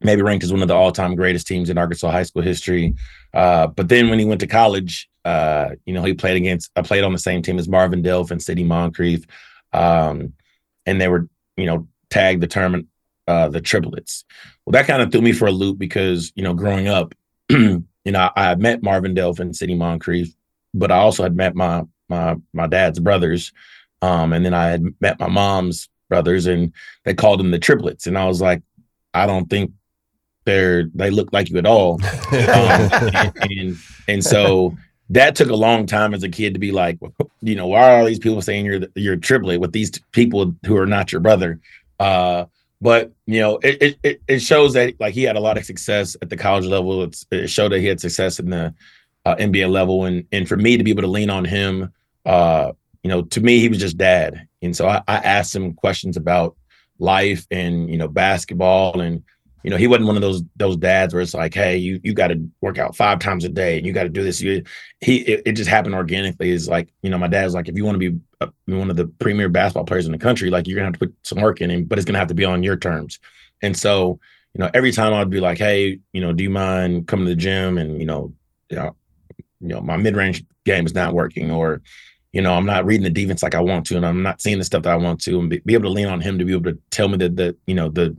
[0.00, 2.94] maybe ranked as one of the all time greatest teams in Arkansas high school history.
[3.32, 6.82] Uh, but then when he went to college, uh, you know, he played against I
[6.82, 9.24] played on the same team as Marvin Delph and Sidney Moncrief,
[9.72, 10.32] um,
[10.84, 12.86] and they were you know tagged the term
[13.26, 14.24] uh, the triplets.
[14.64, 17.14] Well, that kind of threw me for a loop because you know growing up.
[17.48, 20.34] you know, I, I met Marvin Delph and Sidney Moncrief,
[20.74, 23.52] but I also had met my my my dad's brothers,
[24.00, 26.72] um, and then I had met my mom's brothers, and
[27.04, 28.62] they called them the triplets, and I was like,
[29.14, 29.72] I don't think
[30.44, 32.00] they're they look like you at all.
[32.32, 33.76] um, and, and
[34.08, 34.76] and so
[35.10, 36.98] that took a long time as a kid to be like,
[37.40, 40.76] you know, why are all these people saying you're you're triplet with these people who
[40.76, 41.60] are not your brother?
[42.02, 42.46] Uh,
[42.80, 46.16] but you know, it, it it shows that like he had a lot of success
[46.20, 47.04] at the college level.
[47.04, 48.74] It's, it showed that he had success in the
[49.24, 51.92] uh, NBA level, and and for me to be able to lean on him,
[52.26, 52.72] uh,
[53.04, 56.16] you know, to me he was just dad, and so I, I asked him questions
[56.16, 56.56] about
[56.98, 59.22] life and you know basketball and
[59.62, 62.14] you know, he wasn't one of those those dads where it's like, hey, you you
[62.14, 64.40] got to work out five times a day and you got to do this.
[64.40, 64.64] You,
[65.00, 66.50] he it, it, just happened organically.
[66.50, 68.96] Is like, you know, my dad's like, if you want to be a, one of
[68.96, 71.60] the premier basketball players in the country, like you're gonna have to put some work
[71.60, 73.20] in, him, but it's gonna have to be on your terms.
[73.62, 74.18] And so,
[74.54, 77.30] you know, every time I'd be like, hey, you know, do you mind coming to
[77.30, 78.32] the gym and you know,
[78.68, 78.96] you know,
[79.60, 81.82] you know, my mid range game is not working, or
[82.32, 84.58] you know, I'm not reading the defense like I want to, and I'm not seeing
[84.58, 86.44] the stuff that I want to, and be, be able to lean on him to
[86.44, 88.16] be able to tell me that the you know the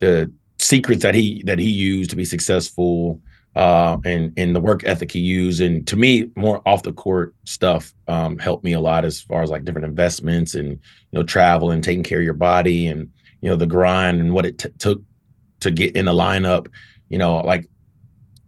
[0.00, 3.20] the secrets that he that he used to be successful
[3.58, 5.60] uh, and and the work ethic he used.
[5.60, 9.42] And to me more off the court stuff um, helped me a lot as far
[9.42, 10.78] as like different investments and you
[11.12, 14.46] know travel and taking care of your body and you know the grind and what
[14.46, 15.02] it t- took
[15.60, 16.68] to get in the lineup.
[17.08, 17.68] You know like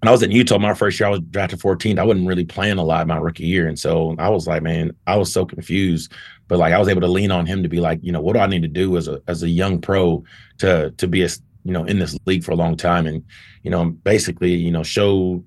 [0.01, 2.45] when I was in Utah my first year I was drafted 14th I wasn't really
[2.45, 3.67] playing a lot my rookie year.
[3.67, 6.13] And so I was like man I was so confused.
[6.47, 8.35] But like I was able to lean on him to be like you know what
[8.35, 10.23] do I need to do as a as a young pro
[10.59, 11.29] to to be a
[11.65, 13.25] you know in this league for a long time and
[13.63, 15.43] you know basically you know show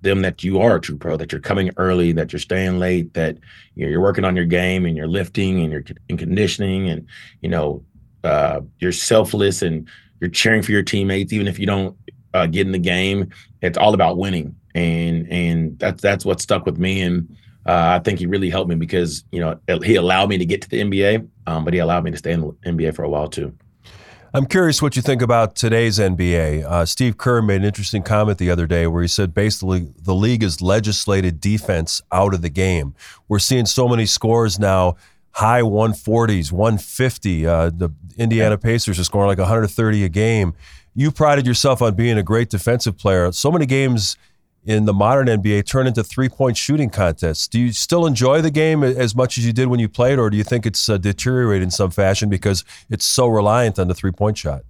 [0.00, 3.12] them that you are a true pro that you're coming early that you're staying late
[3.14, 3.36] that
[3.74, 7.06] you're working on your game and you're lifting and you're in conditioning and
[7.40, 7.82] you know
[8.24, 9.88] uh, you're selfless and
[10.20, 11.96] you're cheering for your teammates even if you don't
[12.34, 13.28] uh, get in the game
[13.62, 17.98] it's all about winning and and that's that's what stuck with me and uh, I
[17.98, 20.80] think he really helped me because you know he allowed me to get to the
[20.80, 23.52] NBA, um, but he allowed me to stay in the NBA for a while too.
[24.38, 26.62] I'm curious what you think about today's NBA.
[26.62, 30.14] Uh, Steve Kerr made an interesting comment the other day where he said basically the
[30.14, 32.94] league has legislated defense out of the game.
[33.26, 34.94] We're seeing so many scores now,
[35.32, 37.46] high 140s, 150.
[37.48, 40.54] Uh, the Indiana Pacers are scoring like 130 a game.
[40.94, 43.32] You prided yourself on being a great defensive player.
[43.32, 44.16] So many games
[44.64, 47.48] in the modern NBA turn into three point shooting contests.
[47.48, 50.30] Do you still enjoy the game as much as you did when you played, or
[50.30, 53.94] do you think it's uh, deteriorated in some fashion because it's so reliant on the
[53.94, 54.62] three point shot?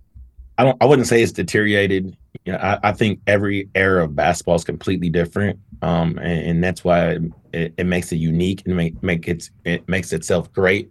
[0.59, 0.77] I don't.
[0.83, 2.17] I wouldn't say it's deteriorated.
[2.45, 6.65] You know, I, I think every era of basketball is completely different, um, and, and,
[6.65, 7.19] that's why
[7.53, 10.91] it, it, makes it unique and make make it it makes itself great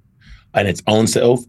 [0.56, 1.42] in its own self.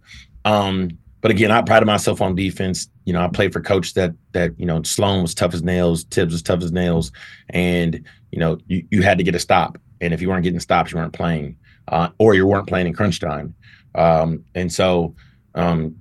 [0.44, 2.88] Um, but again, I pride myself on defense.
[3.08, 6.04] You know, I played for coach that that you know Sloan was tough as nails,
[6.04, 7.10] Thibs was tough as nails,
[7.48, 9.78] and you know you, you had to get a stop.
[10.02, 11.56] And if you weren't getting stops, you weren't playing,
[11.88, 13.54] uh, or you weren't playing in crunch time.
[13.94, 15.14] Um, and so,
[15.54, 15.96] um,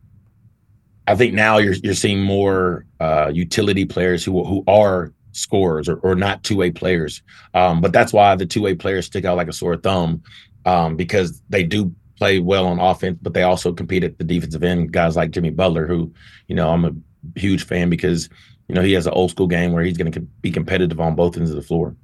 [1.08, 6.00] I think now you're you're seeing more uh, utility players who who are scorers or,
[6.00, 7.22] or not two way players.
[7.54, 10.24] Um, but that's why the two way players stick out like a sore thumb
[10.66, 14.64] um, because they do play well on offense, but they also compete at the defensive
[14.64, 14.92] end.
[14.92, 16.14] Guys like Jimmy Butler, who,
[16.48, 16.92] you know, I'm a
[17.40, 18.30] huge fan because,
[18.68, 21.16] you know, he has an old school game where he's going to be competitive on
[21.16, 21.96] both ends of the floor.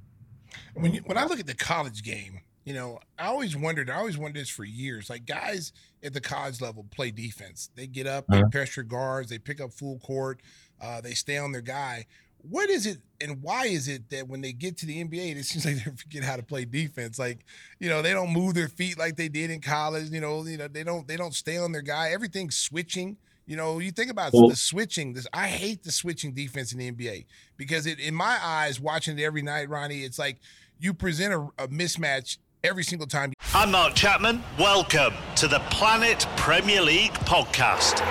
[0.75, 3.95] When you, when I look at the college game, you know, I always wondered, I
[3.95, 5.09] always wondered this for years.
[5.09, 7.69] Like guys at the college level play defense.
[7.75, 8.49] They get up, they uh-huh.
[8.51, 10.41] pressure guards, they pick up full court,
[10.81, 12.05] uh, they stay on their guy
[12.49, 15.45] what is it and why is it that when they get to the NBA, it
[15.45, 17.17] seems like they forget how to play defense?
[17.17, 17.45] Like,
[17.79, 20.09] you know, they don't move their feet like they did in college.
[20.11, 22.11] You know, you know, they don't they don't stay on their guy.
[22.11, 23.17] Everything's switching.
[23.45, 25.13] You know, you think about well, the switching.
[25.13, 27.25] This I hate the switching defense in the NBA
[27.57, 30.39] because it, in my eyes, watching it every night, Ronnie, it's like
[30.79, 33.33] you present a, a mismatch every single time.
[33.53, 34.41] I'm Mark Chapman.
[34.57, 38.01] Welcome to the Planet Premier League podcast.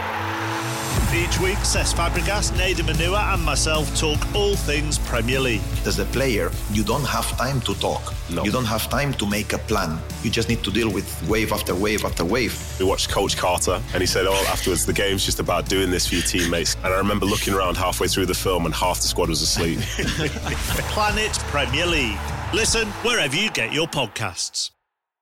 [1.32, 5.62] Each week, Cesc Fabregas, Nedum Onuoha, and myself talk all things Premier League.
[5.86, 8.12] As a player, you don't have time to talk.
[8.28, 8.44] No.
[8.44, 9.98] You don't have time to make a plan.
[10.22, 12.54] You just need to deal with wave after wave after wave.
[12.78, 16.06] We watched Coach Carter, and he said, "Oh, afterwards, the game's just about doing this
[16.06, 19.08] for your teammates." And I remember looking around halfway through the film, and half the
[19.08, 19.78] squad was asleep.
[20.92, 22.20] Planet Premier League.
[22.52, 24.70] Listen wherever you get your podcasts.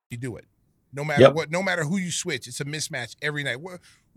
[0.09, 0.43] You do it.
[0.91, 1.35] No matter yep.
[1.35, 3.59] what, no matter who you switch, it's a mismatch every night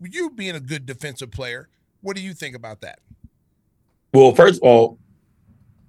[0.03, 1.69] you being a good defensive player,
[2.05, 2.99] what do you think about that?
[4.13, 4.99] Well, first of all,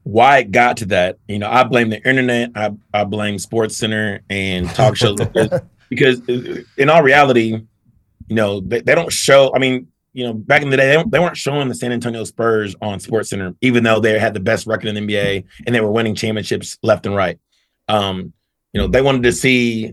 [0.03, 3.76] why it got to that, you know, I blame the internet, I, I blame Sports
[3.76, 5.20] Center and talk shows
[5.89, 6.22] because
[6.78, 7.59] in all reality,
[8.28, 9.51] you know, they, they, don't show.
[9.53, 12.24] I mean, you know, back in the day, they, they weren't showing the San Antonio
[12.24, 15.76] Spurs on Sports Center, even though they had the best record in the NBA and
[15.76, 17.39] they were winning championships left and right.
[17.89, 18.32] Um,
[18.74, 19.91] you know, they wanted to see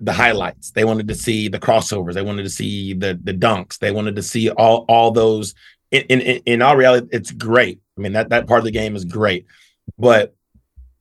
[0.00, 0.70] the highlights.
[0.70, 2.14] They wanted to see the crossovers.
[2.14, 3.78] They wanted to see the the dunks.
[3.78, 5.54] They wanted to see all all those
[5.90, 7.80] in, in in all reality, it's great.
[7.96, 9.46] I mean that that part of the game is great,
[9.98, 10.34] but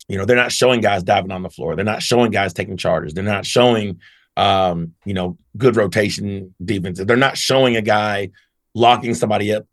[0.07, 1.75] you know they're not showing guys diving on the floor.
[1.75, 3.13] They're not showing guys taking charges.
[3.13, 3.99] They're not showing
[4.35, 6.99] um, you know good rotation defense.
[6.99, 8.31] They're not showing a guy
[8.73, 9.65] locking somebody up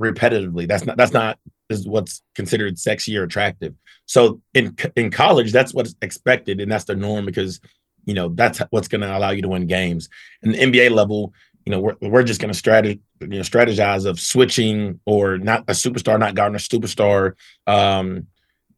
[0.00, 0.68] repetitively.
[0.68, 1.38] That's not that's not
[1.70, 3.74] is what's considered sexy or attractive.
[4.06, 7.60] So in in college, that's what's expected and that's the norm because
[8.08, 10.08] you know that's what's going to allow you to win games.
[10.42, 11.34] In the NBA level,
[11.66, 15.60] you know we're we're just going to strategize you know strategize of switching or not
[15.68, 17.34] a superstar not guarding a superstar.
[17.66, 18.26] Um,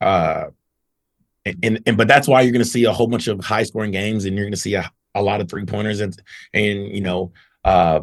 [0.01, 0.47] uh,
[1.47, 3.93] and, and but that's why you're going to see a whole bunch of high scoring
[3.93, 6.21] games and you're going to see a, a lot of three pointers and
[6.53, 7.33] and you know
[7.65, 8.01] uh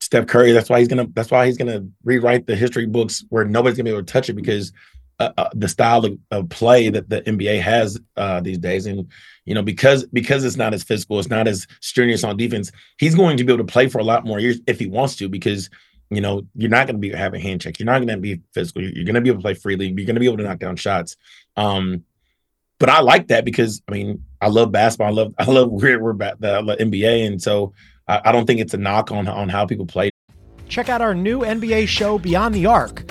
[0.00, 0.52] Steph Curry.
[0.52, 1.06] That's why he's gonna.
[1.12, 4.28] That's why he's gonna rewrite the history books where nobody's gonna be able to touch
[4.28, 4.72] it because
[5.20, 9.08] uh, uh, the style of, of, play that the NBA has uh, these days, and
[9.44, 12.70] you know because because it's not as physical, it's not as strenuous on defense.
[12.98, 15.16] He's going to be able to play for a lot more years if he wants
[15.16, 15.70] to because
[16.10, 17.78] you know you're not going to be having hand check.
[17.78, 18.82] You're not going to be physical.
[18.82, 19.86] You're, you're going to be able to play freely.
[19.86, 21.16] You're going to be able to knock down shots.
[21.56, 22.04] Um,
[22.78, 25.08] but I like that because I mean I love basketball.
[25.08, 27.72] I love I love where we're at the NBA, and so
[28.06, 30.10] I, I don't think it's a knock on on how people play.
[30.68, 33.10] Check out our new NBA show, Beyond the Arc,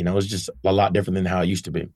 [0.00, 1.86] you know, it's just a lot different than how it used to be.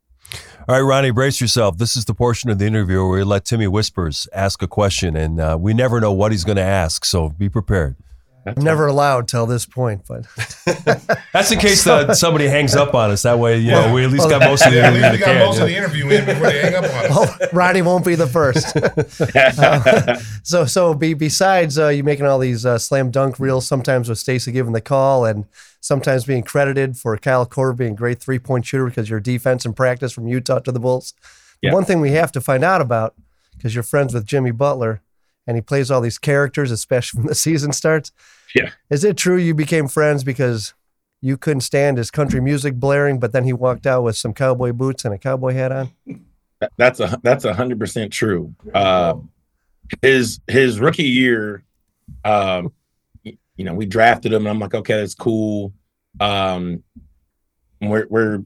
[0.68, 1.78] All right, Ronnie, brace yourself.
[1.78, 5.16] This is the portion of the interview where we let Timmy Whispers ask a question,
[5.16, 7.96] and uh, we never know what he's going to ask, so be prepared.
[8.46, 10.26] I'm never allowed till this point, but
[11.32, 13.22] that's in case so, the, somebody hangs up on us.
[13.22, 15.00] That way, you know, we at least well, got most of the interview.
[15.00, 15.62] Yeah, we got can, most yeah.
[15.62, 17.10] of the interview in before they hang up on us.
[17.40, 18.76] Well, Ronnie won't be the first.
[19.36, 24.08] uh, so, so be, besides uh, you making all these uh, slam dunk reels, sometimes
[24.08, 25.46] with Stacey giving the call, and
[25.80, 29.64] sometimes being credited for Kyle Korver being a great three point shooter because your defense
[29.64, 31.14] in practice from Utah to the Bulls.
[31.62, 31.72] Yeah.
[31.72, 33.14] One thing we have to find out about
[33.56, 35.00] because you're friends with Jimmy Butler
[35.46, 38.12] and he plays all these characters, especially when the season starts.
[38.54, 38.70] Yeah.
[38.90, 40.74] Is it true you became friends because
[41.20, 44.72] you couldn't stand his country music blaring, but then he walked out with some cowboy
[44.72, 45.90] boots and a cowboy hat on?
[46.76, 48.54] That's a that's a hundred percent true.
[48.72, 49.16] Uh,
[50.00, 51.64] his his rookie year,
[52.24, 52.72] um,
[53.22, 55.72] you know, we drafted him, and I'm like, okay, that's cool.
[56.20, 56.82] Um,
[57.80, 58.44] we're, we're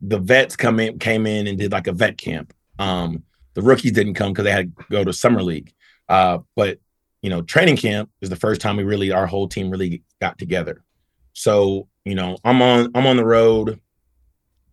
[0.00, 2.52] the vets come in came in and did like a vet camp.
[2.78, 3.22] Um,
[3.54, 5.72] the rookies didn't come because they had to go to summer league.
[6.08, 6.78] Uh, but
[7.24, 10.36] you know, training camp is the first time we really our whole team really got
[10.36, 10.84] together.
[11.32, 13.80] So, you know, I'm on I'm on the road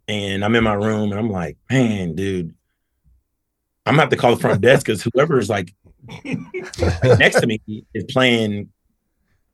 [0.09, 2.53] and I'm in my room and I'm like, man, dude,
[3.85, 5.73] I'm gonna have to call the front desk because whoever's like
[6.25, 7.61] next to me
[7.93, 8.67] is playing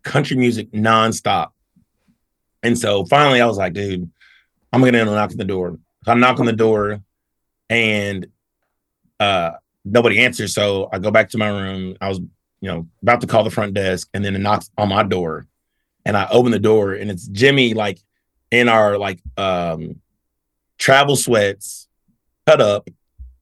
[0.02, 1.50] country music nonstop.
[2.64, 4.10] And so finally I was like, dude,
[4.74, 5.78] I'm gonna knock on the door.
[6.04, 7.00] So I knock on the door
[7.70, 8.26] and
[9.20, 9.52] uh
[9.86, 10.56] nobody answers.
[10.56, 11.96] So I go back to my room.
[12.02, 12.22] I was,
[12.62, 15.48] you know, about to call the front desk, and then it knocks on my door,
[16.06, 18.00] and I open the door, and it's Jimmy, like
[18.52, 20.02] in our like um
[20.78, 21.88] travel sweats,
[22.46, 22.90] cut up,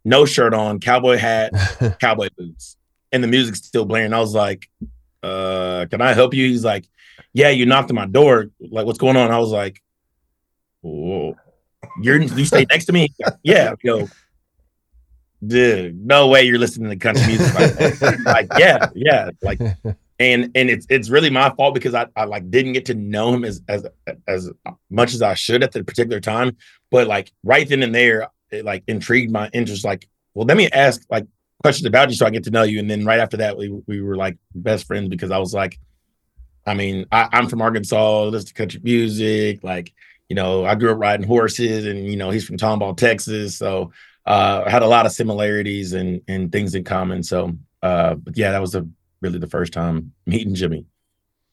[0.04, 1.52] no shirt on, cowboy hat,
[2.00, 2.78] cowboy boots,
[3.12, 4.14] and the music's still blaring.
[4.14, 4.70] I was like,
[5.24, 6.48] uh, can I help you?
[6.48, 6.86] He's like,
[7.34, 8.52] yeah, you knocked on my door.
[8.60, 9.32] Like, what's going on?
[9.32, 9.82] I was like,
[10.82, 11.36] whoa.
[12.02, 13.10] You're you stay next to me?
[13.44, 13.72] yeah.
[13.72, 14.08] I go,
[15.46, 19.60] dude, no way you're listening to country music like, like yeah, yeah, like
[20.20, 23.34] and and it's it's really my fault because I, I like didn't get to know
[23.34, 23.86] him as as
[24.28, 24.50] as
[24.90, 26.58] much as I should at the particular time.
[26.90, 29.84] But like right then and there, it like intrigued my interest.
[29.84, 31.28] Like, well, let me ask like
[31.64, 32.80] questions about you so I get to know you.
[32.80, 35.80] And then right after that, we we were like best friends because I was like,
[36.66, 39.94] I mean, I, I'm from Arkansas, listen to country music, like
[40.30, 43.92] you know, I grew up riding horses, and you know, he's from Tomball, Texas, so
[44.26, 47.24] uh, had a lot of similarities and and things in common.
[47.24, 48.88] So, uh, but yeah, that was a
[49.22, 50.86] really the first time meeting Jimmy.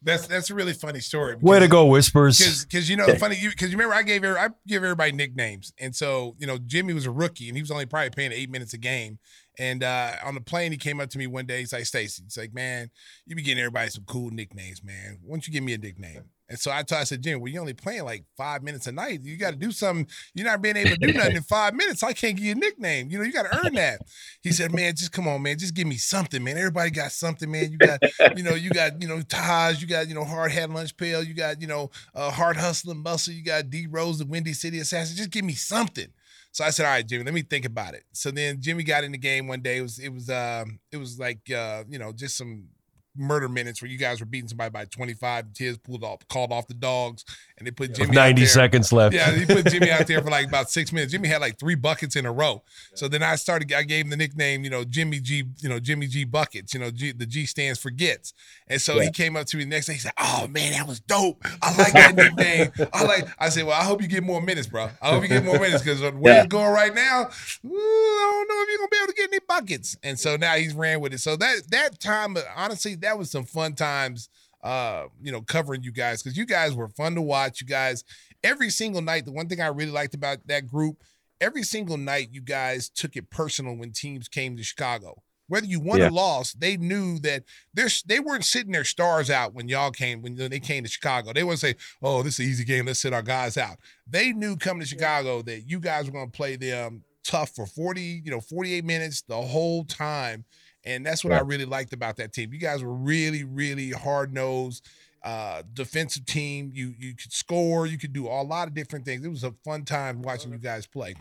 [0.04, 1.36] That's that's a really funny story.
[1.36, 2.64] Because, Way to go, whispers.
[2.64, 5.94] Because you know the funny because you remember I gave I give everybody nicknames, and
[5.94, 8.74] so you know Jimmy was a rookie and he was only probably playing eight minutes
[8.74, 9.18] a game,
[9.58, 11.60] And uh, on the plane, he came up to me one day.
[11.60, 12.90] He's like, Stacey, he's like, man,
[13.26, 15.18] you be getting everybody some cool nicknames, man.
[15.22, 16.24] Why don't you give me a nickname?
[16.52, 18.92] And so I told I said, Jim, well, you only playing like five minutes a
[18.92, 19.22] night.
[19.22, 20.06] You got to do something.
[20.34, 22.02] You're not being able to do nothing in five minutes.
[22.02, 23.08] I can't give you a nickname.
[23.08, 24.02] You know, you got to earn that.
[24.42, 25.58] He said, man, just come on, man.
[25.58, 26.58] Just give me something, man.
[26.58, 27.72] Everybody got something, man.
[27.72, 28.00] You got,
[28.36, 31.22] you know, you got, you know, Taj, you got, you know, hard hat lunch pail.
[31.22, 33.32] You got, you know, uh, hard hustling muscle.
[33.32, 35.16] You got D Rose, the Windy City Assassin.
[35.16, 36.08] Just give me something.
[36.52, 39.04] So I said, "All right, Jimmy, let me think about it." So then Jimmy got
[39.04, 39.78] in the game one day.
[39.78, 42.68] It was it was um it was like uh you know just some
[43.16, 45.46] murder minutes where you guys were beating somebody by 25.
[45.54, 47.24] Thibs pulled off, called off the dogs,
[47.62, 48.10] and they put Jimmy.
[48.10, 49.14] Ninety seconds left.
[49.14, 51.12] Yeah, he put Jimmy out there for like about six minutes.
[51.12, 52.62] Jimmy had like three buckets in a row.
[52.94, 53.72] So then I started.
[53.72, 55.44] I gave him the nickname, you know, Jimmy G.
[55.60, 56.74] You know, Jimmy G buckets.
[56.74, 58.34] You know, G, the G stands for gets.
[58.66, 59.04] And so yeah.
[59.04, 59.92] he came up to me the next day.
[59.92, 61.44] He said, "Oh man, that was dope.
[61.62, 62.72] I like that nickname.
[62.92, 64.90] I like." I said, "Well, I hope you get more minutes, bro.
[65.00, 66.40] I hope you get more minutes because where yeah.
[66.40, 69.40] it's going right now, I don't know if you're gonna be able to get any
[69.48, 71.18] buckets." And so now he's ran with it.
[71.18, 74.28] So that that time, honestly, that was some fun times
[74.62, 77.60] uh, you know, covering you guys because you guys were fun to watch.
[77.60, 78.04] You guys,
[78.44, 80.98] every single night, the one thing I really liked about that group,
[81.40, 85.22] every single night, you guys took it personal when teams came to Chicago.
[85.48, 86.06] Whether you won yeah.
[86.06, 87.42] or lost, they knew that
[87.74, 91.32] they're, they weren't sitting their stars out when y'all came, when they came to Chicago.
[91.32, 92.86] They wouldn't say, oh, this is an easy game.
[92.86, 93.76] Let's sit our guys out.
[94.06, 97.66] They knew coming to Chicago that you guys were going to play them tough for
[97.66, 100.44] 40, you know, 48 minutes the whole time
[100.84, 101.38] and that's what yeah.
[101.38, 102.52] I really liked about that team.
[102.52, 104.86] You guys were really, really hard nosed,
[105.22, 106.70] uh, defensive team.
[106.74, 109.24] You you could score, you could do a lot of different things.
[109.24, 111.14] It was a fun time watching you guys play.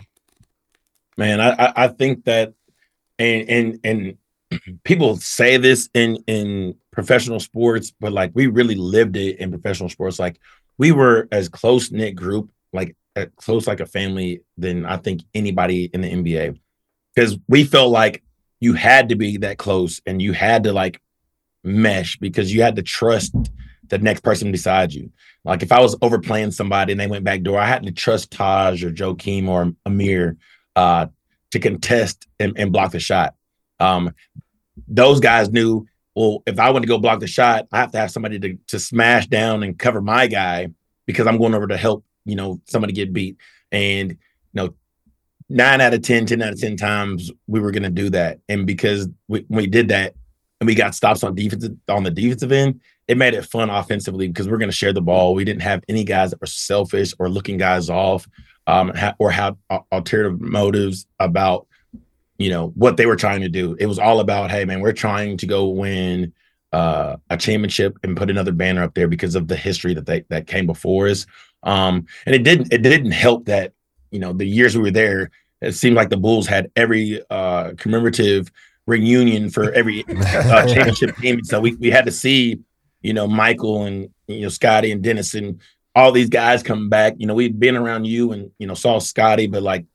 [1.18, 2.54] Man, I I think that,
[3.20, 4.18] and and and
[4.84, 9.90] people say this in in professional sports, but like we really lived it in professional
[9.90, 10.20] sports.
[10.20, 10.40] Like
[10.78, 12.96] we were as close knit group, like
[13.36, 16.60] close like a family, than I think anybody in the NBA,
[17.14, 18.24] because we felt like
[18.62, 21.02] you had to be that close and you had to like
[21.64, 23.36] mesh because you had to trust
[23.88, 25.12] the next person beside you.
[25.44, 28.32] Like if I was overplaying somebody and they went back door, I had to trust
[28.32, 30.38] Taj or Joakim or Amir
[30.76, 31.08] uh,
[31.52, 33.36] to contest and, and, block the shot.
[33.80, 34.14] Um,
[34.88, 37.98] those guys knew, well, if I want to go block the shot, I have to
[37.98, 40.70] have somebody to, to smash down and cover my guy
[41.06, 43.38] because I'm going over to help, you know, somebody get beat.
[43.72, 44.18] And, you
[44.54, 44.76] know,
[45.52, 48.40] nine out of 10, 10 out of 10 times we were going to do that.
[48.48, 50.16] And because we, we did that
[50.60, 54.28] and we got stops on defense on the defensive end, it made it fun offensively
[54.28, 55.36] because we're going to share the ball.
[55.36, 58.28] We didn't have any guys that were selfish or looking guys off
[58.68, 59.58] um, or have
[59.92, 61.68] alternative motives about,
[62.38, 63.76] you know, what they were trying to do.
[63.80, 66.34] It was all about, hey, man, we're trying to go win
[66.72, 70.24] uh, a championship and put another banner up there because of the history that they
[70.30, 71.26] that came before us.
[71.64, 73.74] Um, and it didn't it didn't help that
[74.12, 75.32] you know the years we were there
[75.62, 78.52] it seemed like the Bulls had every uh, commemorative
[78.88, 81.44] reunion for every uh, championship game.
[81.44, 82.60] So we, we had to see,
[83.02, 85.62] you know, Michael and you know Scottie and Dennis and
[85.96, 87.14] all these guys coming back.
[87.18, 89.86] You know, we'd been around you and you know saw Scottie, but like,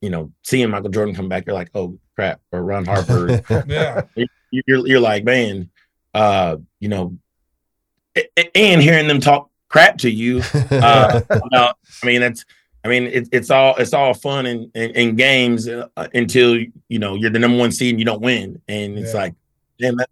[0.00, 3.42] you know, seeing Michael Jordan come back, you're like, oh crap, or Ron Harper.
[3.66, 4.02] yeah,
[4.50, 5.70] you're you're like, man,
[6.12, 7.16] uh, you know,
[8.54, 10.42] and hearing them talk crap to you.
[10.70, 12.44] Uh, I mean, that's
[12.84, 16.58] I mean, it, it's all it's all fun in, in, in games uh, until
[16.88, 19.20] you know you're the number one seed and you don't win, and it's yeah.
[19.20, 19.34] like,
[19.78, 20.10] damn that,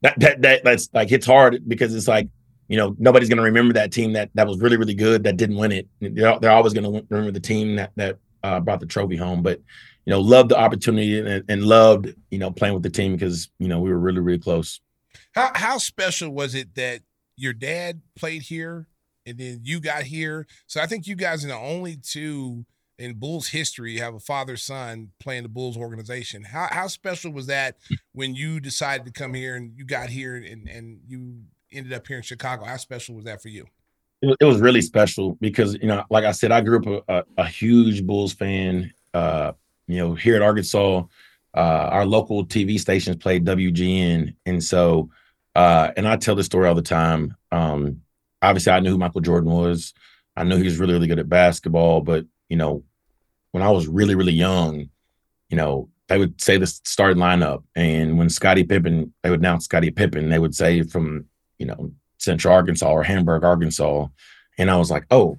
[0.00, 2.28] that that that that's like hits hard because it's like
[2.66, 5.56] you know nobody's gonna remember that team that that was really really good that didn't
[5.56, 5.86] win it.
[6.00, 9.42] They're, they're always gonna remember the team that that uh, brought the trophy home.
[9.42, 9.60] But
[10.04, 13.48] you know, loved the opportunity and, and loved you know playing with the team because
[13.60, 14.80] you know we were really really close.
[15.36, 17.02] How how special was it that
[17.36, 18.88] your dad played here
[19.26, 20.46] and then you got here.
[20.66, 22.64] So I think you guys are the only two
[22.98, 26.44] in Bulls history have a father son playing the Bulls organization.
[26.44, 27.76] How how special was that
[28.12, 31.42] when you decided to come here and you got here and and you
[31.72, 32.64] ended up here in Chicago?
[32.64, 33.66] How special was that for you?
[34.22, 37.24] It was really special because you know, like I said, I grew up a, a,
[37.38, 38.92] a huge Bulls fan.
[39.12, 39.52] Uh,
[39.88, 41.02] you know, here at Arkansas,
[41.54, 45.10] uh, our local TV stations played WGN, and so
[45.54, 47.34] uh, and I tell this story all the time.
[47.50, 48.01] Um,
[48.42, 49.94] obviously I knew who Michael Jordan was.
[50.36, 52.84] I knew he was really, really good at basketball, but you know,
[53.52, 54.90] when I was really, really young,
[55.48, 57.62] you know, they would say the starting lineup.
[57.74, 61.26] And when Scottie Pippen, they would announce Scottie Pippen, they would say from,
[61.58, 64.08] you know, Central Arkansas or Hamburg, Arkansas.
[64.58, 65.38] And I was like, oh,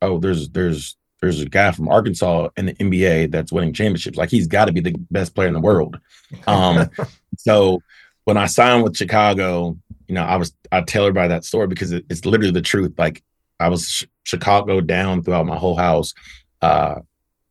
[0.00, 4.18] oh, there's there's there's a guy from Arkansas in the NBA that's winning championships.
[4.18, 5.98] Like he's got to be the best player in the world.
[6.46, 6.90] Um,
[7.38, 7.80] so
[8.24, 9.78] when I signed with Chicago,
[10.12, 12.92] you know, I was I tell everybody that story because it, it's literally the truth.
[12.98, 13.22] Like
[13.58, 16.12] I was sh- Chicago down throughout my whole house,
[16.60, 16.96] uh,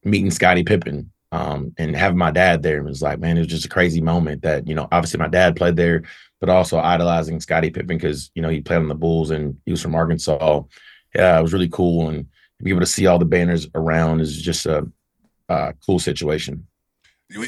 [0.04, 3.48] meeting Scottie Pippen, Um, and having my dad there It was like, man, it was
[3.48, 6.04] just a crazy moment that, you know, obviously my dad played there,
[6.40, 9.72] but also idolizing Scottie Pippen because, you know, he played on the Bulls and he
[9.72, 10.62] was from Arkansas.
[11.16, 12.10] Yeah, it was really cool.
[12.10, 12.26] And
[12.58, 14.88] to be able to see all the banners around is just a,
[15.48, 16.68] a cool situation.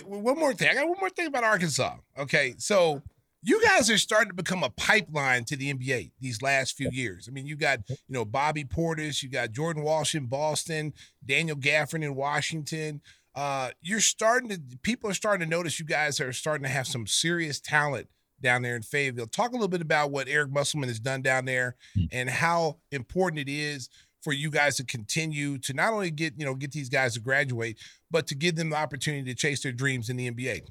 [0.05, 0.69] One more thing.
[0.69, 1.97] I got one more thing about Arkansas.
[2.17, 2.55] Okay.
[2.57, 3.01] So
[3.43, 7.27] you guys are starting to become a pipeline to the NBA these last few years.
[7.27, 10.93] I mean, you got, you know, Bobby Portis, you got Jordan Walsh in Boston,
[11.25, 13.01] Daniel Gafford in Washington
[13.35, 16.87] uh, you're starting to people are starting to notice you guys are starting to have
[16.87, 18.07] some serious talent
[18.41, 19.27] down there in Fayetteville.
[19.27, 22.05] Talk a little bit about what Eric Musselman has done down there hmm.
[22.11, 23.89] and how important it is
[24.21, 27.19] for you guys to continue to not only get you know get these guys to
[27.19, 27.79] graduate,
[28.11, 30.67] but to give them the opportunity to chase their dreams in the NBA.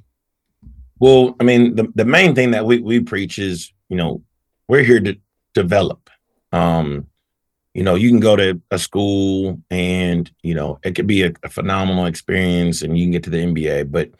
[1.03, 4.23] Well, I mean, the, the main thing that we, we preach is, you know,
[4.69, 5.19] we're here to
[5.53, 6.09] develop.
[6.53, 7.09] Um,
[7.75, 11.33] you know, you can go to a school and, you know, it could be a,
[11.43, 14.11] a, phenomenal experience and you can get to the NBA, but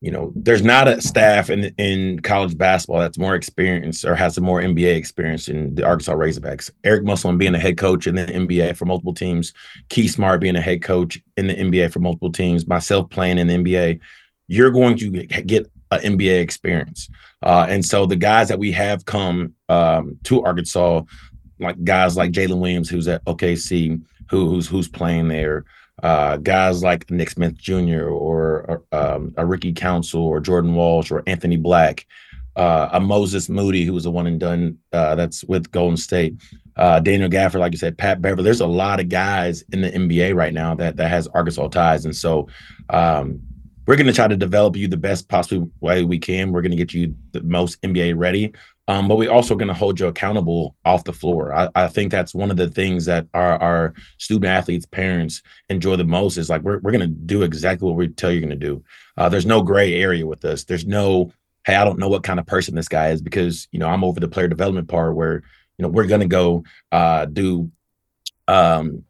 [0.00, 4.36] you know, there's not a staff in in college basketball that's more experienced or has
[4.38, 6.70] a more NBA experience than the Arkansas Razorbacks.
[6.82, 9.52] Eric Musselman being a head coach in the NBA for multiple teams,
[9.88, 13.46] Keith Smart being a head coach in the NBA for multiple teams, myself playing in
[13.46, 14.00] the NBA,
[14.48, 17.08] you're going to get an NBA experience.
[17.42, 21.02] Uh, and so the guys that we have come um, to Arkansas
[21.60, 25.64] like guys like Jalen Williams, who's at OKC, who, who's who's playing there.
[26.02, 28.04] Uh, guys like Nick Smith Jr.
[28.04, 32.06] or, or um, a Ricky Council or Jordan Walsh or Anthony Black,
[32.54, 36.36] uh, a Moses Moody, who was a one and done uh, that's with Golden State.
[36.76, 38.44] Uh, Daniel Gafford, like you said, Pat Beverley.
[38.44, 42.04] There's a lot of guys in the NBA right now that that has Arkansas ties,
[42.04, 42.46] and so
[42.90, 43.40] um,
[43.88, 46.52] we're going to try to develop you the best possible way we can.
[46.52, 48.52] We're going to get you the most NBA ready.
[48.86, 51.54] Um, but we're also going to hold you accountable off the floor.
[51.54, 55.96] I, I, think that's one of the things that our, our student athletes, parents enjoy
[55.96, 58.50] the most is like we're, we're going to do exactly what we tell you're going
[58.50, 58.84] to do.
[59.16, 60.64] Uh, there's no gray area with us.
[60.64, 61.32] There's no,
[61.64, 64.04] hey, I don't know what kind of person this guy is because, you know, I'm
[64.04, 65.42] over the player development part where,
[65.78, 66.62] you know, we're going to go
[66.92, 67.70] uh, do
[68.48, 69.04] um,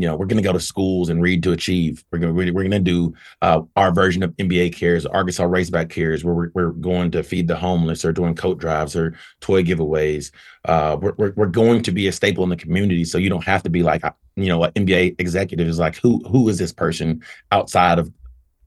[0.00, 2.04] you know, we're going to go to schools and read to achieve.
[2.12, 5.90] We're going to we're going to do uh, our version of NBA cares, Arkansas Razorback
[5.90, 9.64] cares, where we're, we're going to feed the homeless or doing coat drives or toy
[9.64, 10.30] giveaways.
[10.64, 13.44] Uh, we're, we're, we're going to be a staple in the community, so you don't
[13.44, 16.58] have to be like uh, you know an NBA executive is like who who is
[16.58, 18.12] this person outside of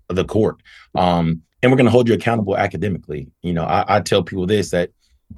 [0.10, 0.58] the court.
[0.96, 3.32] Um, and we're going to hold you accountable academically.
[3.42, 4.90] You know, I, I tell people this that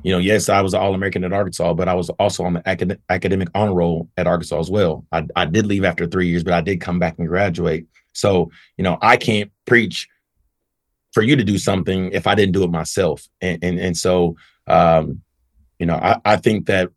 [0.03, 2.61] you know, yes, I was All American at Arkansas, but I was also on the
[2.65, 5.05] acad- academic honor roll at Arkansas as well.
[5.11, 7.85] I, I did leave after three years, but I did come back and graduate.
[8.13, 10.07] So, you know, I can't preach
[11.13, 13.27] for you to do something if I didn't do it myself.
[13.41, 14.35] And and, and so,
[14.67, 15.21] um,
[15.79, 16.89] you know, I, I think that,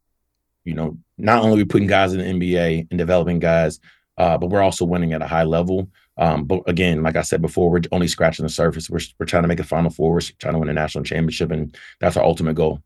[0.65, 3.81] you know, not only are we putting guys in the NBA and developing guys,
[4.19, 5.89] uh, but we're also winning at a high level.
[6.19, 8.89] Um, but again, like I said before, we're only scratching the surface.
[8.89, 10.15] We're, we're trying to make a Final Four.
[10.15, 12.83] We're trying to win a national championship, and that's our ultimate goal.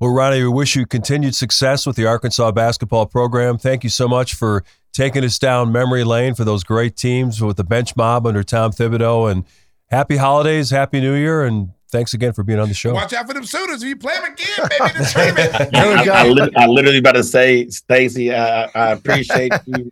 [0.00, 3.58] Well, Ronnie, we wish you continued success with the Arkansas basketball program.
[3.58, 7.56] Thank you so much for taking us down memory lane for those great teams with
[7.56, 9.28] the bench mob under Tom Thibodeau.
[9.28, 9.44] And
[9.90, 12.94] happy holidays, happy New Year, and thanks again for being on the show.
[12.94, 13.82] Watch out for them Sooners.
[13.82, 16.50] If you play them again, baby, the tournament.
[16.56, 19.90] I, I, I, literally about to say, Stacey, I, I appreciate you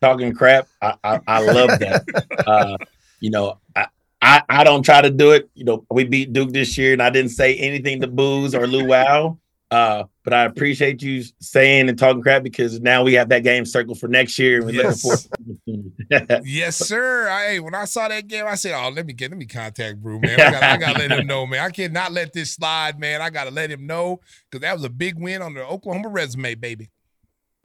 [0.00, 0.68] talking crap.
[0.80, 2.44] I, I, I love that.
[2.46, 2.76] Uh,
[3.18, 3.86] you know, I,
[4.30, 5.50] I, I don't try to do it.
[5.54, 8.68] You know, we beat Duke this year, and I didn't say anything to Booz or
[8.70, 9.38] Wow.
[9.72, 13.64] Uh, but I appreciate you saying and talking crap because now we have that game
[13.64, 15.04] circled for next year, and we're yes.
[15.04, 16.42] looking forward.
[16.44, 17.28] yes, sir.
[17.28, 20.00] I when I saw that game, I said, "Oh, let me get let me contact
[20.00, 20.40] Brew, man.
[20.40, 21.64] I gotta, I gotta let him know, man.
[21.64, 23.22] I cannot let this slide, man.
[23.22, 24.20] I gotta let him know
[24.50, 26.90] because that was a big win on the Oklahoma resume, baby."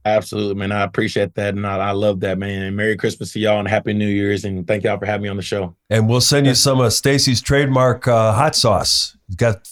[0.06, 0.70] Absolutely, man.
[0.70, 1.54] I appreciate that.
[1.54, 2.62] And I, I, love that, man.
[2.62, 4.44] And Merry Christmas to y'all and Happy New Year's.
[4.44, 5.74] And thank y'all for having me on the show.
[5.90, 9.16] And we'll send you some of Stacey's trademark uh, hot sauce.
[9.26, 9.68] He's got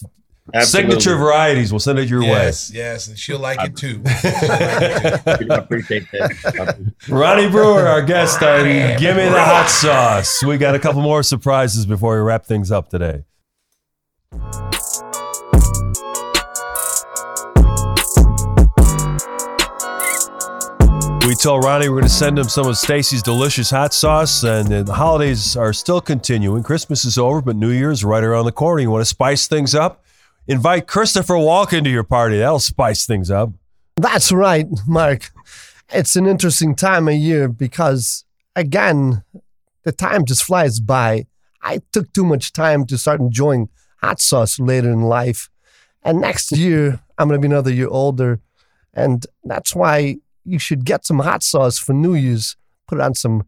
[0.53, 0.91] Absolutely.
[0.91, 1.71] signature varieties.
[1.71, 2.77] We'll send it your yes, way.
[2.77, 4.01] Yes, and she'll like it too.
[4.05, 6.93] I appreciate that.
[7.07, 8.65] Ronnie Brewer, our guest on
[8.99, 10.43] Give Me the Hot Sauce.
[10.43, 13.23] We got a couple more surprises before we wrap things up today.
[21.25, 24.67] We tell Ronnie we're going to send him some of Stacey's delicious hot sauce, and
[24.67, 26.61] the holidays are still continuing.
[26.61, 28.83] Christmas is over, but New Year's right around the corner.
[28.83, 30.03] You want to spice things up?
[30.45, 32.37] Invite Christopher Walken to your party.
[32.37, 33.49] That'll spice things up.
[33.95, 35.31] That's right, Mark.
[35.89, 38.23] It's an interesting time of year because,
[38.55, 39.23] again,
[39.81, 41.25] the time just flies by.
[41.59, 43.69] I took too much time to start enjoying
[43.99, 45.49] hot sauce later in life.
[46.03, 48.41] And next year, I'm going to be another year older.
[48.93, 52.55] And that's why you should get some hot sauce for New Year's.
[52.87, 53.45] Put it on some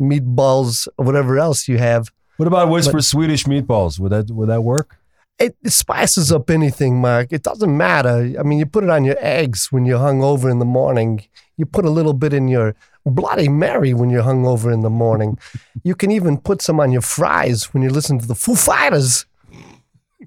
[0.00, 2.10] meatballs, or whatever else you have.
[2.36, 3.98] What about Whisper Swedish meatballs?
[3.98, 4.96] Would that would that work?
[5.38, 7.32] It, it spices up anything, Mark.
[7.32, 8.34] It doesn't matter.
[8.38, 11.24] I mean, you put it on your eggs when you're hungover in the morning.
[11.56, 12.74] You put a little bit in your
[13.06, 15.38] Bloody Mary when you're hungover in the morning.
[15.82, 19.26] you can even put some on your fries when you listen to the Foo Fighters.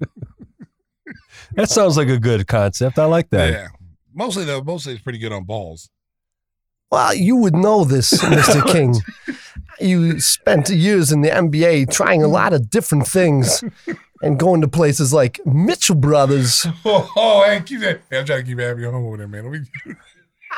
[1.54, 2.98] That sounds like a good concept.
[2.98, 3.52] I like that.
[3.52, 3.68] Yeah.
[4.14, 5.90] Mostly though, mostly it's pretty good on balls.
[6.90, 8.64] Well, you would know this, Mr.
[8.70, 8.94] King.
[9.80, 13.64] You spent years in the NBA trying a lot of different things
[14.22, 16.66] and going to places like Mitchell Brothers.
[16.84, 18.02] Oh, oh hey, keep that.
[18.10, 19.66] Hey, I'm trying to keep happy home over there, man.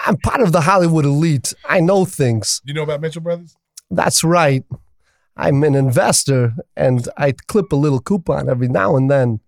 [0.07, 1.55] I'm part of the Hollywood elite.
[1.65, 2.61] I know things.
[2.65, 3.57] you know about Mitchell Brothers?
[3.91, 4.65] That's right.
[5.37, 9.41] I'm an investor and I clip a little coupon every now and then.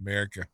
[0.00, 0.46] America.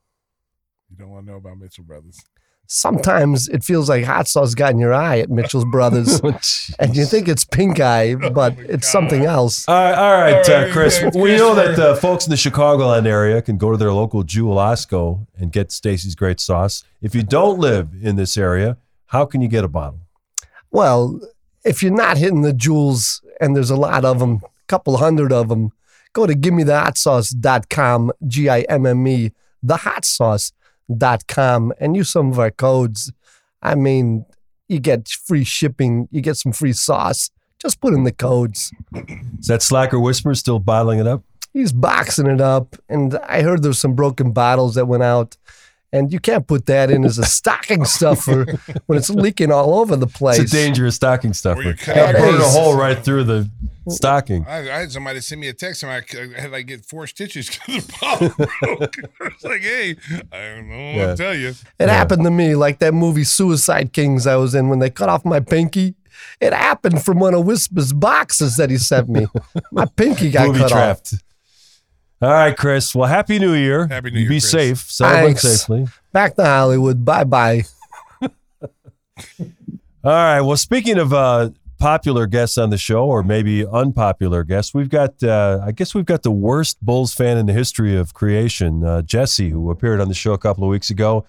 [0.91, 2.19] You don't want to know about Mitchell Brothers.
[2.67, 6.21] Sometimes it feels like hot sauce got in your eye at Mitchell's Brothers,
[6.79, 9.69] and you think it's pink eye, but it's something else.
[9.69, 10.99] All right, all right, All uh, Chris.
[10.99, 14.23] Chris, We know that uh, folks in the Chicagoland area can go to their local
[14.23, 16.85] Jewel Osco and get Stacey's Great Sauce.
[17.03, 20.01] If you don't live in this area, how can you get a bottle?
[20.71, 21.21] Well,
[21.65, 25.33] if you're not hitting the jewels, and there's a lot of them, a couple hundred
[25.33, 25.73] of them,
[26.15, 29.33] go to gimmethehotsauce.com, G I M M E,
[30.91, 33.13] thehotsauce.com, and use some of our codes.
[33.63, 34.27] I mean,
[34.69, 37.31] you get free shipping, you get some free sauce.
[37.59, 38.73] Just put in the codes.
[39.39, 41.23] Is that Slacker Whisper still bottling it up?
[41.53, 45.37] He's boxing it up, and I heard there's some broken bottles that went out.
[45.95, 48.47] And you can't put that in as a stocking stuffer
[48.87, 50.41] when it's leaking all over the place.
[50.41, 51.59] It's a dangerous stocking stuffer.
[51.61, 53.49] Where you cut It'll burn a hole right through the
[53.89, 54.45] stocking.
[54.49, 57.07] I, I had somebody send me a text and I, I had like get four
[57.07, 58.97] stitches because the bottle broke.
[59.21, 59.95] I was like, hey,
[60.33, 61.07] I don't know what Yeah.
[61.07, 61.55] to tell you.
[61.79, 65.09] It happened to me like that movie Suicide Kings I was in when they cut
[65.09, 65.95] off my pinky.
[66.41, 69.27] It happened from one of Whisper's boxes that he sent me.
[69.71, 71.01] My pinky got Movie cut off.
[72.21, 72.23] Trapped.
[72.23, 72.95] All right, Chris.
[72.95, 73.87] Well, happy New Year.
[73.87, 74.51] Happy New Year, Be Chris.
[74.51, 74.79] safe.
[74.91, 75.43] Celebrate Thanks.
[75.43, 75.87] safely.
[76.13, 77.05] Back to Hollywood.
[77.05, 77.63] Bye bye.
[78.23, 78.29] All
[80.05, 80.41] right.
[80.41, 85.23] Well, speaking of uh, popular guests on the show, or maybe unpopular guests, we've got,
[85.23, 89.03] uh, I guess we've got the worst Bulls fan in the history of creation, uh,
[89.03, 91.25] Jesse, who appeared on the show a couple of weeks ago.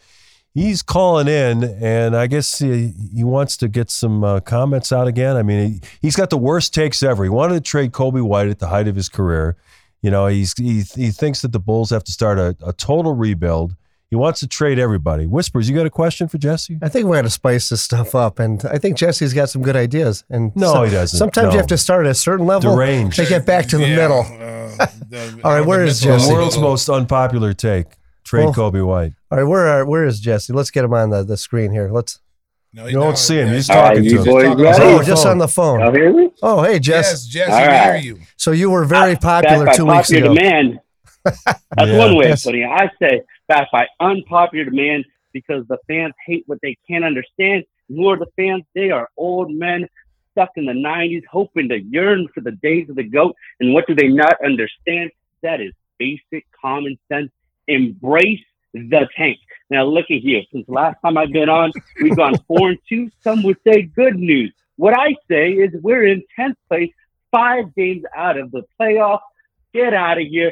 [0.54, 5.08] He's calling in, and I guess he, he wants to get some uh, comments out
[5.08, 5.36] again.
[5.36, 7.24] I mean, he, he's got the worst takes ever.
[7.26, 9.58] He wanted to trade Coby White at the height of his career.
[10.06, 13.14] You know, he's he, he thinks that the Bulls have to start a, a total
[13.16, 13.76] rebuild.
[14.12, 15.26] He wants to trade everybody.
[15.26, 16.78] Whispers, you got a question for Jesse?
[16.84, 18.38] I think we're going to spice this stuff up.
[18.38, 20.24] And I think Jesse's got some good ideas.
[20.30, 21.18] And No, he doesn't.
[21.18, 21.52] Sometimes No.
[21.54, 23.16] you have to start at a certain level Deranged.
[23.16, 24.20] to get back to the Yeah, middle.
[24.20, 26.30] uh, the- all right, where is middle- Jesse?
[26.30, 27.88] The world's most unpopular take:
[28.24, 29.14] trade Well, Coby White.
[29.32, 30.54] All right, where are, where is Jesse?
[30.54, 31.90] Let's get him on the, the screen here.
[31.92, 32.20] Let's.
[32.76, 33.54] No, You don't see him.
[33.54, 34.26] He's talking right, to him.
[34.26, 34.84] you boys ready?
[34.84, 35.80] Oh, just on the phone.
[35.80, 36.30] Y'all hear me?
[36.44, 37.26] Oh, hey, Jess.
[37.26, 38.02] Yes, Jesse, All we right.
[38.04, 38.20] hear you.
[38.36, 40.36] So you were very popular Backed two by weeks popular ago.
[40.36, 40.80] demand.
[41.24, 41.98] That's Yeah.
[41.98, 42.42] one way Yes.
[42.42, 42.70] of putting it.
[42.70, 47.64] I say backed by unpopular demand because the fans hate what they can't understand.
[47.88, 48.64] Who are the fans?
[48.76, 49.88] They are old men
[50.34, 53.36] stuck in the 90s, hoping to yearn for the days of the GOAT.
[53.62, 55.12] And what do they not understand?
[55.44, 57.32] That is basic common sense.
[57.70, 58.42] Embrace
[58.74, 59.38] the tank.
[59.70, 60.42] Now, look at here.
[60.52, 63.10] Since last time I've been on, we've gone four and two.
[63.24, 64.54] Some would say good news.
[64.78, 66.92] What I say is we're in 10th place,
[67.32, 69.20] five games out of the playoff.
[69.74, 70.52] Get out of here.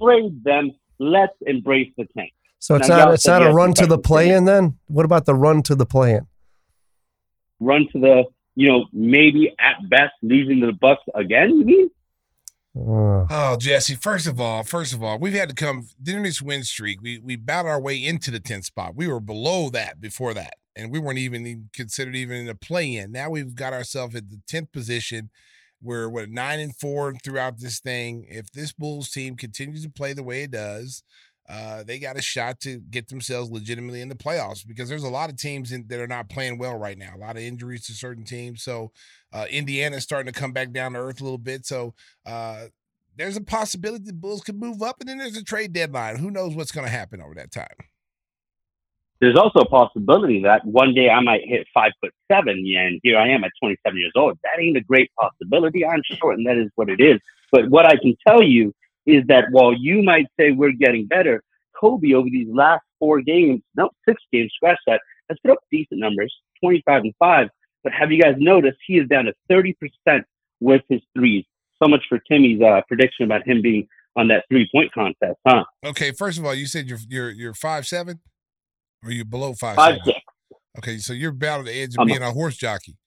[0.00, 0.72] Trade them.
[0.98, 2.32] Let's embrace the tank.
[2.58, 4.78] So it's Now, not it's not a run to the play in then?
[4.86, 6.26] What about the run to the play in?
[7.58, 11.50] Run to the, you know, maybe at best losing to the Bucks again.
[11.56, 11.90] You mean?
[12.76, 13.96] Oh, Jesse.
[13.96, 17.00] First of all, first of all, we've had to come during this win streak.
[17.02, 18.94] We we battled our way into the 10th spot.
[18.94, 22.54] We were below that before that, and we weren't even even considered even in the
[22.54, 23.12] play in.
[23.12, 25.30] Now we've got ourselves at the 10th position.
[25.82, 28.26] We're what nine and four throughout this thing.
[28.28, 31.02] If this Bulls team continues to play the way it does,
[31.48, 35.08] uh, they got a shot to get themselves legitimately in the playoffs because there's a
[35.08, 37.12] lot of teams in, that are not playing well right now.
[37.14, 38.62] A lot of injuries to certain teams.
[38.62, 38.92] So
[39.32, 41.66] uh, Indiana's starting to come back down to earth a little bit.
[41.66, 42.66] So uh,
[43.16, 46.16] there's a possibility the Bulls could move up, and then there's a trade deadline.
[46.16, 47.66] Who knows what's going to happen over that time?
[49.20, 53.18] There's also a possibility that one day I might hit five foot seven, and here
[53.18, 54.38] I am at 27 years old.
[54.44, 55.84] That ain't a great possibility.
[55.84, 57.20] I'm short, and that is what it is.
[57.52, 58.72] But what I can tell you
[59.06, 61.42] is that while you might say we're getting better,
[61.80, 66.00] Coby over these last four games, no, six games, scratch that, has put up decent
[66.00, 67.48] numbers, 25 and five.
[67.82, 69.74] But have you guys noticed he is down to 30%
[70.60, 71.44] with his threes?
[71.82, 75.64] So much for Timmy's uh, prediction about him being on that three point contest, huh?
[75.84, 78.20] Okay, first of all, you said you're you're you're five seven,
[79.02, 80.04] or you below five Five seven?
[80.04, 80.18] six.
[80.78, 82.98] Okay, so you're about on the edge of I'm- being a horse jockey.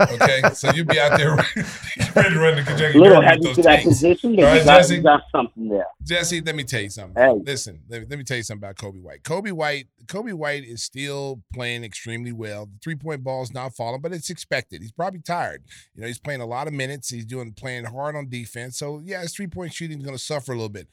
[0.00, 1.34] Okay, so you'll be out there
[2.16, 4.44] ready to run the Kentucky A little Derby heavy with those that position, All but
[4.44, 4.94] right, you got, Jesse.
[4.96, 5.86] you got something there.
[6.04, 7.22] Jesse, let me tell you something.
[7.22, 7.32] Hey.
[7.44, 9.22] Listen, let me, let me tell you something about Coby White.
[9.22, 12.66] Coby White, Coby White is still playing extremely well.
[12.66, 14.82] The three point ball is not falling, but it's expected.
[14.82, 15.62] He's probably tired.
[15.94, 17.10] You know, he's playing a lot of minutes.
[17.10, 18.78] He's doing playing hard on defense.
[18.78, 20.88] So yeah, his three point shooting is going to suffer a little bit.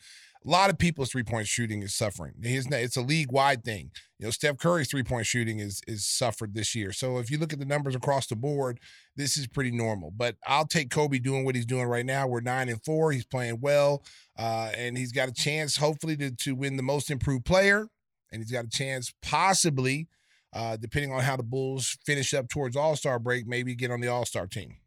[0.46, 2.34] A lot of people's three point shooting is suffering.
[2.42, 3.92] It's a league wide thing.
[4.18, 6.94] You know, Steph Curry's three point shooting is is suffered this year.
[6.94, 8.80] So if you look at the numbers across the board,
[9.18, 10.12] this is pretty normal.
[10.12, 12.26] But I'll take Coby doing what he's doing right now.
[12.26, 13.12] We're nine and four.
[13.12, 14.02] He's playing well,
[14.38, 17.90] uh, and he's got a chance, hopefully, to to win the most improved player,
[18.32, 20.08] and he's got a chance, possibly,
[20.54, 24.00] uh, depending on how the Bulls finish up towards All Star break, maybe get on
[24.00, 24.78] the All Star team.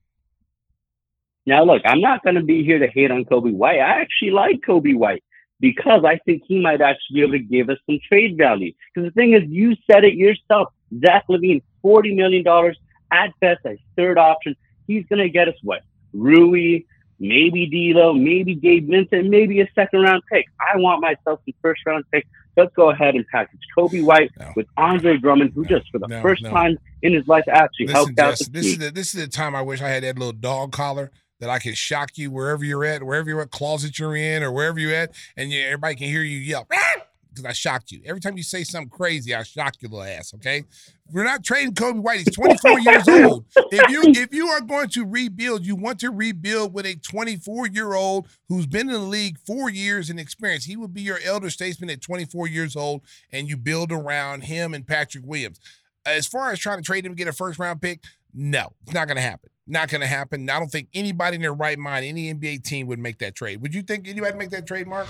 [1.45, 3.81] Now, look, I'm not going to be here to hate on Coby White.
[3.81, 5.23] I actually like Coby White
[5.63, 8.73] because I think he might actually be able to give us some trade value.
[8.93, 10.75] Because the thing is, you said it yourself.
[11.01, 12.75] Zach LaVine, $40 million
[13.13, 14.57] at best, a third option.
[14.89, 15.83] He's going to get us what?
[16.13, 16.81] Rui,
[17.21, 20.47] maybe D'Lo, maybe Gabe Vincent, maybe a second round pick.
[20.61, 22.27] I want myself some first round pick.
[22.57, 26.21] Let's go ahead and package Coby White with Andre Drummond, who just for the no,
[26.21, 26.51] first no.
[26.51, 29.29] time in his life actually Listen, helped out Justin, this is the this is the
[29.29, 31.11] time I wish I had that little dog collar
[31.43, 34.53] that I can shock you wherever you're at, wherever you're at, closet you're in, or
[34.53, 36.69] wherever you're at, and everybody can hear you yell
[37.31, 38.01] because I shocked you.
[38.07, 40.35] Every time you say something crazy, I shock your little ass.
[40.35, 40.63] Okay,
[41.11, 42.19] we're not trading Coby White.
[42.19, 43.45] He's 24 years old.
[43.57, 47.67] If you if you are going to rebuild, you want to rebuild with a 24
[47.67, 50.67] year old who's been in the league four years in experience.
[50.67, 54.75] He would be your elder statesman at 24 years old, and you build around him
[54.75, 55.59] and Patrick Williams.
[56.07, 58.95] As far as trying to trade him to get a first round pick, no, it's
[58.95, 59.51] not going to happen.
[59.69, 60.51] Not going to happen.
[60.51, 63.63] I don't think anybody in their right mind, any NBA team would make that trade.
[63.63, 65.07] Would you think anybody make that trade, Mark?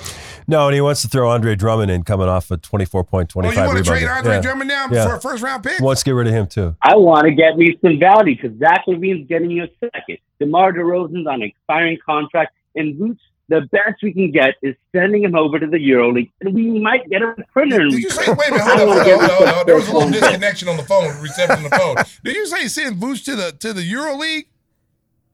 [0.46, 3.40] No, and he wants to throw Andre Drummond in coming off a 24 point, Oh,
[3.40, 4.09] you want to rebound trade game.
[4.11, 4.40] Andre Yeah.
[4.42, 5.07] Drummond now Yeah.
[5.09, 5.80] for a first round pick?
[5.80, 6.76] Wants to get rid of him too.
[6.82, 10.18] I want to get me some value because Zach LaVine's getting you a second.
[10.38, 13.22] DeMar DeRozan's on an expiring contract, and Boots,
[13.53, 17.09] the best we can get is sending him over to the EuroLeague, and we might
[17.11, 19.22] get a printer in Did you say, wait a minute, hold on, hold on, hold
[19.22, 19.66] on, hold on.
[19.66, 21.96] There was a little disconnection on the phone, reception on the phone.
[22.24, 24.46] Did you say send Boots to the to the Euro League?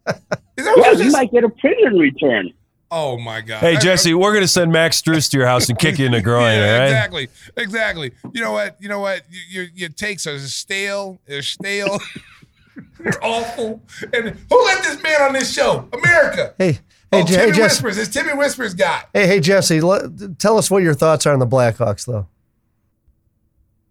[0.07, 2.53] Is that what Yeah, you we might get a printer in return.
[2.91, 3.61] Oh my God.
[3.61, 6.07] Hey, I- Jesse, we're going to send Max Strus to your house and kick you
[6.07, 6.85] in the groin, yeah, all right?
[6.87, 8.13] exactly, exactly.
[8.33, 8.77] You know what?
[8.81, 9.23] You know what?
[9.31, 11.21] Y- Your your takes are stale.
[11.27, 12.01] They're stale.
[13.01, 13.83] They're awful.
[14.13, 15.89] And who let this man on this show?
[15.93, 16.55] America.
[16.59, 16.79] Hey,
[17.11, 17.63] hey, oh, Je- Timmy hey, Jesse.
[17.63, 17.99] Whispers.
[17.99, 19.03] It's Timmy Whispers guy.
[19.13, 19.81] Hey, hey, Jesse.
[19.81, 22.27] Let, tell us what your thoughts are on the Blackhawks, though.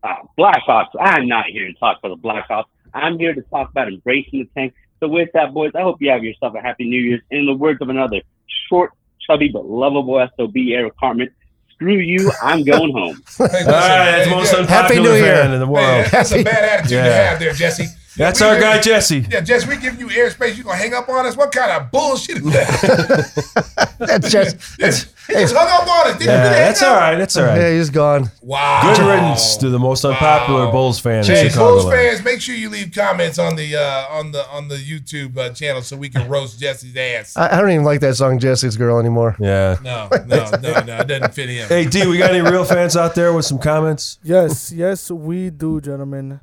[0.03, 0.89] Uh, Blackhawks.
[0.99, 2.65] I'm not here to talk about the Blackhawks.
[2.93, 4.74] I'm here to talk about embracing the tank.
[4.99, 7.22] So with that, boys, I hope you have yourself a happy New Year's.
[7.30, 8.22] In the words of another
[8.70, 8.91] short,
[9.28, 11.30] chubby, but lovable SOB, Eric Cartman,
[11.74, 13.22] screw you, I'm going home.
[13.38, 15.36] Hey, All right, that's the most unpopular Happy New Year.
[15.43, 16.05] fan in the Hey, world.
[16.11, 17.86] that's a bad attitude to have there, Jesse.
[18.18, 19.26] That's We our guy, Jesse.
[19.30, 20.55] Yeah, Jesse, we giving you airspace.
[20.57, 21.38] You gonna hang up on us?
[21.38, 23.95] What kind of bullshit is that?
[23.99, 24.78] That's just.
[24.78, 26.18] That's, he just hung up on us.
[26.20, 27.01] Did Yeah, you that's hang all up?
[27.01, 27.15] right.
[27.18, 27.59] That's all right.
[27.59, 28.32] Yeah, he's gone.
[28.41, 28.82] Wow.
[28.95, 31.82] Good riddance to the most unpopular Bulls fan in Chicago.
[31.82, 35.38] Bulls fans, make sure you leave comments on the uh, on the on the YouTube
[35.38, 37.36] uh, channel so we can roast Jesse's ass.
[37.36, 39.36] I, I don't even like that song, Jesse's Girl, anymore.
[39.39, 39.78] Yeah.
[39.84, 41.68] No, no, no, no, it doesn't fit him.
[41.68, 44.20] Hey, D, we got any real fans out there with some comments?
[44.24, 46.39] Yes, yes, we do, gentlemen.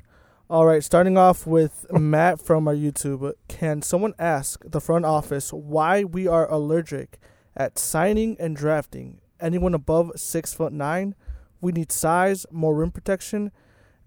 [0.55, 3.33] All right, starting off with Matt from our YouTube.
[3.49, 7.19] Can someone ask the front office why we are allergic
[7.57, 11.13] at signing and drafting anyone above six foot nine?
[11.59, 13.51] We need size, more rim protection,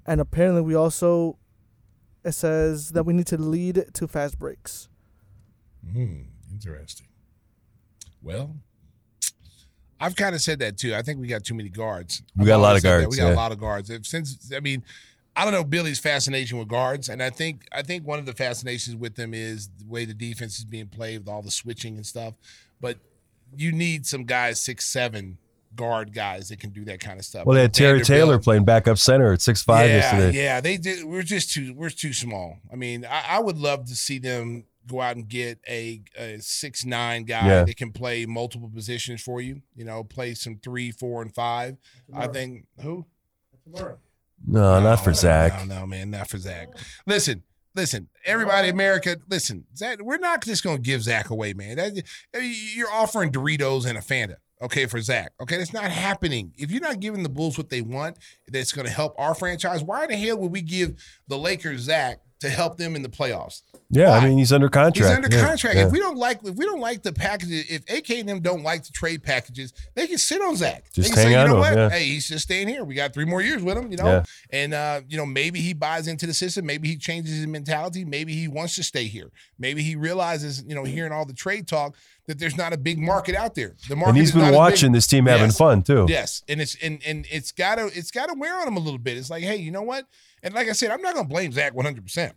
[0.06, 1.36] and apparently we also
[2.24, 4.88] it says that we need to lead to fast breaks.
[5.92, 7.08] Hmm, interesting.
[8.22, 8.56] Well,
[10.00, 10.94] I've kind of said that too.
[10.94, 12.22] I think we got too many guards.
[12.36, 13.02] We I've got a lot of said that.
[13.02, 13.34] guards, We got yeah.
[13.34, 13.90] a lot of guards.
[13.90, 14.82] If, since I mean,
[15.38, 18.32] I don't know Billy's fascination with guards, and I think I think one of the
[18.32, 21.94] fascinations with them is the way the defense is being played with all the switching
[21.96, 22.34] and stuff.
[22.80, 22.98] But
[23.56, 25.38] you need some guys six seven
[25.76, 27.46] guard guys that can do that kind of stuff.
[27.46, 28.06] Well, they had Terry Vanderbilt.
[28.08, 30.36] Taylor playing backup center at six five yeah, yesterday.
[30.36, 31.04] Yeah, they did.
[31.04, 31.72] We're just too.
[31.72, 32.58] We're too small.
[32.72, 36.38] I mean, I, I would love to see them go out and get a, a
[36.40, 37.64] six nine guy Yeah.
[37.64, 39.62] that can play multiple positions for you.
[39.76, 41.76] You know, play some three, four, and five.
[42.12, 43.06] I think who.
[44.46, 45.66] No, not for Zach.
[45.66, 46.68] No, no, man, not for Zach.
[47.06, 47.42] Listen,
[47.74, 49.64] listen, everybody, America, listen.
[49.76, 51.76] Zach, we're not just going to give Zach away, man.
[51.76, 52.02] That,
[52.74, 55.32] you're offering Doritos and a Fanta, okay, for Zach.
[55.40, 56.52] Okay, that's not happening.
[56.56, 59.82] If you're not giving the Bulls what they want, that's going to help our franchise.
[59.82, 60.94] Why in the hell would we give
[61.26, 63.62] the Lakers Zach to help them in the playoffs.
[63.90, 64.96] Yeah, I mean he's under contract.
[64.98, 65.76] He's under Yeah, contract.
[65.76, 65.86] yeah.
[65.86, 68.62] If we don't like if we don't like the packages, if AK and them don't
[68.62, 70.84] like the trade packages, they can sit on Zach.
[70.92, 71.76] Just hang say, on you know to him, what?
[71.76, 71.88] yeah.
[71.98, 72.84] Hey, he's just staying here.
[72.84, 74.06] We got three more years with him, you know.
[74.06, 74.24] Yeah.
[74.50, 76.66] And uh, you know, maybe he buys into the system.
[76.66, 78.04] Maybe he changes his mentality.
[78.04, 79.30] Maybe he wants to stay here.
[79.58, 81.96] Maybe he realizes, you know, hearing all the trade talk
[82.26, 83.74] that there's not a big market out there.
[83.88, 85.56] The market and he's been watching this team having Yes.
[85.58, 86.04] fun too.
[86.08, 89.16] Yes, and it's and and it's gotta it's gotta wear on him a little bit.
[89.16, 90.04] It's like, hey, you know what?
[90.48, 92.02] And like I said, I'm not gonna blame Zach 100.
[92.02, 92.32] percent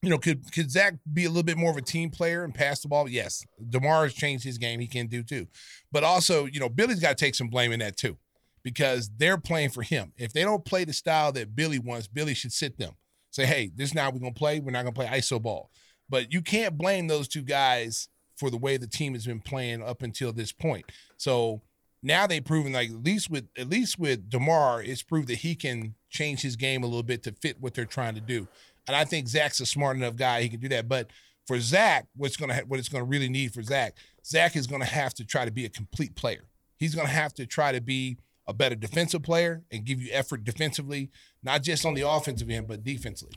[0.00, 2.54] You know, could could Zach be a little bit more of a team player and
[2.54, 3.10] pass the ball?
[3.10, 4.80] Yes, Demar has changed his game.
[4.80, 5.46] He can do too,
[5.92, 8.16] but also, you know, Billy's got to take some blame in that too,
[8.62, 10.14] because they're playing for him.
[10.16, 12.94] If they don't play the style that Billy wants, Billy should sit them.
[13.32, 14.58] Say, hey, this is now we're gonna play.
[14.58, 15.70] We're not gonna play ISO ball.
[16.08, 18.08] But you can't blame those two guys
[18.38, 20.90] for the way the team has been playing up until this point.
[21.18, 21.60] So
[22.02, 25.54] now they've proven like at least with at least with Demar, it's proved that he
[25.54, 28.48] can change his game a little bit to fit what they're trying to do.
[28.86, 30.88] And I think Zach's a smart enough guy; he can do that.
[30.88, 31.10] But
[31.46, 33.94] for Zach, what's gonna ha- what it's gonna really need for Zach,
[34.24, 36.44] Zach is gonna have to try to be a complete player.
[36.76, 38.16] He's gonna have to try to be
[38.48, 41.10] a better defensive player and give you effort defensively,
[41.42, 43.34] not just on the offensive end, but defensively.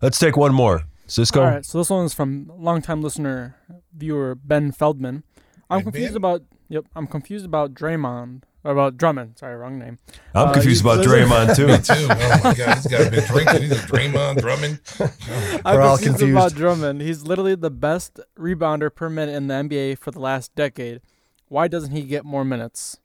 [0.00, 0.84] Let's take one more.
[1.06, 1.40] Cisco.
[1.40, 3.56] All right, so this one is from longtime listener,
[3.94, 5.22] viewer Ben Feldman.
[5.68, 6.16] I'm Hey, confused Ben?
[6.16, 6.42] about.
[6.68, 8.44] Yep, I'm confused about Draymond.
[8.64, 9.38] Or about Drummond.
[9.38, 9.98] Sorry, wrong name.
[10.34, 11.66] I'm Uh, confused you- about Draymond too.
[11.66, 12.06] Me too.
[12.10, 13.62] Oh my God, this guy's been drinking.
[13.62, 14.80] He's a Draymond Drummond.
[15.66, 16.30] I'm We're all confused, confused.
[16.30, 17.02] about Drummond.
[17.02, 21.02] He's literally the best rebounder per minute in the NBA for the last decade.
[21.48, 22.96] Why doesn't he get more minutes?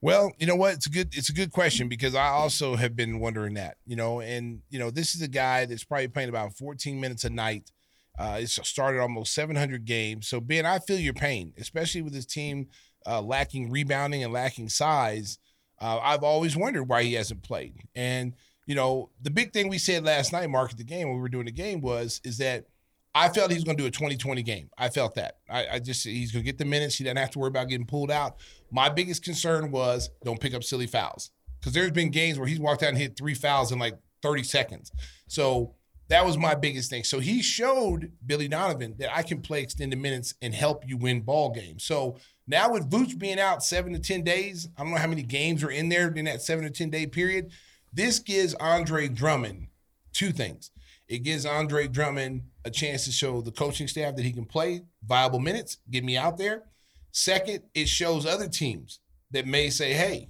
[0.00, 0.74] Well, you know what?
[0.74, 3.76] It's a good it's a good question because I also have been wondering that.
[3.86, 7.24] You know, and you know, this is a guy that's probably playing about 14 minutes
[7.24, 7.70] a night.
[8.18, 10.28] Uh, it's started almost 700 games.
[10.28, 12.68] So Ben, I feel your pain, especially with his team
[13.06, 15.38] uh, lacking rebounding and lacking size.
[15.80, 17.74] Uh, I've always wondered why he hasn't played.
[17.94, 18.34] And
[18.66, 21.22] you know, the big thing we said last night, Mark, at the game when we
[21.22, 22.66] were doing the game was is that
[23.14, 24.70] I felt he was going to do a 2020 game.
[24.76, 25.36] I felt that.
[25.48, 26.96] I, I just he's going to get the minutes.
[26.96, 28.36] He doesn't have to worry about getting pulled out.
[28.70, 32.60] My biggest concern was don't pick up silly fouls because there's been games where he's
[32.60, 34.90] walked out and hit three fouls in like 30 seconds.
[35.28, 35.74] So
[36.08, 37.04] that was my biggest thing.
[37.04, 41.20] So he showed Billy Donovan that I can play extended minutes and help you win
[41.20, 41.84] ball games.
[41.84, 45.22] So now with Vooch being out seven to 10 days, I don't know how many
[45.22, 47.50] games are in there in that seven to 10 day period.
[47.92, 49.68] This gives Andre Drummond
[50.12, 50.70] two things.
[51.08, 54.82] It gives Andre Drummond a chance to show the coaching staff that he can play
[55.04, 56.64] viable minutes, get me out there.
[57.12, 59.00] Second, it shows other teams
[59.30, 60.28] that may say, hey,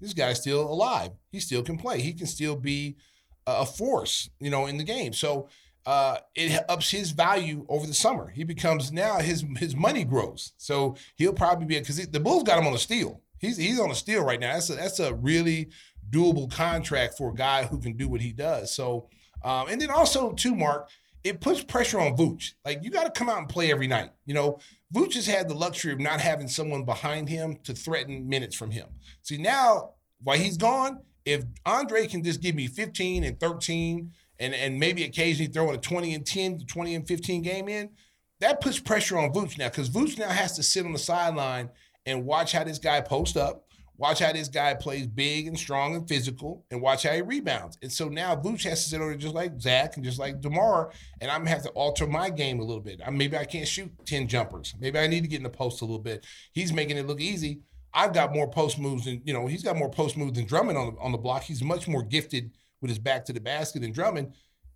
[0.00, 1.12] this guy's still alive.
[1.30, 2.00] He still can play.
[2.00, 2.96] He can still be
[3.46, 5.12] a force, you know, in the game.
[5.12, 5.48] So
[5.86, 8.28] uh, it ups his value over the summer.
[8.28, 10.52] He becomes now his his money grows.
[10.56, 13.22] So he'll probably be because the Bulls got him on a steal.
[13.38, 14.54] He's he's on a steal right now.
[14.54, 15.70] That's a, that's a really
[16.10, 18.74] doable contract for a guy who can do what he does.
[18.74, 19.08] So
[19.44, 20.88] um, and then also too, Mark,
[21.22, 22.54] it puts pressure on Vooch.
[22.64, 24.10] Like you got to come out and play every night.
[24.24, 24.58] You know,
[24.92, 28.72] Vooch has had the luxury of not having someone behind him to threaten minutes from
[28.72, 28.88] him.
[29.22, 34.54] See now, while he's gone, if Andre can just give me 15 and 13 and,
[34.54, 37.90] and maybe occasionally throwing a 20 and 10 to 20 and 15 game in,
[38.40, 41.70] that puts pressure on Vooch now because Vooch now has to sit on the sideline
[42.04, 45.96] and watch how this guy post up, watch how this guy plays big and strong
[45.96, 47.78] and physical, and watch how he rebounds.
[47.82, 50.92] And so now Vooch has to sit over just like Zach and just like DeMar,
[51.20, 53.00] and I'm gonna have to alter my game a little bit.
[53.04, 54.74] I, maybe I can't shoot 10 jumpers.
[54.78, 56.26] Maybe I need to get in the post a little bit.
[56.52, 57.60] He's making it look easy.
[57.94, 59.46] I've got more post moves than you know.
[59.46, 61.44] He's got more post moves than Drummond on the, on the block.
[61.44, 62.50] He's much more gifted
[62.80, 64.32] with his back to the basket than Drummond.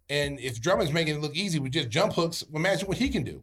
[0.09, 3.23] And if Drummond's making it look easy with just jump hooks, imagine what he can
[3.23, 3.43] do.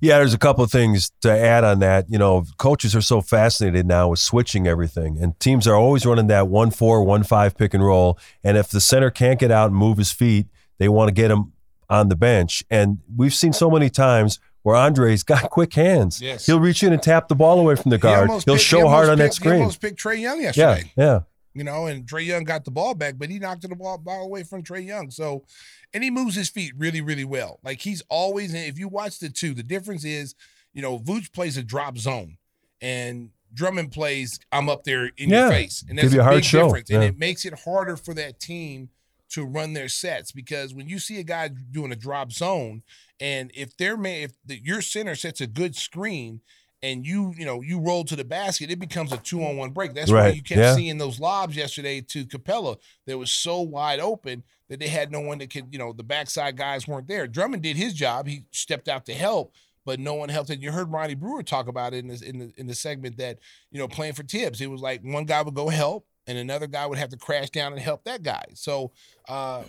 [0.00, 2.06] Yeah, there's a couple of things to add on that.
[2.08, 6.26] You know, coaches are so fascinated now with switching everything, and teams are always running
[6.26, 8.18] that one four, one five pick and roll.
[8.42, 10.46] And if the center can't get out and move his feet,
[10.78, 11.52] they want to get him
[11.88, 12.64] on the bench.
[12.68, 16.20] And we've seen so many times where Andre's got quick hands.
[16.20, 16.46] Yes.
[16.46, 18.28] He'll reach in and tap the ball away from the He guard.
[18.28, 19.54] He'll picked- show he hard almost on that screen.
[19.54, 20.92] He almost picked Trae Young Yeah, yesterday.
[20.96, 21.20] yeah.
[21.54, 24.24] You know, and Trae Young got the ball back, but he knocked the ball, ball
[24.24, 25.10] away from Trae Young.
[25.10, 25.44] So,
[25.92, 27.60] and he moves his feet really, really well.
[27.62, 30.34] Like he's always, if you watch the two, the difference is,
[30.72, 32.38] you know, Vooch plays a drop zone
[32.80, 35.40] and Drummond plays, I'm up there in Yeah.
[35.42, 35.84] your face.
[35.86, 36.64] And that's a a hard big show.
[36.68, 36.88] difference.
[36.90, 38.88] And it makes it harder for that team
[39.30, 42.82] to run their sets because when you see a guy doing a drop zone,
[43.20, 46.40] and if they're man, if the, your center sets a good screen
[46.82, 49.70] and you you know you roll to the basket, it becomes a two on one
[49.70, 49.94] break.
[49.94, 50.74] That's why you kept Yeah.
[50.74, 52.76] seeing those lobs yesterday to Capela
[53.06, 56.02] that was so wide open that they had no one that could you know the
[56.02, 57.26] backside guys weren't there.
[57.26, 59.54] Drummond did his job; he stepped out to help.
[59.84, 60.48] But no one helped.
[60.50, 63.16] And you heard Ronnie Brewer talk about it in this in the in the segment
[63.16, 63.40] that
[63.72, 66.68] you know playing for Thibs, it was like one guy would go help, and another
[66.68, 68.44] guy would have to crash down and help that guy.
[68.54, 68.92] So
[69.28, 69.64] uh,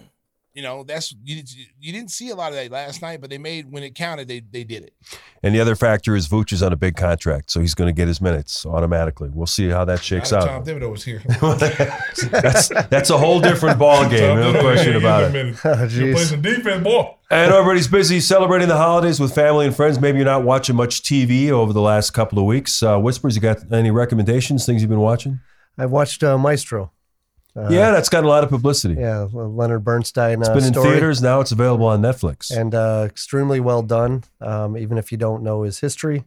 [0.54, 1.42] You know, that's you,
[1.80, 4.28] you didn't see a lot of that last night, but they made when it counted,
[4.28, 4.94] they they did it.
[5.42, 7.94] And the other factor is Vooch is on a big contract, so he's going to
[7.94, 9.30] get his minutes automatically.
[9.34, 10.46] We'll see how that shakes out.
[10.46, 11.24] Tom Thibodeau was here.
[12.30, 15.56] that's that's a whole different ball game, no question about it.
[15.66, 17.16] Oh, You play some defense, boy.
[17.32, 20.00] And everybody's busy celebrating the holidays with family and friends.
[20.00, 22.84] Maybe you're not watching much TV over the last couple of weeks.
[22.84, 24.68] Uh, Whispers, you got any recommendations?
[24.68, 25.40] Things you've been watching?
[25.78, 26.92] I've watched uh, Maestro.
[27.56, 28.96] Uh, yeah, that's got a lot of publicity.
[28.96, 30.40] Yeah, Leonard Bernstein.
[30.40, 31.22] It's uh, been in theaters.
[31.22, 32.50] Now it's available on Netflix.
[32.56, 34.24] and uh, extremely well done.
[34.42, 36.24] Um, even if you don't know his history,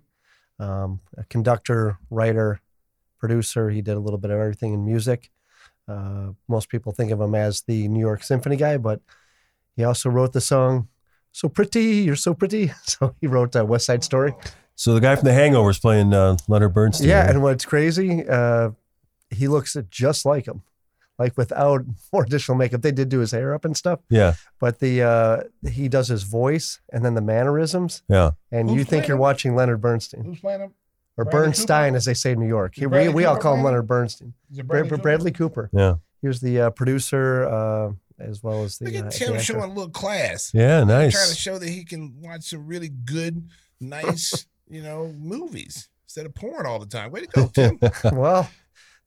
[0.60, 2.60] um, a conductor, writer,
[3.18, 3.70] producer.
[3.70, 5.30] He did a little bit of everything in music.
[5.88, 9.00] Uh, most people think of him as the New York Symphony guy, but
[9.76, 10.88] he also wrote the song
[11.32, 14.32] "So Pretty, You're So Pretty." So he wrote uh, West Side Story.
[14.74, 17.08] So the guy from The Hangover is playing uh, Leonard Bernstein.
[17.08, 17.30] Yeah, right?
[17.30, 18.70] and what's crazy, uh,
[19.30, 20.62] he looks just like him,
[21.18, 22.82] like without more additional makeup.
[22.82, 24.00] They did do his hair up and stuff.
[24.10, 24.34] Yeah.
[24.60, 25.40] but the uh,
[25.70, 28.02] he does his voice and then the mannerisms.
[28.08, 28.32] Yeah.
[28.52, 29.20] and Who's you think you're him?
[29.22, 30.74] watching Leonard Bernstein Who's playing him?
[31.16, 31.96] or Bradley Bernstein, Cooper?
[31.96, 32.74] as they say in New York.
[32.76, 34.34] He, we, we all call him Leonard Bernstein.
[34.52, 35.68] Is it Bra- Bradley Cooper?
[35.68, 35.70] Cooper.
[35.72, 35.94] Yeah.
[36.20, 38.86] he was the uh, producer uh, as well as the.
[38.86, 40.50] Look uh, at the Tim showing a little class.
[40.52, 41.12] Yeah, He's nice.
[41.14, 43.48] trying to show that he can watch some really good,
[43.80, 47.10] nice, you know, movies instead of porn all the time.
[47.10, 47.78] Way to go, Tim.
[48.12, 48.48] well,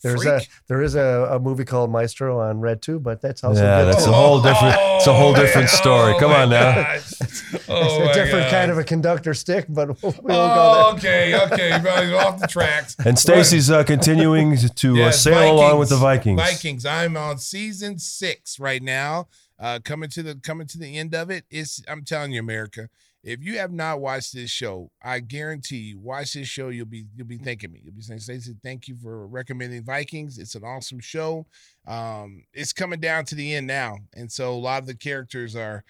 [0.02, 3.62] there's a there is a, a movie called Maestro on Red too, but that's also
[3.64, 4.12] yeah, good that's too.
[4.12, 4.76] a whole different.
[4.80, 6.14] It's a whole different story.
[6.20, 6.92] Come on now.
[6.96, 8.52] it's Oh a different God.
[8.52, 11.42] kind of a conductor stick, but we won't go Oh, there.
[11.42, 11.80] okay, okay.
[11.82, 12.96] Probably off the tracks.
[13.06, 16.40] And Stacey's uh, continuing to uh, Yes, sail along with the Vikings.
[16.42, 16.86] Vikings.
[16.86, 19.28] I'm on season six right now.
[19.60, 21.44] Uh, coming to the coming to the end of it.
[21.50, 22.90] It's I'm telling you, America.
[23.24, 26.70] If you have not watched this show, I guarantee you, watch this show.
[26.70, 27.82] You'll be you'll be thanking me.
[27.84, 30.38] You'll be saying, Stacey, thank you for recommending Vikings.
[30.38, 31.46] It's an awesome show.
[31.86, 35.56] Um, it's coming down to the end now, and so a lot of the characters
[35.56, 35.84] are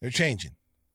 [0.00, 0.52] they're changing.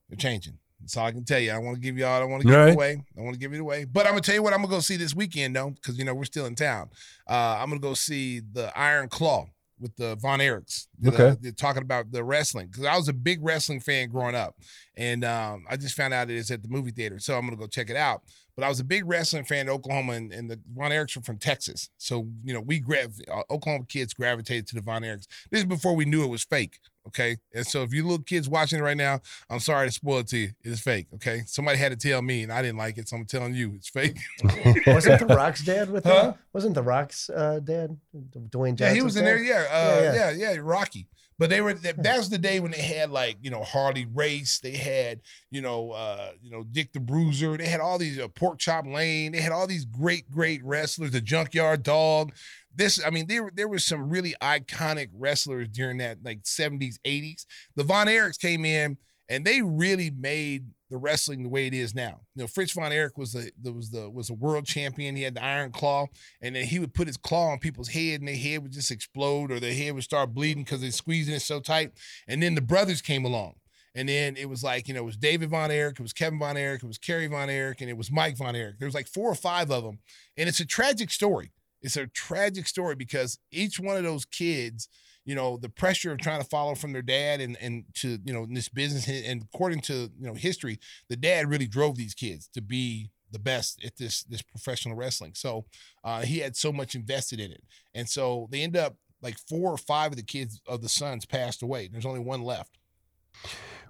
[0.09, 0.59] They're changing.
[0.79, 1.51] That's all I can tell you.
[1.51, 2.15] I don't want to give you all.
[2.15, 3.03] I don't want to give All it away.
[3.17, 3.85] I want to give it away.
[3.85, 6.05] But I'm gonna tell you what I'm gonna go see this weekend though, because you
[6.05, 6.89] know we're still in town.
[7.27, 9.47] Uh, I'm gonna go see the Iron Claw
[9.79, 10.87] with the Von Erichs.
[11.05, 11.35] Okay.
[11.41, 14.55] they're talking about the wrestling because I was a big wrestling fan growing up,
[14.95, 17.57] and um, I just found out it is at the movie theater, so I'm gonna
[17.57, 18.23] go check it out.
[18.55, 21.21] But I was a big wrestling fan in Oklahoma, and, and the Von Erichs were
[21.21, 25.27] from Texas, so you know we grav- uh, Oklahoma kids gravitated to the Von Erichs.
[25.51, 26.79] This is before we knew it was fake.
[27.07, 30.19] Okay, and so if you little kids watching it right now, I'm sorry to spoil
[30.19, 30.49] it to you.
[30.63, 31.07] It is fake.
[31.15, 33.73] Okay, somebody had to tell me, and I didn't like it, so I'm telling you
[33.75, 34.17] it's fake.
[34.87, 36.31] Wasn't the Rock's dad with Huh?
[36.31, 36.33] him?
[36.53, 38.87] Wasn't the Rock's uh, dad Dwayne Johnson?
[38.87, 39.37] Yeah, he was in there.
[39.41, 41.07] Yeah, uh, yeah, yeah, Rocky.
[41.39, 44.07] But they were that, that was the day when they had like you know Harley
[44.11, 44.59] Race.
[44.59, 47.57] They had you know uh, you know Dick the Bruiser.
[47.57, 49.31] They had all these uh, Pork Chop Lane.
[49.31, 51.11] They had all these great great wrestlers.
[51.11, 52.33] The Junkyard Dog.
[52.75, 57.45] This I mean there there was some really iconic wrestlers during that like 70s 80s.
[57.75, 58.97] The Von Erichs came in
[59.29, 62.21] and they really made the wrestling the way it is now.
[62.35, 65.15] You know, Fritz von Erich was the, was the was a world champion.
[65.15, 66.07] He had the iron claw,
[66.41, 68.91] and then he would put his claw on people's head, and their head would just
[68.91, 71.91] explode, or their head would start bleeding because they're squeezing it so tight.
[72.27, 73.55] And then the brothers came along,
[73.93, 76.39] and then it was like you know it was David von Erich, it was Kevin
[76.39, 78.79] von Erich, it was Kerry von Erich, and it was Mike von Erich.
[78.79, 79.99] There was like four or five of them,
[80.37, 81.51] and it's a tragic story.
[81.81, 84.89] It's a tragic story because each one of those kids
[85.27, 88.33] you know the pressure of trying to follow from their dad and and to you
[88.33, 90.79] know this business and according to you know history
[91.09, 95.33] the dad really drove these kids to be the best at this this professional wrestling.
[95.35, 95.65] So
[96.03, 97.63] uh, he had so much invested in it.
[97.93, 101.25] And so they end up like four or five of the kids of the sons
[101.25, 101.89] passed away.
[101.91, 102.77] There's only one left.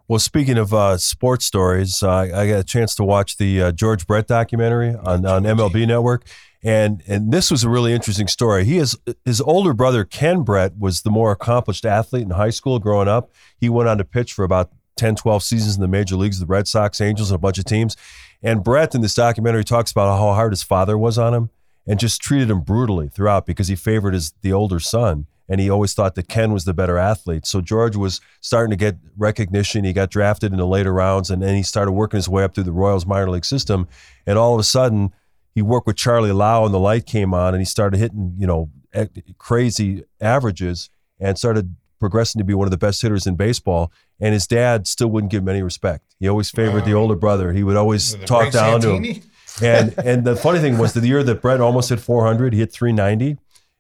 [0.08, 3.72] Well, speaking of uh, sports stories, uh, I got a chance to watch the uh,
[3.74, 6.26] George Brett documentary on, on MLB Network,
[6.64, 8.66] and and this was a really interesting story.
[8.66, 12.80] He is his older brother Ken Brett was the more accomplished athlete in high school
[12.80, 13.32] growing up.
[13.58, 16.46] He went on to pitch for about 10, 12 seasons in the major leagues, the
[16.46, 17.96] Red Sox, Angels, and a bunch of teams.
[18.42, 21.50] And Brett in this documentary talks about how hard his father was on him
[21.86, 25.70] and just treated him brutally throughout because he favored his the older son and he
[25.70, 27.46] always thought that Ken was the better athlete.
[27.46, 29.86] So George was starting to get recognition.
[29.86, 32.54] He got drafted in the later rounds, and then he started working his way up
[32.54, 33.88] through the Royals minor league system.
[34.26, 35.14] And all of a sudden,
[35.58, 38.46] he worked with Charlie Lau, and the light came on, and he started hitting you
[38.46, 38.70] know
[39.40, 43.92] crazy averages and started progressing to be one of the best hitters in baseball.
[44.20, 46.14] And his dad still wouldn't give him any respect.
[46.20, 47.54] He always favored the older brother.
[47.54, 49.24] He would always talk down to him.
[49.60, 52.72] And and the funny thing was the year that Brett almost hit 400, he hit
[52.72, 53.40] 390.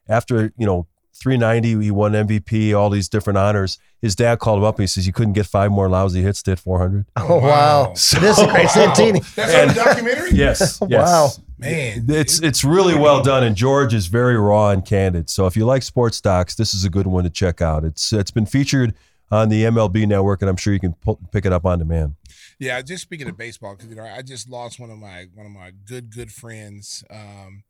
[0.09, 0.87] After you know
[1.17, 3.77] 390, he won MVP, all these different honors.
[4.01, 6.41] His dad called him up and he says, "You couldn't get five more lousy hits
[6.43, 7.93] to hit 400." Oh wow!
[7.95, 9.19] So- this is great Santini.
[9.35, 11.07] that's on the documentary Yes, yes.
[11.07, 11.29] Wow.
[11.57, 15.29] man It's it's really well done, and George is very raw and candid.
[15.29, 17.83] So if you like sports docs, this is a good one to check out.
[17.83, 18.93] It's it's been featured
[19.31, 22.15] on the MLB network, and I'm sure you can pull, pick it up on demand.
[22.59, 25.45] Yeah, just speaking of baseball, because you know I just lost one of my one
[25.45, 27.63] of my good good friends um,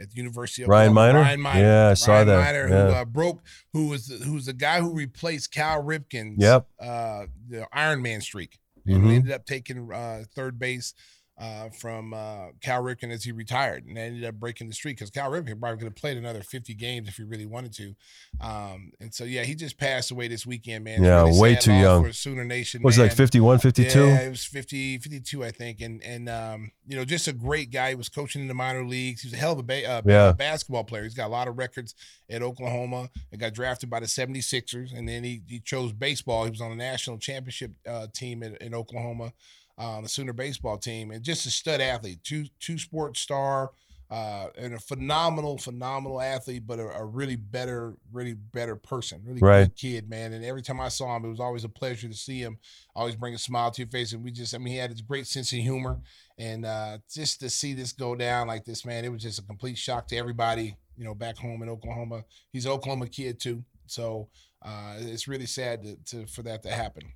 [0.00, 0.92] at the University of Ryan.
[0.94, 1.20] Minor?
[1.20, 1.40] Ryan.
[1.42, 2.54] Yeah, I saw that.
[2.54, 2.66] Yeah.
[2.68, 3.42] who uh, broke,
[3.72, 6.66] who was the, who was the guy who replaced Cal Ripken's Yep.
[6.80, 8.94] uh, the Iron Man streak, Mhm.
[8.96, 10.94] and ended up taking uh, third base.
[11.38, 15.08] Uh, from uh, Cal Ripken as he retired, and ended up breaking the streak because
[15.10, 17.94] Cal Ripken probably could have played another 50 games if he really wanted to.
[18.40, 21.00] Um, and so, yeah, he just passed away this weekend, man.
[21.00, 22.02] Yeah, really way too young.
[22.04, 24.06] For Sooner Nation, Was it like 51, 52?
[24.06, 25.80] Yeah, it was 50, 52, I think.
[25.80, 27.90] And and um, you know, just a great guy.
[27.90, 29.22] He was coaching in the minor leagues.
[29.22, 30.32] He was a hell of a ba- uh, Yeah.
[30.32, 31.04] basketball player.
[31.04, 31.94] He's got a lot of records
[32.28, 33.10] at Oklahoma.
[33.30, 36.44] And got drafted by the 76ers, and then he, he chose baseball.
[36.44, 39.32] He was on a national championship uh, team in, in Oklahoma,
[39.78, 43.70] uh, the Sooner baseball team, and just a stud athlete, two two sports star.
[44.10, 49.38] Uh, and a phenomenal, phenomenal athlete, but a, a really better, really better person, really
[49.42, 49.64] Right.
[49.64, 50.32] good kid, man.
[50.32, 52.56] And every time I saw him, it was always a pleasure to see him.
[52.96, 55.02] Always bring a smile to your face, and we just, I mean, he had this
[55.02, 56.00] great sense of humor,
[56.38, 59.42] and uh, just to see this go down like this, man, it was just a
[59.42, 62.24] complete shock to everybody, you know, back home in Oklahoma.
[62.50, 64.30] He's an Oklahoma kid too, so
[64.62, 67.12] uh, it's really sad to, to for that to happen.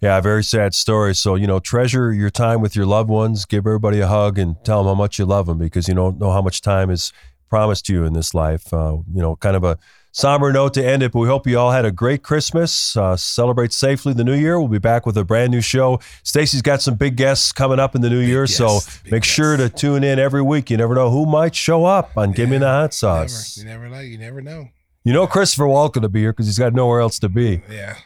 [0.00, 1.14] Yeah, very sad story.
[1.14, 3.44] So, you know, treasure your time with your loved ones.
[3.44, 6.18] Give everybody a hug and tell them how much you love them because you don't
[6.18, 7.12] know how much time is
[7.50, 8.72] promised to you in this life.
[8.72, 9.78] Uh, you know, kind of a
[10.12, 12.96] somber note to end it, but we hope you all had a great Christmas.
[12.96, 14.58] Uh, celebrate safely the new year.
[14.58, 16.00] We'll be back with a brand new show.
[16.22, 18.80] Stacey's got some big guests coming up in the new year, so
[19.10, 20.70] make sure to tune in every week.
[20.70, 23.58] You never know who might show up on Give Me the Hot Sauce.
[23.58, 24.00] You never know.
[24.00, 24.68] You never know.
[25.04, 27.62] You know, Christopher Walken to be here because he's got nowhere else to be.
[27.70, 27.96] Yeah.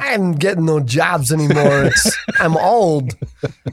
[0.00, 1.84] I'm getting no jobs anymore.
[1.84, 3.12] It's, I'm old.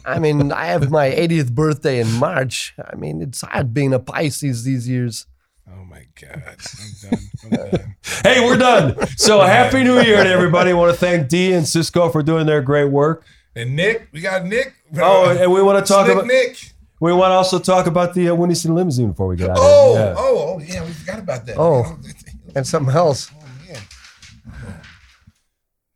[0.06, 2.74] I mean, I have my 80th birthday in March.
[2.84, 5.28] I mean, it's hard being a Pisces these years.
[5.70, 6.44] Oh my God.
[6.44, 7.20] I'm done.
[7.44, 7.96] I'm done.
[8.24, 9.08] Hey, we're done.
[9.18, 10.72] So happy New Year to everybody.
[10.72, 13.24] I want to thank Dee and Cisco for doing their great work.
[13.56, 14.74] And Nick, we got Nick.
[14.98, 16.74] Oh, and we want to talk Slick about Nick.
[17.00, 19.58] we want to also talk about the uh, Windy City limousine before we get out.
[19.60, 20.06] Oh, of here.
[20.08, 20.16] Yeah.
[20.18, 21.58] oh, oh, yeah, we forgot about that.
[21.58, 21.98] Oh,
[22.56, 23.32] and something else.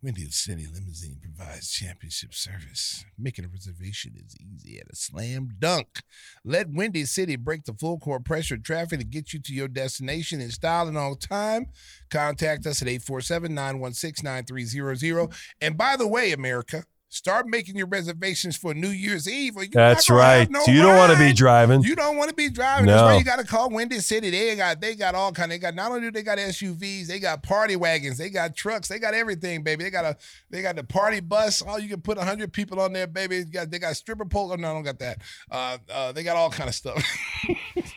[0.01, 3.03] Windy City Limousine provides championship service.
[3.17, 6.03] Making a reservation is easy at a slam dunk.
[6.45, 10.39] Let Windy City break the full court pressure traffic to get you to your destination
[10.39, 11.67] in style and on time.
[12.09, 15.33] Contact us at 847 916 9300.
[15.59, 19.57] And by the way, America, start making your reservations for New Year's Eve.
[19.57, 20.49] or you're That's right.
[20.49, 21.81] no you don't want to be driving.
[21.81, 22.85] You don't want to be driving.
[22.85, 24.29] That's why you got to call Windy City.
[24.29, 25.51] They got they got all kind.
[25.51, 28.87] They got not only do they got SUVs, they got party wagons, they got trucks,
[28.87, 29.83] they got everything, baby.
[29.83, 30.17] They got a
[30.49, 31.61] they got the party bus.
[31.61, 33.43] All you can put hundred people on there, baby.
[33.43, 34.51] They got, they got stripper pole.
[34.51, 35.17] Oh, no, I don't got that.
[35.51, 37.03] Uh, uh, they got all kind of stuff.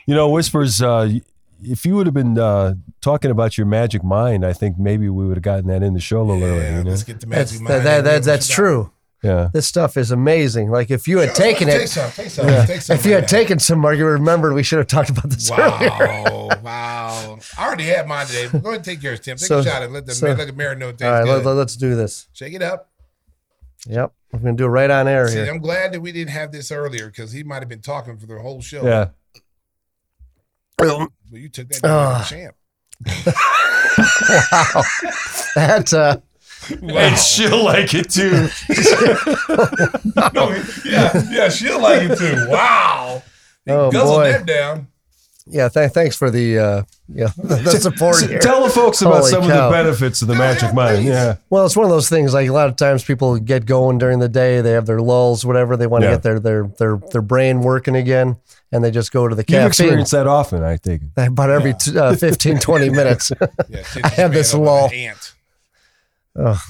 [0.05, 1.09] You know, Whispers, uh,
[1.63, 5.27] if you would have been uh, talking about your magic mind, I think maybe we
[5.27, 6.79] would have gotten that in the show a little earlier.
[6.79, 6.91] You know?
[6.91, 7.87] let's get the magic that, mind.
[7.87, 8.91] that, that, that's true.
[9.23, 9.51] Yeah.
[9.53, 10.71] This stuff is amazing.
[10.71, 12.67] Like if you had Yeah, taken take it, some, take some, Yeah.
[12.67, 15.11] take some if you right had taken some, Mark, you remembered we should have talked
[15.11, 15.89] about this earlier.
[15.91, 17.39] Wow, wow.
[17.57, 18.49] I already had mine today.
[18.49, 19.37] Go ahead and take yours, Tim.
[19.37, 21.25] Take So- a shot and let the so- let the mayor know it All right,
[21.25, 21.45] good.
[21.47, 22.27] let, us do this.
[22.33, 22.91] Shake it up.
[23.87, 25.49] Yep, we're gonna do it right on air See, here.
[25.53, 28.27] I'm glad that we didn't have this earlier because he might have been talking for
[28.27, 28.85] the whole show.
[28.85, 29.09] Yeah.
[30.79, 32.55] Well, you took that down like a champ.
[33.27, 34.83] wow,
[35.57, 36.17] that uh,
[36.83, 38.49] And she'll like it too.
[40.35, 42.47] no, yeah, yeah, she'll like it too.
[42.49, 43.23] Wow.
[43.65, 44.33] He Oh, guzzled boy.
[44.33, 44.89] that down.
[45.47, 45.69] yeah.
[45.69, 48.39] Th- thanks for the uh, yeah the support So here.
[48.41, 49.67] Tell the folks about Holy some cow.
[49.69, 51.05] of the benefits of the magic mind.
[51.05, 51.37] Yeah.
[51.51, 52.35] Well, it's one of those things.
[52.35, 54.61] Like a lot of times, people get going during the day.
[54.61, 55.77] They have their lulls, whatever.
[55.77, 56.15] They want to Yeah.
[56.15, 58.37] get their their their their brain working again,
[58.73, 60.05] and they just go to the You've caffeine.
[60.11, 61.03] that often, I think.
[61.17, 63.31] About every t- uh, 15, 20 minutes.
[64.03, 64.91] I have this lull.
[64.93, 65.32] Ant.
[66.37, 66.61] Oh.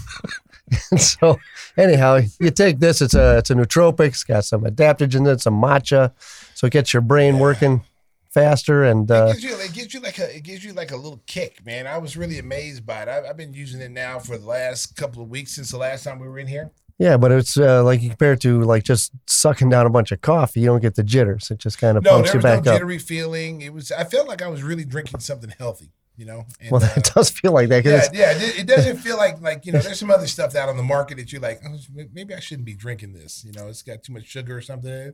[0.97, 1.39] so
[1.77, 3.01] anyhow, you take this.
[3.01, 4.09] It's a it's a nootropic.
[4.09, 6.13] It's got some adaptogens in it, some matcha,
[6.55, 7.83] so it gets your brain working
[8.31, 8.83] faster.
[8.85, 10.97] And uh, It gives you, it gives you like a it gives you like a
[10.97, 11.87] little kick, man.
[11.87, 13.09] I was really amazed by it.
[13.09, 16.05] I, I've been using it now for the last couple of weeks since the last
[16.05, 16.71] time we were in here.
[16.99, 20.61] yeah, but it's uh, like compared to like just sucking down a bunch of coffee.
[20.61, 21.51] You don't get the jitters.
[21.51, 22.75] It just kind of No, pumps you was no back up.
[22.75, 23.61] jittery feeling.
[23.61, 23.93] It was.
[23.93, 25.91] I felt like I was really drinking something healthy.
[26.17, 26.47] You know.
[26.61, 27.85] And, Well, uh, it does feel like that.
[27.85, 28.33] Yeah, yeah.
[28.37, 29.79] It, doesn't feel like like you know.
[29.79, 31.79] There's some other stuff out on the market that you're like, oh,
[32.13, 33.45] maybe I shouldn't be drinking this.
[33.45, 35.13] You know, it's got too much sugar or something.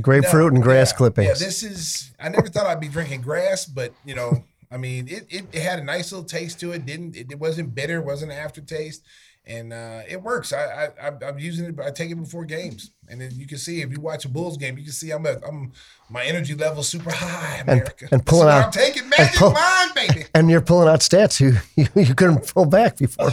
[0.00, 1.28] Grapefruit and grass yeah, clippings.
[1.28, 2.12] Yeah, this is.
[2.18, 5.62] I never thought I'd be drinking grass, but you know, I mean, it, it, it
[5.62, 6.84] had a nice little taste to it.
[6.84, 9.02] Didn't it, it wasn't bitter, wasn't an aftertaste,
[9.48, 10.52] and uh, it works.
[10.52, 11.80] I, I I'm- I'm using it.
[11.84, 14.56] I take it before games, and then you can see if you watch a Bulls
[14.58, 15.72] game, you can see I'm a, I'm
[16.10, 17.56] my energy level super high.
[17.60, 20.24] And, America, and This is pulling out I'm taking and magic pull- mind, baby.
[20.34, 23.30] And you're pulling out stats you you, you couldn't pull back before.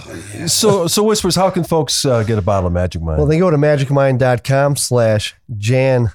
[0.47, 3.17] So, so whispers, how can folks uh, get a bottle of Magic Mind?
[3.17, 6.11] Well, they go to magicmind.com slash Jan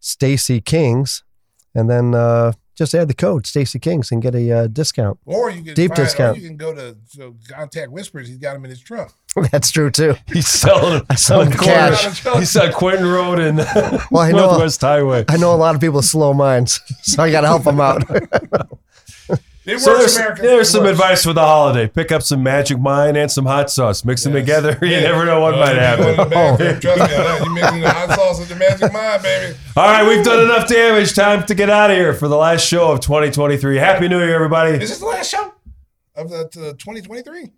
[0.00, 1.22] Stacey Kings
[1.74, 5.18] and then uh, just add the code Stacey Kings and get a uh, discount.
[5.24, 6.38] Or you can deep find, discount.
[6.38, 8.28] You can go to so contact Whispers.
[8.28, 9.12] He's got them in his trunk.
[9.50, 10.14] That's true too.
[10.26, 11.06] He's selling them.
[11.10, 11.96] I sell on them the corner.
[11.96, 12.24] cash.
[12.38, 15.24] He's on Quentin Road and Well, I know Northwest Highway.
[15.28, 18.02] I know a lot of people slow minds, so I got to help them out.
[19.66, 20.92] It So there's, there's some works.
[20.92, 21.88] advice for the holiday.
[21.88, 24.04] Pick up some Magic Mind and some hot sauce.
[24.04, 24.78] Mix them together.
[24.82, 26.04] You never know what uh, Oh, might happen.
[26.04, 26.80] going to the bathroom.
[26.80, 29.56] Trust me, you mixing the hot sauce with the magic mind, baby.
[29.76, 31.14] All right, we've done enough damage.
[31.14, 33.76] Time to get out of here for the last show of 2023.
[33.78, 34.72] Happy New Year, everybody.
[34.72, 35.54] This is this the last show
[36.14, 37.50] of the, uh, the 2023?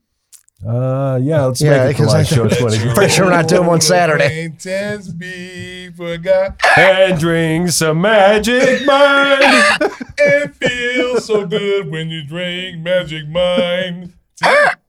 [0.65, 2.95] Uh, yeah, let's Yeah, make it the because show of 2023.
[2.95, 4.25] Pretty sure we're not doing one Saturday.
[4.25, 9.45] Acquaintance be forgot and drink some Magic Mind.
[10.19, 14.15] and feel so good when you drink magic mind.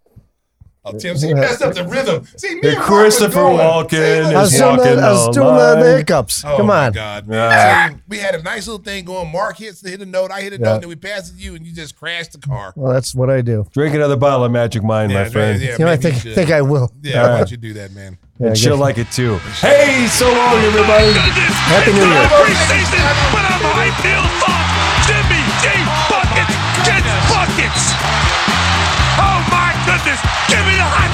[0.91, 0.95] Tim.
[0.95, 2.25] Oh, Tim, see, you messed up the rhythm.
[2.37, 3.57] See, me Hey, and Mark Christopher going.
[3.57, 4.35] Walken is look.
[4.35, 6.45] I was doing, walking the, I was doing the, the hiccups.
[6.45, 6.91] Oh Come on.
[6.93, 7.51] God, man.
[7.53, 7.89] Ah.
[7.93, 9.31] See, we had a nice little thing going.
[9.31, 10.63] Mark hits the hit a note, I hit a Yeah.
[10.65, 12.73] note, and then we pass it to you, and you just crashed the car.
[12.75, 13.65] Well, that's what I do.
[13.73, 15.61] Drink another bottle of Magic Mind, my friend.
[15.61, 16.35] yeah, You know, I think, should.
[16.35, 16.91] think I will.
[17.01, 17.37] Yeah, All why right.
[17.39, 18.17] don't you do that, man?
[18.39, 19.37] Yeah, and she'll like it too.
[19.61, 21.07] Hey, so long, everybody.
[21.07, 22.27] Goodness, Happy New Year.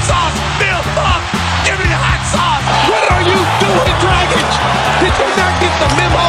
[0.04, 1.24] sauce, Bill Buck!
[1.64, 2.66] Give me the hot sauce!
[2.92, 4.50] What are you doing, Dragic?
[5.00, 6.28] Did you not get the memo?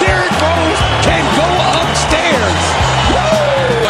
[0.00, 1.48] Derrick Rose can go
[1.80, 2.62] upstairs.
[3.12, 3.88] Woo!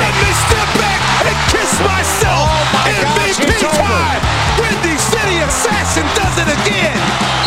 [0.00, 2.48] Let me step back and kiss myself.
[2.48, 4.20] Oh my MVP gosh, time.
[4.60, 7.39] Windy City Assassin does it again.